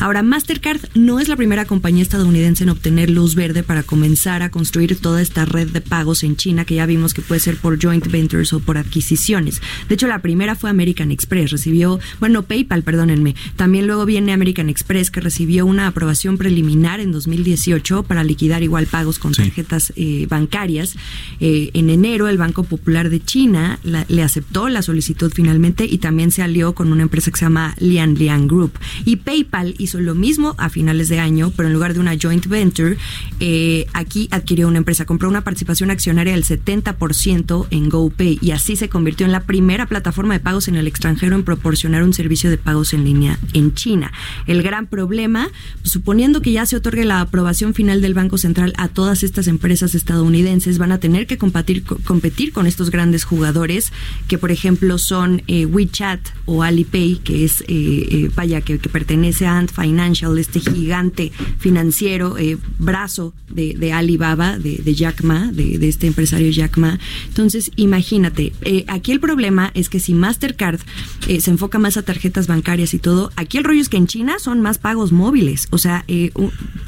Ahora, 0.00 0.24
Mastercard 0.24 0.80
no 0.94 1.20
es 1.20 1.28
la 1.28 1.36
primera 1.36 1.64
compañía 1.64 2.02
estadounidense 2.02 2.64
en 2.64 2.70
obtener 2.70 3.08
luz 3.08 3.36
verde 3.36 3.62
para 3.62 3.84
comenzar 3.84 4.42
a 4.42 4.50
construir 4.50 4.98
toda 5.00 5.22
esta 5.22 5.44
red 5.44 5.68
de 5.68 5.80
pagos 5.80 6.24
en 6.24 6.36
China, 6.36 6.64
que 6.64 6.74
ya 6.74 6.86
vimos 6.86 7.14
que 7.14 7.22
puede 7.22 7.40
ser 7.40 7.56
por 7.56 7.80
joint 7.80 8.06
ventures 8.08 8.52
o 8.52 8.58
por 8.58 8.78
adquisiciones. 8.78 9.62
De 9.88 9.96
hecho, 9.98 10.06
la 10.06 10.20
primera 10.20 10.54
fue 10.54 10.70
American 10.70 11.10
Express, 11.10 11.50
recibió, 11.50 11.98
bueno, 12.20 12.44
PayPal, 12.44 12.84
perdónenme. 12.84 13.34
También 13.56 13.88
luego 13.88 14.06
viene 14.06 14.32
American 14.32 14.68
Express, 14.68 15.10
que 15.10 15.20
recibió 15.20 15.66
una 15.66 15.88
aprobación 15.88 16.38
preliminar 16.38 17.00
en 17.00 17.10
2018 17.10 18.04
para 18.04 18.22
liquidar 18.22 18.62
igual 18.62 18.86
pagos 18.86 19.18
con 19.18 19.32
tarjetas 19.32 19.92
eh, 19.96 20.26
bancarias. 20.28 20.94
Eh, 21.40 21.70
en 21.74 21.90
enero, 21.90 22.28
el 22.28 22.38
Banco 22.38 22.62
Popular 22.62 23.10
de 23.10 23.20
China 23.20 23.80
le 23.82 24.22
aceptó 24.22 24.68
la 24.68 24.82
solicitud 24.82 25.32
finalmente 25.34 25.84
y 25.84 25.98
también 25.98 26.30
se 26.30 26.42
alió 26.42 26.74
con 26.74 26.92
una 26.92 27.02
empresa 27.02 27.32
que 27.32 27.38
se 27.38 27.46
llama 27.46 27.74
Lian 27.78 28.14
Lian 28.14 28.46
Group. 28.46 28.72
Y 29.04 29.16
PayPal 29.16 29.74
hizo 29.78 29.98
lo 30.00 30.14
mismo 30.14 30.54
a 30.58 30.68
finales 30.68 31.08
de 31.08 31.18
año, 31.18 31.52
pero 31.56 31.68
en 31.68 31.74
lugar 31.74 31.94
de 31.94 32.00
una 32.00 32.16
joint 32.20 32.46
venture, 32.46 32.96
eh, 33.40 33.86
aquí 33.94 34.28
adquirió 34.30 34.68
una 34.68 34.78
empresa, 34.78 35.04
compró 35.04 35.28
una 35.28 35.42
participación 35.42 35.90
accionaria 35.90 36.34
del 36.34 36.44
70% 36.44 37.66
en 37.70 37.88
GoPay 37.88 38.38
y 38.40 38.52
así 38.52 38.76
se 38.76 38.88
convirtió 38.88 39.26
en 39.26 39.32
la 39.32 39.40
primera 39.40 39.86
plataforma 39.88 40.34
de 40.34 40.40
pagos 40.40 40.68
en 40.68 40.76
el 40.76 40.86
extranjero 40.86 41.34
en 41.34 41.42
proporcionar 41.42 42.02
un 42.02 42.12
servicio 42.12 42.50
de 42.50 42.58
pagos 42.58 42.92
en 42.92 43.04
línea 43.04 43.38
en 43.52 43.74
China. 43.74 44.12
El 44.46 44.62
gran 44.62 44.86
problema, 44.86 45.48
suponiendo 45.82 46.42
que 46.42 46.52
ya 46.52 46.66
se 46.66 46.76
otorgue 46.76 47.04
la 47.04 47.20
aprobación 47.20 47.74
final 47.74 48.00
del 48.00 48.14
Banco 48.14 48.38
Central 48.38 48.72
a 48.76 48.88
todas 48.88 49.22
estas 49.22 49.48
empresas 49.48 49.94
estadounidenses, 49.94 50.78
van 50.78 50.92
a 50.92 50.98
tener 50.98 51.26
que 51.26 51.38
competir, 51.38 51.82
competir 51.82 52.52
con 52.52 52.66
estos 52.66 52.90
grandes 52.90 53.24
jugadores, 53.24 53.92
que 54.28 54.38
por 54.38 54.50
ejemplo 54.50 54.98
son 54.98 55.42
eh, 55.48 55.66
WeChat 55.66 56.20
o 56.44 56.62
Alipay, 56.62 57.20
que 57.24 57.44
es, 57.44 57.62
eh, 57.62 57.66
eh, 57.68 58.30
vaya, 58.34 58.60
que, 58.60 58.78
pertenece 58.78 59.46
a 59.46 59.58
Ant 59.58 59.70
Financial, 59.70 60.38
este 60.38 60.60
gigante 60.60 61.30
financiero, 61.58 62.36
brazo 62.78 63.34
de, 63.50 63.92
Alibaba, 63.92 64.58
de, 64.58 64.94
Jack 64.94 65.22
Ma, 65.22 65.50
de, 65.52 65.78
de, 65.78 65.88
este 65.88 66.06
empresario 66.06 66.50
Jack 66.50 66.78
Ma. 66.78 66.98
Entonces, 67.28 67.70
imagínate, 67.76 68.52
aquí 68.86 69.12
el 69.12 69.20
problema 69.20 69.70
es 69.78 69.88
que 69.88 70.00
si 70.00 70.14
Mastercard 70.14 70.80
eh, 71.26 71.40
se 71.40 71.50
enfoca 71.50 71.78
más 71.78 71.96
a 71.96 72.02
tarjetas 72.02 72.46
bancarias 72.46 72.94
y 72.94 72.98
todo, 72.98 73.30
aquí 73.36 73.58
el 73.58 73.64
rollo 73.64 73.80
es 73.80 73.88
que 73.88 73.96
en 73.96 74.06
China 74.06 74.38
son 74.38 74.60
más 74.60 74.78
pagos 74.78 75.12
móviles. 75.12 75.68
O 75.70 75.78
sea, 75.78 76.04
eh, 76.08 76.32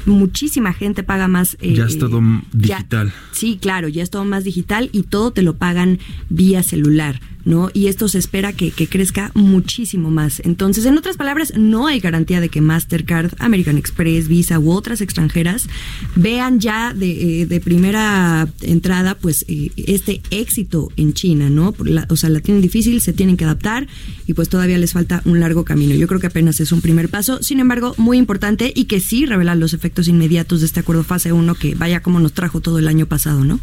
muchísima 0.05 0.73
gente 0.73 1.03
paga 1.03 1.27
más. 1.27 1.57
Eh, 1.61 1.73
ya 1.73 1.85
es 1.85 1.97
todo 1.97 2.21
digital. 2.51 3.13
sí, 3.31 3.57
claro, 3.61 3.87
ya 3.87 4.03
es 4.03 4.09
todo 4.09 4.25
más 4.25 4.43
digital 4.43 4.89
y 4.91 5.03
todo 5.03 5.31
te 5.31 5.41
lo 5.41 5.55
pagan 5.57 5.99
vía 6.29 6.63
celular. 6.63 7.19
¿No? 7.45 7.69
Y 7.73 7.87
esto 7.87 8.07
se 8.07 8.17
espera 8.17 8.53
que, 8.53 8.71
crezca 8.71 9.31
muchísimo 9.33 10.11
más. 10.11 10.41
Entonces, 10.43 10.85
en 10.85 10.97
otras 10.97 11.17
palabras, 11.17 11.53
no 11.55 11.87
hay 11.87 11.99
garantía 11.99 12.41
de 12.41 12.49
que 12.49 12.61
Mastercard, 12.61 13.31
American 13.39 13.77
Express, 13.77 14.27
Visa 14.27 14.59
u 14.59 14.71
otras 14.71 15.01
extranjeras 15.01 15.67
vean 16.15 16.59
ya 16.59 16.93
de, 16.93 17.43
eh, 17.43 17.61
primera 17.61 18.47
entrada, 18.61 19.15
pues, 19.15 19.45
eh, 19.47 19.71
este 19.77 20.21
éxito 20.31 20.89
en 20.97 21.13
China, 21.13 21.49
¿no? 21.49 21.73
o 22.09 22.15
sea, 22.15 22.29
la 22.29 22.39
tienen 22.39 22.61
difícil, 22.61 23.01
se 23.01 23.13
tienen 23.13 23.37
que 23.37 23.45
adaptar 23.45 23.87
y 24.27 24.33
pues 24.33 24.49
todavía 24.49 24.77
les 24.77 24.93
falta 24.93 25.21
un 25.25 25.39
largo 25.39 25.63
camino. 25.65 25.95
Yo 25.95 26.07
creo 26.07 26.19
que 26.19 26.27
apenas 26.27 26.59
es 26.59 26.71
un 26.71 26.81
primer 26.81 27.09
paso, 27.09 27.41
sin 27.41 27.59
embargo, 27.59 27.93
muy 27.97 28.17
importante 28.17 28.71
y 28.75 28.85
que 28.85 28.99
sí 28.99 29.25
revela 29.25 29.55
los 29.55 29.73
efectos 29.73 30.07
inmediatos 30.07 30.61
de 30.61 30.65
este 30.65 30.79
acuerdo 30.79 31.03
fase 31.03 31.31
1 31.31 31.55
que 31.55 31.75
vaya 31.75 32.01
como 32.01 32.19
nos 32.19 32.33
trajo 32.33 32.61
todo 32.61 32.79
el 32.79 32.87
año 32.87 33.05
pasado, 33.05 33.43
¿no? 33.43 33.59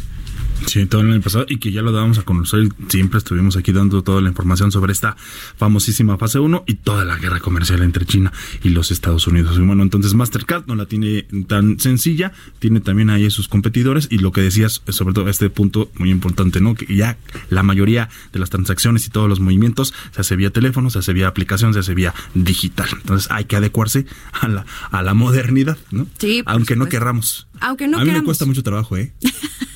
Sí, 0.66 0.86
todo 0.86 1.00
el 1.02 1.12
año 1.12 1.20
pasado 1.20 1.46
y 1.48 1.58
que 1.58 1.72
ya 1.72 1.82
lo 1.82 1.92
dábamos 1.92 2.18
a 2.18 2.22
conocer. 2.22 2.68
Siempre 2.88 3.18
estuvimos 3.18 3.56
aquí 3.56 3.72
dando 3.72 4.02
toda 4.02 4.20
la 4.20 4.28
información 4.28 4.70
sobre 4.72 4.92
esta 4.92 5.16
famosísima 5.56 6.18
fase 6.18 6.38
1 6.38 6.64
y 6.66 6.74
toda 6.74 7.04
la 7.04 7.16
guerra 7.16 7.40
comercial 7.40 7.82
entre 7.82 8.04
China 8.04 8.32
y 8.62 8.70
los 8.70 8.90
Estados 8.90 9.26
Unidos. 9.26 9.56
Y 9.56 9.60
bueno, 9.60 9.82
entonces 9.82 10.14
Mastercard 10.14 10.66
no 10.66 10.74
la 10.74 10.86
tiene 10.86 11.26
tan 11.46 11.78
sencilla, 11.80 12.32
tiene 12.58 12.80
también 12.80 13.10
ahí 13.10 13.30
sus 13.30 13.48
competidores 13.48 14.08
y 14.10 14.18
lo 14.18 14.32
que 14.32 14.40
decías, 14.40 14.82
sobre 14.88 15.14
todo 15.14 15.28
este 15.28 15.50
punto 15.50 15.90
muy 15.96 16.10
importante, 16.10 16.60
¿no? 16.60 16.74
Que 16.74 16.94
ya 16.94 17.18
la 17.50 17.62
mayoría 17.62 18.08
de 18.32 18.38
las 18.38 18.50
transacciones 18.50 19.06
y 19.06 19.10
todos 19.10 19.28
los 19.28 19.40
movimientos 19.40 19.94
se 20.12 20.20
hace 20.20 20.36
vía 20.36 20.50
teléfono, 20.50 20.90
se 20.90 20.98
hace 20.98 21.12
vía 21.12 21.28
aplicación, 21.28 21.72
se 21.72 21.80
hace 21.80 21.94
vía 21.94 22.14
digital. 22.34 22.88
Entonces 22.92 23.30
hay 23.30 23.44
que 23.44 23.56
adecuarse 23.56 24.06
a 24.32 24.48
la, 24.48 24.66
a 24.90 25.02
la 25.02 25.14
modernidad, 25.14 25.78
¿no? 25.90 26.06
Sí. 26.18 26.42
Aunque 26.46 26.76
no 26.76 26.88
querramos. 26.88 27.47
Aunque 27.60 27.88
no 27.88 27.98
A 27.98 28.04
mí 28.04 28.10
me 28.10 28.22
cuesta 28.22 28.44
mucho 28.44 28.62
trabajo, 28.62 28.96
¿eh? 28.96 29.12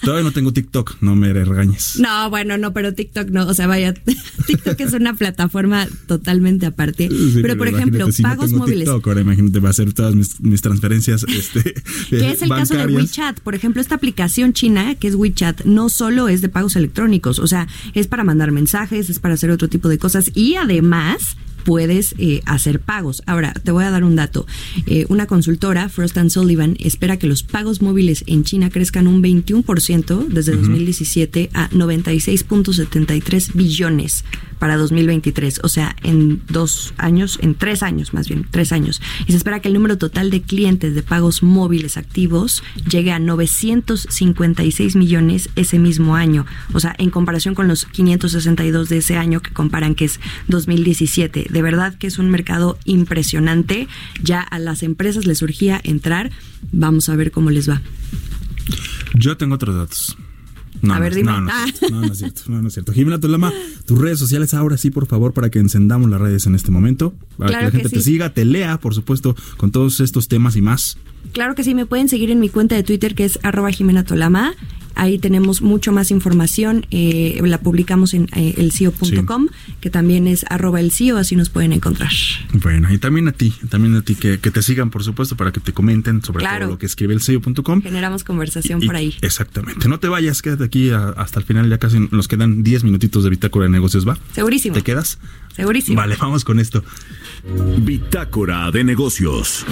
Todavía 0.03 0.25
no 0.25 0.33
tengo 0.33 0.53
TikTok, 0.53 0.97
no 1.01 1.15
me 1.15 1.33
regañes. 1.33 2.01
No, 2.01 2.29
bueno, 2.29 2.59
no, 2.59 2.73
pero 2.73 2.93
TikTok 2.93 3.29
no, 3.29 3.47
o 3.47 3.55
sea, 3.55 3.69
vaya, 3.69 3.95
TikTok 4.47 4.81
es 4.81 4.93
una 4.95 5.15
plataforma 5.15 5.87
totalmente 6.09 6.67
aparte. 6.67 7.09
Sí, 7.09 7.39
pero, 7.41 7.57
por 7.57 7.69
ejemplo, 7.69 8.11
si 8.11 8.23
no 8.23 8.31
pagos 8.31 8.47
tengo 8.47 8.59
móviles. 8.59 8.85
TikTok, 8.85 9.07
ahora 9.07 9.21
imagínate, 9.21 9.61
va 9.61 9.69
a 9.69 9.71
hacer 9.71 9.93
todas 9.93 10.17
mis, 10.17 10.41
mis 10.41 10.61
transferencias 10.61 11.23
este, 11.29 11.75
que 12.11 12.31
es 12.33 12.43
el 12.43 12.49
caso 12.49 12.75
de. 12.75 12.87
WeChat. 12.87 13.41
Por 13.41 13.55
ejemplo, 13.55 13.81
esta 13.81 13.95
aplicación 13.95 14.53
china, 14.53 14.97
que 14.97 15.07
es 15.07 15.15
WeChat, 15.15 15.65
no 15.67 15.89
solo 15.89 16.29
es 16.29 16.41
de 16.41 16.49
pagos 16.49 16.75
electrónicos, 16.75 17.39
o 17.39 17.47
sea, 17.47 17.69
es 17.95 18.09
para 18.09 18.25
mandar 18.25 18.51
mensajes, 18.51 19.09
es 19.09 19.21
para 19.21 19.35
hacer 19.35 19.53
otro 19.53 19.69
tipo 19.69 19.89
de 19.89 19.99
cosas 19.99 20.33
y 20.35 20.57
además 20.57 21.37
puedes 21.65 22.15
eh, 22.19 22.43
hacer 22.47 22.81
pagos. 22.81 23.23
Ahora, 23.27 23.53
te 23.53 23.73
voy 23.73 23.85
a 23.85 23.91
dar 23.91 24.05
un 24.05 24.17
dato. 24.17 24.47
Eh, 24.87 25.07
una 25.09 25.27
consultora, 25.27 25.89
Frost 25.89 26.19
and 26.19 26.31
Sullivan, 26.31 26.77
espera 26.81 27.17
que 27.19 27.27
los 27.27 27.43
pagos 27.43 27.83
móviles 27.83 28.25
en 28.27 28.45
China 28.45 28.71
crezcan 28.71 29.07
un 29.07 29.23
21% 29.23 30.27
desde 30.29 30.57
2017 30.57 31.51
a 31.55 31.71
96.73 31.71 33.55
billones 33.55 34.25
para 34.59 34.77
2023. 34.77 35.61
O 35.65 35.69
sea, 35.69 35.97
en 36.03 36.43
dos 36.49 36.95
años, 36.97 37.39
en 37.43 37.55
tres 37.55 37.83
años 37.83 38.15
más 38.15 38.29
bien, 38.29 38.47
tres 38.51 38.73
años. 38.73 39.01
Y 39.27 39.33
se 39.33 39.39
espera 39.39 39.61
que 39.61 39.69
el 39.69 39.75
número 39.75 39.99
total 39.99 40.31
de 40.31 40.43
clientes 40.43 40.95
de 40.95 41.03
pagos 41.03 41.43
móviles 41.43 41.97
activos 41.97 42.63
llegue 42.89 43.13
a 43.13 43.19
956 43.19 44.97
millones 44.97 45.49
ese 45.57 45.79
mismo 45.79 46.17
año. 46.17 46.47
O 46.73 46.81
sea, 46.81 46.95
en 46.99 47.11
comparación 47.11 47.55
con 47.55 47.69
los 47.69 47.87
562 47.87 48.89
de 48.89 48.99
ese 48.99 49.17
año 49.17 49.41
que 49.41 49.53
comparan 49.53 49.95
que 49.95 50.05
es 50.07 50.21
2017. 50.49 51.47
De 51.53 51.63
verdad 51.63 51.95
que 51.97 52.09
es 52.09 52.19
un 52.19 52.31
mercado 52.31 52.79
impresionante. 52.85 53.87
Ya 54.23 54.41
a 54.41 54.59
las 54.59 54.83
empresas 54.83 55.25
les 55.27 55.39
surgía 55.39 55.81
entrar. 55.85 56.31
Vamos 56.73 57.09
a 57.09 57.15
ver 57.17 57.31
cómo 57.31 57.51
les 57.51 57.69
va. 57.71 57.81
Yo 59.15 59.37
tengo 59.37 59.55
otros 59.55 59.77
datos. 59.77 60.17
No, 60.81 60.95
A 60.95 60.99
ver, 60.99 61.15
dime. 61.15 61.31
No, 61.31 61.43
no, 61.43 61.51
Ah. 61.53 61.65
es 61.69 61.79
cierto, 61.79 61.95
no, 61.95 62.01
no 62.01 62.13
es 62.13 62.19
cierto. 62.19 62.43
No, 62.49 62.61
no 62.61 62.67
es 62.69 62.75
cierto. 62.75 62.93
Jimena 62.93 63.21
Tolama, 63.21 63.53
tus 63.87 63.99
redes 64.01 64.19
sociales 64.19 64.53
ahora 64.53 64.77
sí, 64.77 64.91
por 64.91 65.07
favor, 65.07 65.33
para 65.33 65.49
que 65.49 65.61
encendamos 65.61 66.11
las 66.11 66.21
redes 66.21 66.47
en 66.47 66.57
este 66.57 66.73
momento. 66.73 67.15
Para 67.39 67.51
Claro 67.51 67.59
que 67.61 67.65
la 67.67 67.71
que 67.71 67.77
gente 67.79 67.89
te 67.91 68.03
sí. 68.03 68.11
siga, 68.13 68.31
te 68.35 68.45
lea, 68.45 68.81
por 68.81 68.93
supuesto, 68.95 69.37
con 69.59 69.71
todos 69.71 70.01
estos 70.01 70.27
temas 70.27 70.57
y 70.57 70.61
más. 70.63 70.99
Claro 71.33 71.55
que 71.55 71.63
sí, 71.63 71.75
me 71.77 71.87
pueden 71.87 72.09
seguir 72.09 72.31
en 72.33 72.41
mi 72.41 72.49
cuenta 72.49 72.75
de 72.75 72.83
Twitter 72.83 73.15
que 73.15 73.25
es 73.25 73.39
arroba 73.45 73.71
Jimena 73.71 74.03
Tolama. 74.05 74.55
Ahí 74.97 75.19
tenemos 75.19 75.63
mucho 75.63 75.93
más 75.93 76.11
información. 76.11 76.85
eh, 76.91 77.41
la 77.45 77.59
publicamos 77.61 78.13
en 78.13 78.29
eh, 78.35 78.55
elcio.com, 78.59 79.49
que 79.83 79.91
también 79.91 80.27
es 80.29 80.47
arroba 80.49 80.81
elcio, 80.81 81.19
así 81.19 81.37
nos 81.37 81.51
pueden 81.51 81.73
encontrar. 81.73 82.11
Bueno, 82.55 82.91
y 82.91 82.99
también 82.99 83.27
a 83.29 83.33
ti, 83.33 83.53
también 83.69 83.97
a 83.97 84.03
ti 84.03 84.15
que, 84.15 84.39
que 84.39 84.51
te 84.53 84.63
sigan, 84.63 84.91
por 84.91 85.03
supuesto, 85.05 85.37
para 85.37 85.51
que 85.53 85.59
te 85.61 85.73
comenten 85.75 86.23
sobre 86.23 86.39
Claro. 86.45 86.67
todo 86.67 86.75
lo 86.75 86.79
que 86.79 86.87
escribe 86.87 87.13
el 87.13 87.21
sello.com. 87.21 87.83
Generamos 87.83 88.23
conversación 88.25 88.81
Y- 88.83 88.87
por 88.87 88.95
ahí. 88.97 89.15
Exactamente. 89.21 89.89
No 89.89 89.99
te 89.99 90.07
vayas, 90.09 90.41
quédate 90.41 90.65
aquí 90.65 90.91
a- 90.91 91.09
hasta 91.11 91.41
el 91.41 91.45
final. 91.47 91.69
Ya 91.69 91.79
casi 91.79 91.99
nos 92.13 92.29
quedan 92.29 92.63
10 92.63 92.85
minutitos 92.85 93.25
de 93.25 93.31
bitácora 93.31 93.65
de 93.65 93.71
negocios, 93.71 94.09
¿va? 94.09 94.17
Segurísimo. 94.33 94.75
¿Te 94.75 94.83
quedas? 94.83 95.19
Segurísimo. 95.57 95.97
Vale, 95.97 96.17
vamos 96.19 96.45
con 96.45 96.61
esto. 96.61 96.85
Bitácora 97.79 98.71
de 98.71 98.85
negocios. 98.85 99.67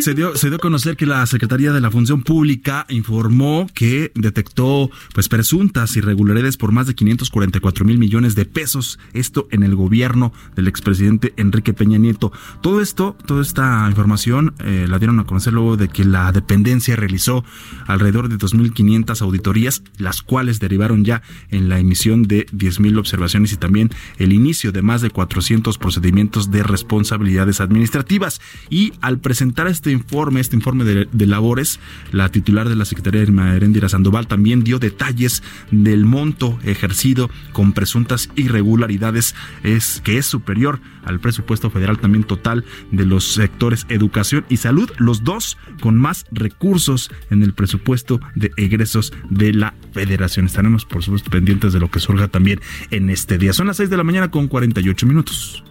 Se 0.00 0.14
dio, 0.14 0.36
se 0.36 0.46
dio 0.46 0.58
a 0.58 0.60
conocer 0.60 0.96
que 0.96 1.06
la 1.06 1.26
Secretaría 1.26 1.72
de 1.72 1.80
la 1.80 1.90
Función 1.90 2.22
Pública 2.22 2.86
informó 2.88 3.66
que 3.74 4.12
detectó 4.14 4.92
pues 5.12 5.28
presuntas 5.28 5.96
irregularidades 5.96 6.56
por 6.56 6.70
más 6.70 6.86
de 6.86 6.94
544 6.94 7.84
mil 7.84 7.98
millones 7.98 8.36
de 8.36 8.44
pesos, 8.44 9.00
esto 9.12 9.48
en 9.50 9.64
el 9.64 9.74
gobierno 9.74 10.32
del 10.54 10.68
expresidente 10.68 11.34
Enrique 11.36 11.72
Peña 11.72 11.98
Nieto. 11.98 12.30
Todo 12.62 12.80
esto, 12.80 13.16
toda 13.26 13.42
esta 13.42 13.84
información 13.88 14.54
eh, 14.60 14.86
la 14.88 15.00
dieron 15.00 15.18
a 15.18 15.24
conocer 15.24 15.52
luego 15.52 15.76
de 15.76 15.88
que 15.88 16.04
la 16.04 16.30
dependencia 16.30 16.94
realizó 16.94 17.44
alrededor 17.88 18.28
de 18.28 18.38
2.500 18.38 19.20
auditorías, 19.20 19.82
las 19.96 20.22
cuales 20.22 20.60
derivaron 20.60 21.04
ya 21.04 21.22
en 21.50 21.68
la 21.68 21.80
emisión 21.80 22.22
de 22.22 22.46
10.000 22.46 23.00
observaciones 23.00 23.52
y 23.52 23.56
también 23.56 23.90
el 24.18 24.32
inicio 24.32 24.70
de 24.70 24.80
más 24.80 25.02
de 25.02 25.10
400 25.10 25.76
procedimientos 25.76 26.52
de 26.52 26.62
responsabilidades 26.62 27.60
administrativas. 27.60 28.40
Y 28.70 28.92
al 29.00 29.18
presentar 29.18 29.66
este 29.66 29.97
informe, 29.98 30.40
este 30.40 30.56
informe 30.56 30.84
de, 30.84 31.26
labores, 31.26 31.78
la 32.12 32.30
titular 32.30 32.68
de 32.68 32.76
la 32.76 32.84
Secretaría 32.84 33.22
Irma 33.22 33.54
Heréndira 33.54 33.88
Sandoval 33.88 34.26
también 34.26 34.64
dio 34.64 34.78
detalles 34.78 35.42
del 35.70 36.04
monto 36.04 36.58
ejercido 36.64 37.30
con 37.52 37.72
presuntas 37.72 38.30
irregularidades, 38.36 39.34
es 39.62 40.00
que 40.02 40.18
es 40.18 40.26
superior 40.26 40.80
al 41.04 41.20
presupuesto 41.20 41.70
federal 41.70 41.98
también 41.98 42.24
total 42.24 42.64
de 42.90 43.06
los 43.06 43.24
sectores 43.24 43.86
educación 43.88 44.44
y 44.48 44.58
salud, 44.58 44.90
los 44.98 45.24
dos 45.24 45.56
con 45.80 45.96
más 45.96 46.26
recursos 46.30 47.10
en 47.30 47.42
el 47.42 47.54
presupuesto 47.54 48.20
de 48.34 48.52
egresos 48.56 49.12
de 49.30 49.52
la 49.52 49.74
federación. 49.92 50.46
Estaremos, 50.46 50.84
por 50.84 51.02
supuesto, 51.02 51.30
pendientes 51.30 51.72
de 51.72 51.80
lo 51.80 51.90
que 51.90 52.00
surja 52.00 52.28
también 52.28 52.60
en 52.90 53.10
este 53.10 53.38
día. 53.38 53.52
Son 53.52 53.66
las 53.66 53.78
6 53.78 53.90
de 53.90 53.96
la 53.96 54.04
mañana 54.04 54.30
con 54.30 54.48
48 54.48 55.06
minutos. 55.06 55.64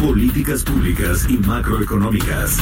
Políticas 0.00 0.62
públicas 0.62 1.26
y 1.28 1.38
macroeconómicas. 1.38 2.58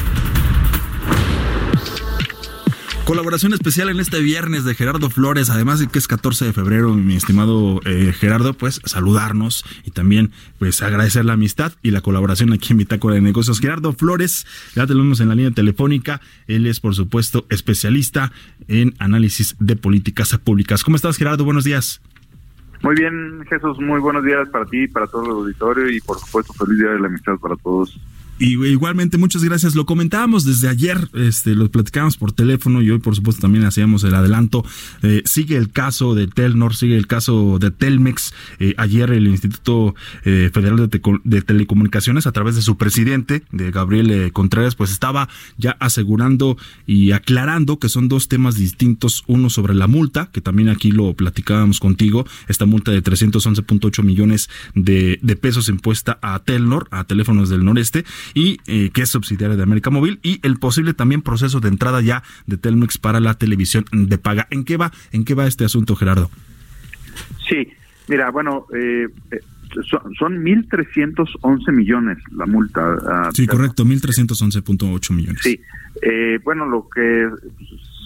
Colaboración 3.05 3.53
especial 3.53 3.91
en 3.91 4.01
este 4.01 4.21
viernes 4.21 4.65
de 4.65 4.75
Gerardo 4.75 5.11
Flores, 5.11 5.51
además 5.51 5.79
de 5.79 5.87
que 5.87 5.99
es 5.99 6.09
14 6.09 6.47
de 6.47 6.53
febrero, 6.55 6.95
mi 6.95 7.15
estimado 7.15 7.81
eh, 7.85 8.15
Gerardo, 8.19 8.55
pues 8.55 8.81
saludarnos 8.85 9.67
y 9.85 9.91
también 9.91 10.33
pues 10.59 10.83
agradecer 10.83 11.27
la 11.27 11.35
amistad 11.35 11.75
y 11.83 11.91
la 11.91 12.01
colaboración 12.01 12.55
aquí 12.55 12.73
en 12.73 12.79
Bitácora 12.79 13.17
de 13.17 13.21
Negocios. 13.21 13.61
Gerardo 13.61 13.93
Flores, 13.93 14.47
ya 14.75 14.87
tenemos 14.87 15.21
en 15.21 15.29
la 15.29 15.35
línea 15.35 15.53
telefónica, 15.53 16.23
él 16.47 16.67
es 16.67 16.81
por 16.81 16.95
supuesto 16.95 17.47
especialista 17.51 18.33
en 18.67 18.95
análisis 18.99 19.57
de 19.61 19.77
políticas 19.77 20.37
públicas. 20.39 20.83
¿Cómo 20.83 20.97
estás 20.97 21.19
Gerardo? 21.19 21.45
Buenos 21.45 21.65
días. 21.65 22.01
Muy 22.87 22.95
bien, 22.95 23.45
Jesús, 23.49 23.81
muy 23.81 23.99
buenos 23.99 24.23
días 24.23 24.49
para 24.49 24.65
ti, 24.65 24.87
para 24.87 25.09
todo 25.09 25.25
el 25.25 25.31
auditorio 25.31 25.91
y 25.91 26.01
por 26.01 26.21
supuesto 26.21 26.53
feliz 26.53 26.79
día 26.79 26.91
de 26.91 27.01
la 27.01 27.09
amistad 27.09 27.37
para 27.37 27.57
todos. 27.57 27.99
Y 28.39 28.63
igualmente, 28.67 29.17
muchas 29.17 29.43
gracias. 29.43 29.75
Lo 29.75 29.87
comentábamos 29.87 30.45
desde 30.45 30.69
ayer, 30.69 31.09
este, 31.15 31.55
lo 31.55 31.71
platicábamos 31.71 32.19
por 32.19 32.33
teléfono 32.33 32.83
y 32.83 32.91
hoy, 32.91 32.99
por 32.99 33.17
supuesto, 33.17 33.41
también 33.41 33.65
hacíamos 33.65 34.05
el 34.05 34.15
adelanto. 34.15 34.63
Eh, 35.03 35.23
sigue 35.25 35.57
el 35.57 35.71
caso 35.73 36.15
de 36.15 36.27
Telnor, 36.27 36.77
sigue 36.77 36.99
el 36.99 37.07
caso 37.07 37.59
de 37.59 37.71
Telmex. 37.71 38.35
Eh, 38.59 38.75
ayer 38.77 39.11
el 39.13 39.27
Instituto 39.27 39.95
eh, 40.27 40.51
Federal 40.53 40.77
de, 40.77 40.89
Teco- 40.91 41.21
de 41.25 41.41
Telecomunicaciones, 41.41 42.27
a 42.27 42.33
través 42.33 42.57
de 42.57 42.63
su 42.63 42.77
presidente, 42.77 43.43
de 43.53 43.71
Gabriel 43.71 44.31
Contreras, 44.35 44.75
pues 44.75 44.91
estaba 44.91 45.31
ya 45.57 45.71
asegurando 45.81 46.59
y 46.87 47.13
aclarando 47.13 47.79
que 47.79 47.89
son 47.89 48.09
dos 48.09 48.29
temas 48.29 48.57
distintos. 48.57 49.25
Uno 49.29 49.49
sobre 49.49 49.73
la 49.75 49.87
multa, 49.87 50.29
que 50.31 50.43
también 50.43 50.69
aquí 50.69 50.91
lo 50.91 51.15
platicábamos 51.15 51.81
contigo, 51.81 52.27
esta 52.49 52.67
multa 52.67 52.91
de 52.93 53.03
311.8 53.03 54.03
millones 54.03 54.51
de, 54.75 55.19
de 55.23 55.37
pesos 55.37 55.71
impuesta 55.71 56.19
a 56.21 56.39
Telnor, 56.41 56.87
a 56.91 57.05
teléfonos 57.05 57.49
del 57.49 57.65
noreste, 57.65 58.05
y 58.35 58.59
eh, 58.67 58.91
que 58.93 59.03
es 59.03 59.09
subsidiaria 59.11 59.57
de 59.57 59.63
América 59.63 59.91
Móvil, 59.91 60.19
y 60.23 60.41
el 60.43 60.57
posible 60.59 60.95
también 60.95 61.23
proceso 61.23 61.61
de 61.61 61.69
entrada 61.69 62.01
ya 62.01 62.23
de 62.47 62.57
Telmex 62.57 62.99
para 62.99 63.21
la 63.21 63.35
televisión 63.35 63.85
de 63.93 64.19
paga. 64.19 64.47
¿En 64.51 64.65
qué 64.65 64.77
va, 64.77 64.93
en 65.13 65.25
qué 65.25 65.35
va 65.35 65.47
este 65.47 65.65
asunto, 65.65 65.97
Gerardo? 65.97 66.31
Sí, 67.49 67.69
mira, 68.09 68.31
bueno, 68.31 68.67
eh, 68.75 69.09
eh, 69.31 69.41
son, 69.89 70.15
son 70.19 70.45
1.311 70.45 71.73
millones 71.73 72.19
la 72.37 72.47
multa. 72.47 72.97
ah, 73.09 73.31
Sí, 73.33 73.47
correcto, 73.47 73.85
1.311.8 73.85 75.15
millones. 75.15 75.41
Sí, 75.43 75.61
eh, 76.03 76.39
bueno, 76.45 76.67
lo 76.67 76.89
que 76.89 77.29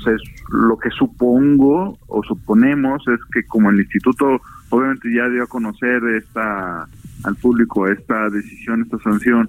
se- 0.05 0.17
lo 0.53 0.79
que 0.79 0.91
supongo 0.91 1.99
o 2.07 2.23
suponemos 2.25 3.03
es 3.09 3.21
que 3.33 3.45
como 3.45 3.71
el 3.71 3.81
instituto 3.81 4.41
obviamente 4.71 5.13
ya 5.13 5.29
dio 5.29 5.45
a 5.45 5.47
conocer 5.47 6.03
esta 6.17 6.89
al 7.25 7.37
público 7.37 7.87
esta 7.87 8.31
decisión, 8.31 8.83
esta 8.83 8.99
sanción, 9.01 9.47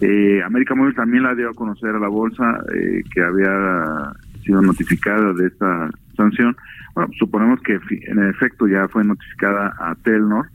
eh, 0.00 0.40
América 0.42 0.74
Móvil 0.74 0.94
también 0.94 1.24
la 1.24 1.34
dio 1.34 1.50
a 1.50 1.54
conocer 1.54 1.90
a 1.90 1.98
la 1.98 2.08
bolsa 2.08 2.58
eh, 2.74 3.02
que 3.12 3.22
había 3.22 4.12
sido 4.44 4.62
notificada 4.62 5.32
de 5.34 5.46
esta 5.46 5.90
sanción. 6.16 6.56
Bueno, 6.94 7.10
suponemos 7.18 7.60
que 7.60 7.78
en 8.06 8.28
efecto 8.28 8.66
ya 8.66 8.88
fue 8.88 9.04
notificada 9.04 9.74
a 9.78 9.94
Telnor 9.96 10.48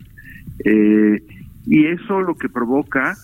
eh, 0.66 1.22
y 1.66 1.86
eso 1.86 2.22
lo 2.22 2.36
que 2.36 2.50
provoca 2.50 3.16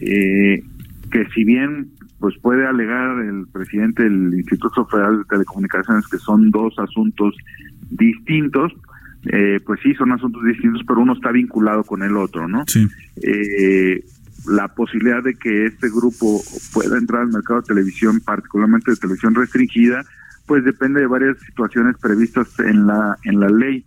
eh, 0.00 0.62
que 1.10 1.26
si 1.34 1.44
bien 1.44 1.88
pues 2.20 2.36
puede 2.38 2.66
alegar 2.66 3.20
el 3.20 3.46
presidente 3.52 4.02
del 4.02 4.34
Instituto 4.34 4.84
Federal 4.86 5.18
de 5.18 5.24
Telecomunicaciones 5.24 6.06
que 6.08 6.18
son 6.18 6.50
dos 6.50 6.76
asuntos 6.78 7.36
distintos, 7.90 8.72
eh, 9.30 9.60
pues 9.64 9.80
sí, 9.82 9.94
son 9.94 10.12
asuntos 10.12 10.42
distintos, 10.44 10.82
pero 10.86 11.00
uno 11.00 11.12
está 11.12 11.30
vinculado 11.30 11.84
con 11.84 12.02
el 12.02 12.16
otro, 12.16 12.48
¿no? 12.48 12.64
Sí. 12.66 12.86
Eh, 13.22 14.04
la 14.46 14.68
posibilidad 14.68 15.22
de 15.22 15.34
que 15.34 15.66
este 15.66 15.88
grupo 15.90 16.40
pueda 16.72 16.96
entrar 16.96 17.22
al 17.22 17.28
mercado 17.28 17.60
de 17.60 17.66
televisión, 17.66 18.20
particularmente 18.20 18.92
de 18.92 18.96
televisión 18.96 19.34
restringida, 19.34 20.04
pues 20.46 20.64
depende 20.64 21.00
de 21.00 21.06
varias 21.06 21.38
situaciones 21.40 21.96
previstas 21.98 22.48
en 22.60 22.86
la 22.86 23.18
en 23.24 23.40
la 23.40 23.48
ley 23.48 23.84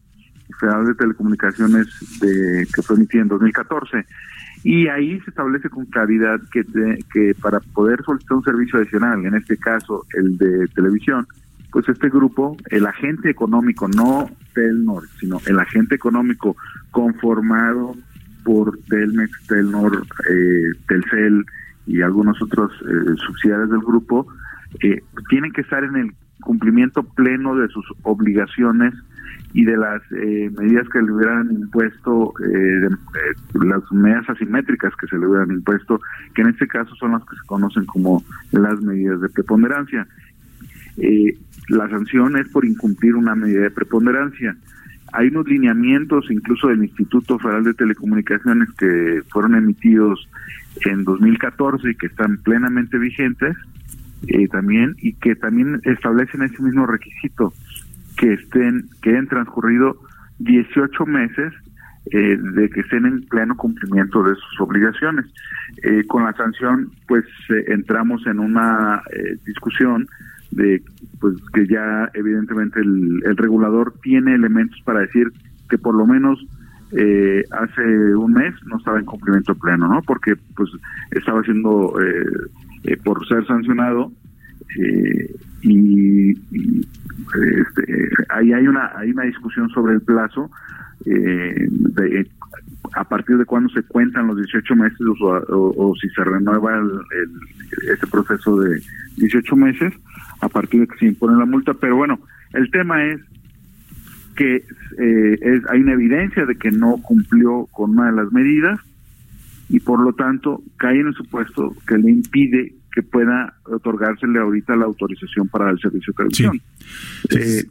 federal 0.60 0.86
de 0.86 0.94
telecomunicaciones 0.94 1.88
de, 2.20 2.68
que 2.74 2.82
fue 2.84 2.98
emitida 2.98 3.22
en 3.22 3.30
2014 3.30 4.06
y 4.64 4.88
ahí 4.88 5.20
se 5.22 5.30
establece 5.32 5.70
con 5.70 5.86
claridad 5.86 6.40
que, 6.52 6.64
que 7.12 7.34
para 7.42 7.60
poder 7.60 8.04
solicitar 8.04 8.38
un 8.38 8.44
servicio 8.44 8.80
adicional, 8.80 9.26
en 9.26 9.34
este 9.36 9.58
caso 9.58 10.06
el 10.14 10.38
de 10.38 10.68
televisión, 10.68 11.26
pues 11.72 11.88
este 11.90 12.10
grupo, 12.10 12.58
el 12.70 12.86
agente 12.86 13.30
económico, 13.30 13.88
no 13.88 14.30
Telnor, 14.54 15.04
sino 15.20 15.40
el 15.48 15.60
agente 15.60 15.96
económico 15.96 16.56
conformado 16.92 17.96
por 18.44 18.78
Telmex, 18.90 19.48
Telnor, 19.48 20.06
eh, 20.30 20.78
Telcel 20.88 21.46
y 21.88 22.02
algunos 22.02 22.42
otros 22.42 22.72
eh, 22.82 23.16
subsidiarios 23.26 23.70
del 23.70 23.80
grupo, 23.80 24.28
eh, 24.82 25.02
tienen 25.30 25.52
que 25.52 25.62
estar 25.62 25.84
en 25.84 25.96
el 25.96 26.12
cumplimiento 26.42 27.04
pleno 27.04 27.56
de 27.56 27.68
sus 27.70 27.86
obligaciones 28.04 28.94
y 29.54 29.66
de 29.66 29.78
las 29.78 30.02
eh, 30.12 30.50
medidas 30.58 30.88
que 30.90 31.02
le 31.02 31.12
hubieran 31.12 31.52
impuesto, 31.52 32.34
eh, 32.44 32.88
eh, 32.88 33.66
las 33.66 33.92
medidas 33.92 34.30
asimétricas 34.30 34.94
que 34.96 35.08
se 35.08 35.18
le 35.18 35.28
hubieran 35.28 35.52
impuesto, 35.52 36.00
que 36.34 36.42
en 36.42 36.50
este 36.50 36.68
caso 36.68 36.96
son 36.96 37.12
las 37.12 37.22
que 37.24 37.36
se 37.36 37.46
conocen 37.48 37.86
como 37.86 38.24
las 38.52 38.82
medidas 38.82 39.20
de 39.22 39.30
preponderancia. 39.30 40.08
La 41.70 41.90
sanción 41.90 42.38
es 42.38 42.50
por 42.50 42.66
incumplir 42.66 43.16
una 43.16 43.36
medida 43.36 43.62
de 43.62 43.72
preponderancia. 43.72 44.56
Hay 45.14 45.28
unos 45.28 45.48
lineamientos 45.48 46.26
incluso 46.30 46.68
del 46.68 46.84
Instituto 46.84 47.38
Federal 47.40 47.64
de 47.64 47.74
Telecomunicaciones 47.74 48.70
que 48.78 49.24
fueron 49.30 49.56
emitidos 49.56 50.28
en 50.86 51.04
2014 51.04 51.92
y 51.92 51.96
que 51.96 52.08
están 52.08 52.38
plenamente 52.38 52.98
vigentes 52.98 53.58
también 54.52 54.96
y 55.00 55.14
que 55.14 55.36
también 55.36 55.82
establecen 55.84 56.44
ese 56.44 56.62
mismo 56.62 56.86
requisito 56.86 57.54
que 58.18 58.34
estén 58.34 58.88
que 59.02 59.10
hayan 59.10 59.28
transcurrido 59.28 59.98
18 60.40 61.06
meses 61.06 61.54
eh, 62.12 62.38
de 62.38 62.70
que 62.70 62.82
estén 62.82 63.06
en 63.06 63.24
pleno 63.28 63.56
cumplimiento 63.56 64.24
de 64.24 64.36
sus 64.36 64.62
obligaciones. 64.62 65.26
Eh, 65.84 66.04
con 66.08 66.24
la 66.24 66.34
sanción, 66.34 66.92
pues 67.08 67.26
eh, 67.50 67.66
entramos 67.68 68.26
en 68.28 68.40
una 68.40 69.02
discusión 69.46 70.08
de 70.52 70.82
pues 71.20 71.36
que 71.54 71.68
ya 71.68 72.10
evidentemente 72.14 72.80
el, 72.80 73.22
el, 73.26 73.38
regulador 73.38 73.94
tiene 74.02 74.36
elementos 74.36 74.80
para 74.84 75.02
decir 75.02 75.28
que 75.70 75.78
por 75.78 75.96
lo 75.96 76.06
menos 76.06 76.40
hace 77.52 78.16
un 78.16 78.34
mes 78.34 78.54
no 78.66 78.78
estaba 78.78 79.00
en 79.00 79.06
cumplimiento 79.06 79.56
pleno, 79.56 79.88
¿no? 79.88 80.02
Porque 80.02 80.36
pues 80.58 80.70
estaba 81.12 81.42
siendo 81.44 81.94
por 83.06 83.26
ser 83.30 83.48
sancionado 83.48 84.12
y, 85.64 86.32
y 86.32 86.82
este, 86.82 88.10
ahí 88.30 88.54
hay 88.54 88.68
una 88.68 88.92
hay 88.96 89.12
una 89.12 89.24
discusión 89.24 89.70
sobre 89.70 89.94
el 89.94 90.02
plazo 90.02 90.50
eh, 91.06 91.68
de, 91.70 92.28
a 92.94 93.04
partir 93.04 93.38
de 93.38 93.46
cuándo 93.46 93.70
se 93.70 93.84
cuentan 93.84 94.28
los 94.28 94.38
18 94.38 94.76
meses 94.76 95.00
o, 95.22 95.94
si 96.00 96.10
se 96.10 96.24
renueva 96.24 96.78
el, 96.78 96.92
este 97.92 98.08
proceso 98.08 98.60
de 98.60 98.82
18 99.18 99.56
meses 99.56 99.94
a 100.42 100.50
partir 100.50 100.82
de 100.82 100.88
que 100.88 100.98
se 100.98 101.06
impone 101.06 101.38
la 101.38 101.46
multa 101.46 101.74
pero 101.74 101.96
bueno 101.96 102.20
el 102.54 102.70
tema 102.72 103.06
es 103.06 103.22
que 104.36 104.56
eh, 104.56 105.40
es, 105.42 105.62
hay 105.70 105.82
una 105.82 105.94
evidencia 105.94 106.46
de 106.46 106.56
que 106.56 106.72
no 106.72 106.98
cumplió 107.02 107.68
con 107.72 107.92
una 107.92 108.08
de 108.08 108.14
las 108.14 108.32
medidas 108.32 108.80
y 109.70 109.80
por 109.80 110.00
lo 110.00 110.14
tanto 110.14 110.62
cae 110.78 111.00
en 111.00 111.08
el 111.08 111.14
supuesto 111.14 111.76
que 111.88 111.98
le 111.98 112.12
impide 112.12 112.74
que 112.92 113.04
pueda 113.04 113.54
otorgársele 113.64 114.40
ahorita 114.40 114.76
la 114.76 114.86
autorización 114.86 115.48
para 115.48 115.70
el 115.70 115.80
servicio 115.80 116.12
de 116.14 116.18
televisión. 116.18 116.62
Sí. 117.30 117.38
Eh, 117.38 117.64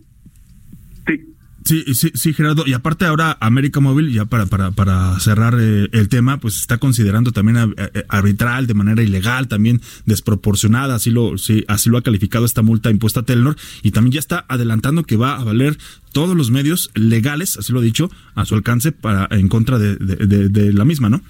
sí. 1.06 1.34
Sí, 1.64 1.84
sí, 1.94 2.32
Gerardo. 2.32 2.64
Y 2.66 2.72
aparte 2.72 3.04
ahora 3.04 3.36
América 3.40 3.80
Móvil, 3.80 4.12
ya 4.12 4.24
para, 4.24 4.46
para, 4.46 4.70
para 4.70 5.18
cerrar 5.20 5.54
eh, 5.61 5.88
el 5.92 6.08
tema, 6.08 6.38
pues 6.38 6.58
está 6.58 6.78
considerando 6.78 7.32
también 7.32 7.74
eh, 7.76 8.04
arbitral 8.08 8.66
de 8.66 8.74
manera 8.74 9.02
ilegal, 9.02 9.46
también 9.46 9.80
desproporcionada, 10.06 10.94
así 10.94 11.11
lo, 11.11 11.36
sí, 11.36 11.64
así 11.68 11.90
lo 11.90 11.98
ha 11.98 12.02
calificado 12.02 12.46
esta 12.46 12.62
multa 12.62 12.90
impuesta 12.90 13.20
a 13.20 13.22
Telenor, 13.24 13.56
y 13.82 13.90
también 13.90 14.12
ya 14.12 14.20
está 14.20 14.46
adelantando 14.48 15.04
que 15.04 15.16
va 15.16 15.36
a 15.36 15.44
valer 15.44 15.76
todos 16.12 16.34
los 16.34 16.50
medios 16.50 16.90
legales, 16.94 17.58
así 17.58 17.72
lo 17.72 17.80
ha 17.80 17.82
dicho, 17.82 18.11
a 18.34 18.44
su 18.46 18.54
alcance 18.54 18.90
para 18.90 19.28
en 19.30 19.48
contra 19.48 19.78
de, 19.78 19.96
de 19.96 20.72
la 20.72 20.84
misma, 20.84 21.11
¿no? 21.11 21.20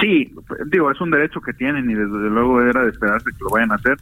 Sí, 0.00 0.30
digo, 0.66 0.90
es 0.90 1.00
un 1.00 1.10
derecho 1.10 1.40
que 1.40 1.54
tienen 1.54 1.90
y 1.90 1.94
desde 1.94 2.30
luego 2.30 2.60
era 2.60 2.84
de 2.84 2.90
esperarse 2.90 3.30
que 3.30 3.44
lo 3.44 3.50
vayan 3.50 3.72
a 3.72 3.76
hacer. 3.76 3.98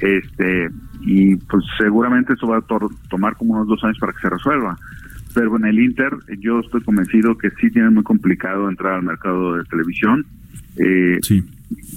Este, 0.00 0.68
y 1.00 1.36
pues 1.36 1.64
seguramente 1.78 2.34
eso 2.34 2.46
va 2.46 2.58
a 2.58 2.64
tomar 3.08 3.36
como 3.36 3.54
unos 3.54 3.68
dos 3.68 3.82
años 3.84 3.98
para 3.98 4.12
que 4.12 4.20
se 4.20 4.30
resuelva. 4.30 4.76
Pero 5.34 5.56
en 5.56 5.66
el 5.66 5.78
Inter, 5.78 6.12
yo 6.40 6.60
estoy 6.60 6.82
convencido 6.82 7.36
que 7.36 7.50
sí 7.60 7.70
tiene 7.70 7.90
muy 7.90 8.02
complicado 8.02 8.68
entrar 8.68 8.94
al 8.94 9.02
mercado 9.02 9.56
de 9.56 9.64
televisión. 9.64 10.26
Eh, 10.76 11.18
sí. 11.22 11.44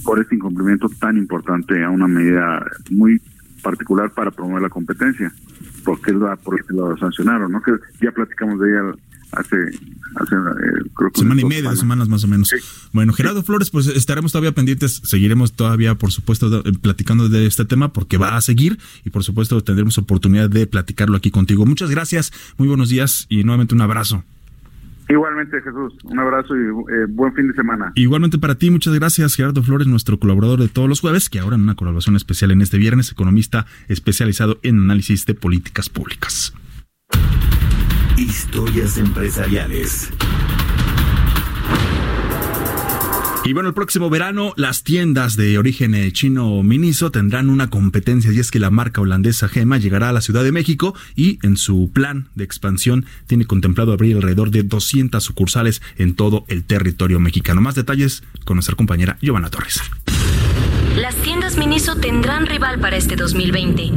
Por 0.04 0.20
este 0.20 0.34
incumplimiento 0.34 0.88
tan 1.00 1.16
importante 1.16 1.82
a 1.82 1.90
una 1.90 2.06
medida 2.06 2.64
muy 2.90 3.20
particular 3.62 4.10
para 4.10 4.30
promover 4.30 4.62
la 4.62 4.68
competencia, 4.68 5.32
porque 5.84 6.10
es 6.10 6.16
la 6.18 6.36
por 6.36 6.62
que 6.64 6.74
lo 6.74 6.96
sancionaron, 6.98 7.52
¿no? 7.52 7.62
Que 7.62 7.72
ya 8.00 8.10
platicamos 8.10 8.60
de 8.60 8.70
ella 8.70 8.94
hace, 9.32 9.56
hace 10.16 10.34
eh, 10.34 10.90
creo 10.94 11.10
que 11.10 11.20
semana 11.20 11.40
y 11.40 11.44
media, 11.44 11.70
dos 11.70 11.78
semanas 11.78 12.08
más 12.08 12.24
o 12.24 12.28
menos. 12.28 12.52
Bueno, 12.92 13.12
Gerardo 13.12 13.42
Flores, 13.42 13.70
pues 13.70 13.86
estaremos 13.86 14.32
todavía 14.32 14.52
pendientes, 14.52 15.00
seguiremos 15.04 15.52
todavía, 15.52 15.94
por 15.94 16.12
supuesto, 16.12 16.62
platicando 16.80 17.28
de 17.28 17.46
este 17.46 17.64
tema 17.64 17.92
porque 17.92 18.18
va 18.18 18.36
a 18.36 18.40
seguir 18.40 18.78
y 19.04 19.10
por 19.10 19.24
supuesto 19.24 19.62
tendremos 19.62 19.98
oportunidad 19.98 20.50
de 20.50 20.66
platicarlo 20.66 21.16
aquí 21.16 21.30
contigo. 21.30 21.66
Muchas 21.66 21.90
gracias, 21.90 22.32
muy 22.58 22.68
buenos 22.68 22.88
días 22.88 23.26
y 23.28 23.44
nuevamente 23.44 23.74
un 23.74 23.80
abrazo. 23.80 24.24
Igualmente, 25.08 25.60
Jesús, 25.60 25.92
un 26.04 26.18
abrazo 26.18 26.56
y 26.56 26.60
eh, 26.60 27.06
buen 27.08 27.34
fin 27.34 27.48
de 27.48 27.54
semana. 27.54 27.92
Igualmente 27.96 28.38
para 28.38 28.54
ti, 28.54 28.70
muchas 28.70 28.94
gracias, 28.94 29.34
Gerardo 29.34 29.62
Flores, 29.62 29.86
nuestro 29.86 30.18
colaborador 30.18 30.60
de 30.60 30.68
todos 30.68 30.88
los 30.88 31.00
jueves, 31.00 31.28
que 31.28 31.40
ahora 31.40 31.56
en 31.56 31.62
una 31.62 31.74
colaboración 31.74 32.16
especial 32.16 32.50
en 32.50 32.62
este 32.62 32.78
viernes, 32.78 33.10
economista 33.10 33.66
especializado 33.88 34.58
en 34.62 34.78
análisis 34.80 35.26
de 35.26 35.34
políticas 35.34 35.90
públicas. 35.90 36.54
Historias 38.32 38.96
empresariales. 38.96 40.08
Y 43.44 43.52
bueno, 43.52 43.68
el 43.68 43.74
próximo 43.74 44.08
verano 44.08 44.54
las 44.56 44.84
tiendas 44.84 45.36
de 45.36 45.58
origen 45.58 45.94
eh, 45.94 46.10
chino 46.12 46.62
Miniso 46.62 47.10
tendrán 47.10 47.50
una 47.50 47.68
competencia 47.68 48.32
y 48.32 48.38
es 48.38 48.50
que 48.50 48.58
la 48.58 48.70
marca 48.70 49.02
holandesa 49.02 49.48
Gema 49.48 49.76
llegará 49.76 50.08
a 50.08 50.12
la 50.12 50.22
Ciudad 50.22 50.44
de 50.44 50.50
México 50.50 50.94
y 51.14 51.40
en 51.42 51.58
su 51.58 51.90
plan 51.92 52.30
de 52.34 52.44
expansión 52.44 53.04
tiene 53.26 53.44
contemplado 53.44 53.92
abrir 53.92 54.16
alrededor 54.16 54.50
de 54.50 54.62
200 54.62 55.22
sucursales 55.22 55.82
en 55.98 56.14
todo 56.14 56.46
el 56.48 56.64
territorio 56.64 57.20
mexicano. 57.20 57.60
Más 57.60 57.74
detalles 57.74 58.22
con 58.46 58.56
nuestra 58.56 58.76
compañera 58.76 59.18
Giovanna 59.20 59.50
Torres. 59.50 59.82
Las 60.96 61.16
tiendas 61.16 61.58
Miniso 61.58 61.96
tendrán 61.96 62.46
rival 62.46 62.80
para 62.80 62.96
este 62.96 63.14
2020. 63.14 63.92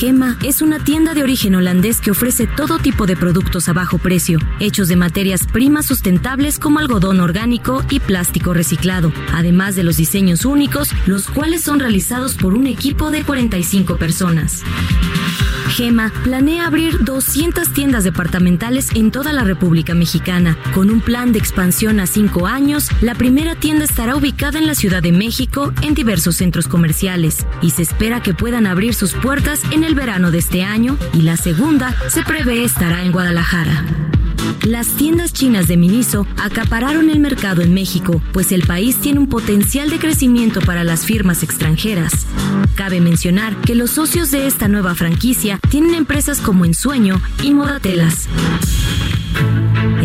Gema 0.00 0.38
es 0.42 0.62
una 0.62 0.82
tienda 0.82 1.12
de 1.12 1.22
origen 1.22 1.54
holandés 1.54 2.00
que 2.00 2.10
ofrece 2.10 2.46
todo 2.46 2.78
tipo 2.78 3.04
de 3.04 3.16
productos 3.16 3.68
a 3.68 3.74
bajo 3.74 3.98
precio, 3.98 4.38
hechos 4.58 4.88
de 4.88 4.96
materias 4.96 5.46
primas 5.46 5.84
sustentables 5.84 6.58
como 6.58 6.78
algodón 6.78 7.20
orgánico 7.20 7.84
y 7.90 8.00
plástico 8.00 8.54
reciclado, 8.54 9.12
además 9.34 9.76
de 9.76 9.82
los 9.82 9.98
diseños 9.98 10.46
únicos, 10.46 10.88
los 11.04 11.28
cuales 11.28 11.60
son 11.60 11.80
realizados 11.80 12.32
por 12.32 12.54
un 12.54 12.66
equipo 12.66 13.10
de 13.10 13.24
45 13.24 13.98
personas. 13.98 14.62
Gema 15.70 16.12
planea 16.24 16.66
abrir 16.66 17.04
200 17.04 17.68
tiendas 17.72 18.02
departamentales 18.02 18.88
en 18.94 19.10
toda 19.10 19.32
la 19.32 19.44
República 19.44 19.94
Mexicana. 19.94 20.58
Con 20.74 20.90
un 20.90 21.00
plan 21.00 21.32
de 21.32 21.38
expansión 21.38 22.00
a 22.00 22.06
cinco 22.06 22.46
años, 22.46 22.88
la 23.00 23.14
primera 23.14 23.54
tienda 23.54 23.84
estará 23.84 24.16
ubicada 24.16 24.58
en 24.58 24.66
la 24.66 24.74
Ciudad 24.74 25.02
de 25.02 25.12
México 25.12 25.72
en 25.82 25.94
diversos 25.94 26.36
centros 26.36 26.66
comerciales 26.66 27.46
y 27.62 27.70
se 27.70 27.82
espera 27.82 28.20
que 28.20 28.34
puedan 28.34 28.66
abrir 28.66 28.94
sus 28.94 29.12
puertas 29.12 29.62
en 29.70 29.84
el 29.84 29.89
verano 29.94 30.30
de 30.30 30.38
este 30.38 30.62
año 30.62 30.96
y 31.12 31.22
la 31.22 31.36
segunda 31.36 31.94
se 32.08 32.22
prevé 32.22 32.64
estará 32.64 33.02
en 33.02 33.12
Guadalajara. 33.12 33.84
Las 34.64 34.88
tiendas 34.88 35.32
chinas 35.32 35.68
de 35.68 35.76
Miniso 35.76 36.26
acapararon 36.36 37.08
el 37.10 37.18
mercado 37.18 37.62
en 37.62 37.72
México, 37.72 38.20
pues 38.32 38.52
el 38.52 38.66
país 38.66 38.96
tiene 38.96 39.18
un 39.18 39.28
potencial 39.28 39.90
de 39.90 39.98
crecimiento 39.98 40.60
para 40.60 40.84
las 40.84 41.06
firmas 41.06 41.42
extranjeras. 41.42 42.26
Cabe 42.74 43.00
mencionar 43.00 43.56
que 43.56 43.74
los 43.74 43.90
socios 43.90 44.30
de 44.30 44.46
esta 44.46 44.68
nueva 44.68 44.94
franquicia 44.94 45.58
tienen 45.70 45.94
empresas 45.94 46.40
como 46.40 46.64
Ensueño 46.64 47.20
y 47.42 47.52
Modatelas. 47.52 48.28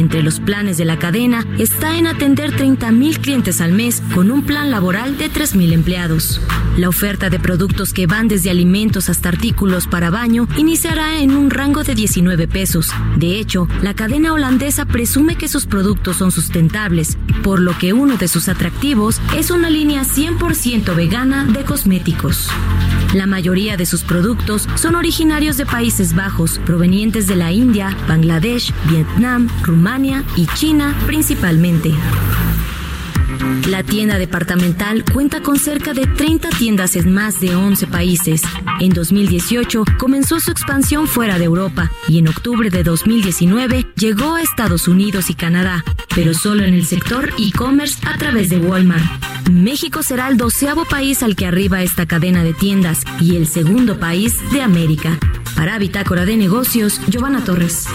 Entre 0.05 0.21
los 0.21 0.39
planes 0.39 0.77
de 0.77 0.85
la 0.85 0.99
cadena 0.99 1.43
está 1.57 1.97
en 1.97 2.05
atender 2.05 2.55
30.000 2.55 3.21
clientes 3.21 3.59
al 3.59 3.71
mes 3.71 4.03
con 4.13 4.29
un 4.29 4.43
plan 4.43 4.69
laboral 4.69 5.17
de 5.17 5.31
3.000 5.31 5.73
empleados. 5.73 6.39
La 6.77 6.89
oferta 6.89 7.31
de 7.31 7.39
productos 7.39 7.91
que 7.91 8.05
van 8.05 8.27
desde 8.27 8.51
alimentos 8.51 9.09
hasta 9.09 9.29
artículos 9.29 9.87
para 9.87 10.11
baño 10.11 10.47
iniciará 10.57 11.21
en 11.21 11.31
un 11.31 11.49
rango 11.49 11.83
de 11.83 11.95
19 11.95 12.47
pesos. 12.47 12.91
De 13.15 13.39
hecho, 13.39 13.67
la 13.81 13.95
cadena 13.95 14.31
holandesa 14.31 14.85
presume 14.85 15.37
que 15.37 15.47
sus 15.47 15.65
productos 15.65 16.17
son 16.17 16.31
sustentables, 16.31 17.17
por 17.41 17.59
lo 17.59 17.75
que 17.75 17.93
uno 17.93 18.15
de 18.15 18.27
sus 18.27 18.47
atractivos 18.47 19.19
es 19.35 19.49
una 19.49 19.71
línea 19.71 20.03
100% 20.03 20.95
vegana 20.95 21.45
de 21.45 21.63
cosméticos. 21.63 22.51
La 23.15 23.27
mayoría 23.27 23.77
de 23.77 23.85
sus 23.85 24.03
productos 24.03 24.67
son 24.75 24.95
originarios 24.95 25.55
de 25.55 25.65
Países 25.65 26.13
Bajos, 26.13 26.59
provenientes 26.65 27.27
de 27.27 27.37
la 27.37 27.53
India, 27.53 27.95
Bangladesh, 28.09 28.73
Vietnam, 28.89 29.47
Rumania 29.63 30.25
y 30.35 30.47
China 30.47 30.93
principalmente. 31.05 31.93
La 33.67 33.83
tienda 33.83 34.17
departamental 34.17 35.03
cuenta 35.11 35.41
con 35.41 35.57
cerca 35.57 35.93
de 35.93 36.05
30 36.05 36.49
tiendas 36.49 36.95
en 36.95 37.13
más 37.13 37.39
de 37.39 37.55
11 37.55 37.87
países. 37.87 38.41
En 38.79 38.91
2018 38.91 39.83
comenzó 39.97 40.39
su 40.39 40.51
expansión 40.51 41.07
fuera 41.07 41.39
de 41.39 41.45
Europa 41.45 41.91
y 42.07 42.19
en 42.19 42.27
octubre 42.27 42.69
de 42.69 42.83
2019 42.83 43.87
llegó 43.95 44.35
a 44.35 44.41
Estados 44.41 44.87
Unidos 44.87 45.29
y 45.29 45.33
Canadá, 45.33 45.83
pero 46.13 46.33
solo 46.33 46.63
en 46.63 46.73
el 46.73 46.85
sector 46.85 47.33
e-commerce 47.37 47.99
a 48.07 48.17
través 48.17 48.49
de 48.49 48.57
Walmart. 48.57 49.05
México 49.49 50.03
será 50.03 50.27
el 50.27 50.37
doceavo 50.37 50.85
país 50.85 51.23
al 51.23 51.35
que 51.35 51.45
arriba 51.45 51.81
esta 51.81 52.05
cadena 52.05 52.43
de 52.43 52.53
tiendas 52.53 53.03
y 53.19 53.35
el 53.35 53.47
segundo 53.47 53.99
país 53.99 54.37
de 54.51 54.61
América. 54.61 55.17
Para 55.55 55.77
Bitácora 55.79 56.25
de 56.25 56.37
Negocios, 56.37 56.99
Giovanna 57.07 57.43
Torres. 57.43 57.87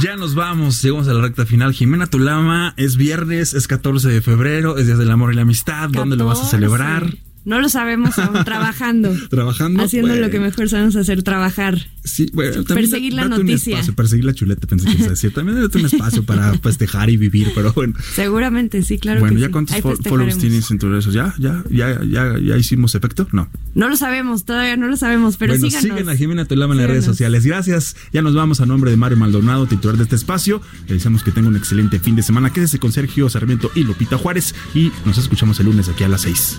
Ya 0.00 0.16
nos 0.16 0.34
vamos, 0.34 0.82
llegamos 0.82 1.06
a 1.06 1.14
la 1.14 1.22
recta 1.22 1.46
final. 1.46 1.72
Jimena 1.72 2.08
Tulama, 2.08 2.74
es 2.76 2.96
viernes, 2.96 3.54
es 3.54 3.68
14 3.68 4.08
de 4.08 4.20
febrero, 4.20 4.78
es 4.78 4.86
Día 4.86 4.96
del 4.96 5.10
Amor 5.10 5.32
y 5.32 5.36
la 5.36 5.42
Amistad. 5.42 5.88
¿Dónde 5.90 6.16
lo 6.16 6.26
vas 6.26 6.40
a 6.40 6.44
celebrar? 6.44 7.14
No 7.46 7.60
lo 7.60 7.68
sabemos 7.68 8.18
aún, 8.18 8.44
trabajando. 8.44 9.14
¿Trabajando? 9.30 9.84
Haciendo 9.84 10.16
lo 10.16 10.30
que 10.30 10.40
mejor 10.40 10.68
sabemos 10.68 10.96
hacer, 10.96 11.22
trabajar. 11.22 11.78
Sí, 12.02 12.28
bueno, 12.34 12.64
perseguir 12.64 13.14
la 13.14 13.28
noticia. 13.28 13.80
perseguir 13.94 14.24
la 14.24 14.34
chuleta, 14.34 14.66
pensé 14.66 14.94
que 14.96 15.08
decía. 15.08 15.30
También 15.30 15.62
date 15.62 15.78
un 15.78 15.86
espacio 15.86 16.24
para 16.24 16.52
festejar 16.62 17.08
y 17.08 17.16
vivir, 17.16 17.52
pero 17.54 17.72
bueno. 17.72 17.94
Seguramente, 18.14 18.82
sí, 18.82 18.98
claro. 18.98 19.20
Bueno, 19.20 19.36
que 19.36 19.42
¿ya 19.42 19.46
sí. 19.46 19.52
cuántos 19.52 20.00
followers 20.02 20.38
tienes 20.38 20.68
en 20.72 20.78
tus 20.78 20.90
redes? 20.90 21.06
¿Ya, 21.14 21.34
ya, 21.38 21.62
ya, 21.70 22.02
ya, 22.02 22.36
ya 22.36 22.56
hicimos 22.56 22.96
efecto? 22.96 23.28
No. 23.30 23.48
No 23.76 23.88
lo 23.88 23.96
sabemos, 23.96 24.44
todavía 24.44 24.76
no 24.76 24.88
lo 24.88 24.96
sabemos, 24.96 25.36
pero 25.36 25.52
bueno, 25.52 25.68
síganos. 25.68 25.98
sigan 25.98 26.08
a 26.08 26.16
Jimena 26.16 26.46
Tolama 26.46 26.74
en 26.74 26.80
las 26.80 26.88
redes 26.88 27.04
sociales. 27.04 27.46
Gracias. 27.46 27.94
Ya 28.12 28.22
nos 28.22 28.34
vamos 28.34 28.60
a 28.60 28.66
nombre 28.66 28.90
de 28.90 28.96
Mario 28.96 29.18
Maldonado, 29.18 29.66
titular 29.66 29.96
de 29.96 30.02
este 30.02 30.16
espacio. 30.16 30.60
Le 30.88 30.94
deseamos 30.94 31.22
que 31.22 31.30
tenga 31.30 31.48
un 31.48 31.56
excelente 31.56 32.00
fin 32.00 32.16
de 32.16 32.24
semana. 32.24 32.52
Quédese 32.52 32.80
con 32.80 32.90
Sergio 32.90 33.28
Sarmiento 33.28 33.70
y 33.76 33.84
Lupita 33.84 34.18
Juárez 34.18 34.52
y 34.74 34.90
nos 35.04 35.18
escuchamos 35.18 35.60
el 35.60 35.66
lunes 35.66 35.88
aquí 35.88 36.02
a 36.02 36.08
las 36.08 36.22
6. 36.22 36.58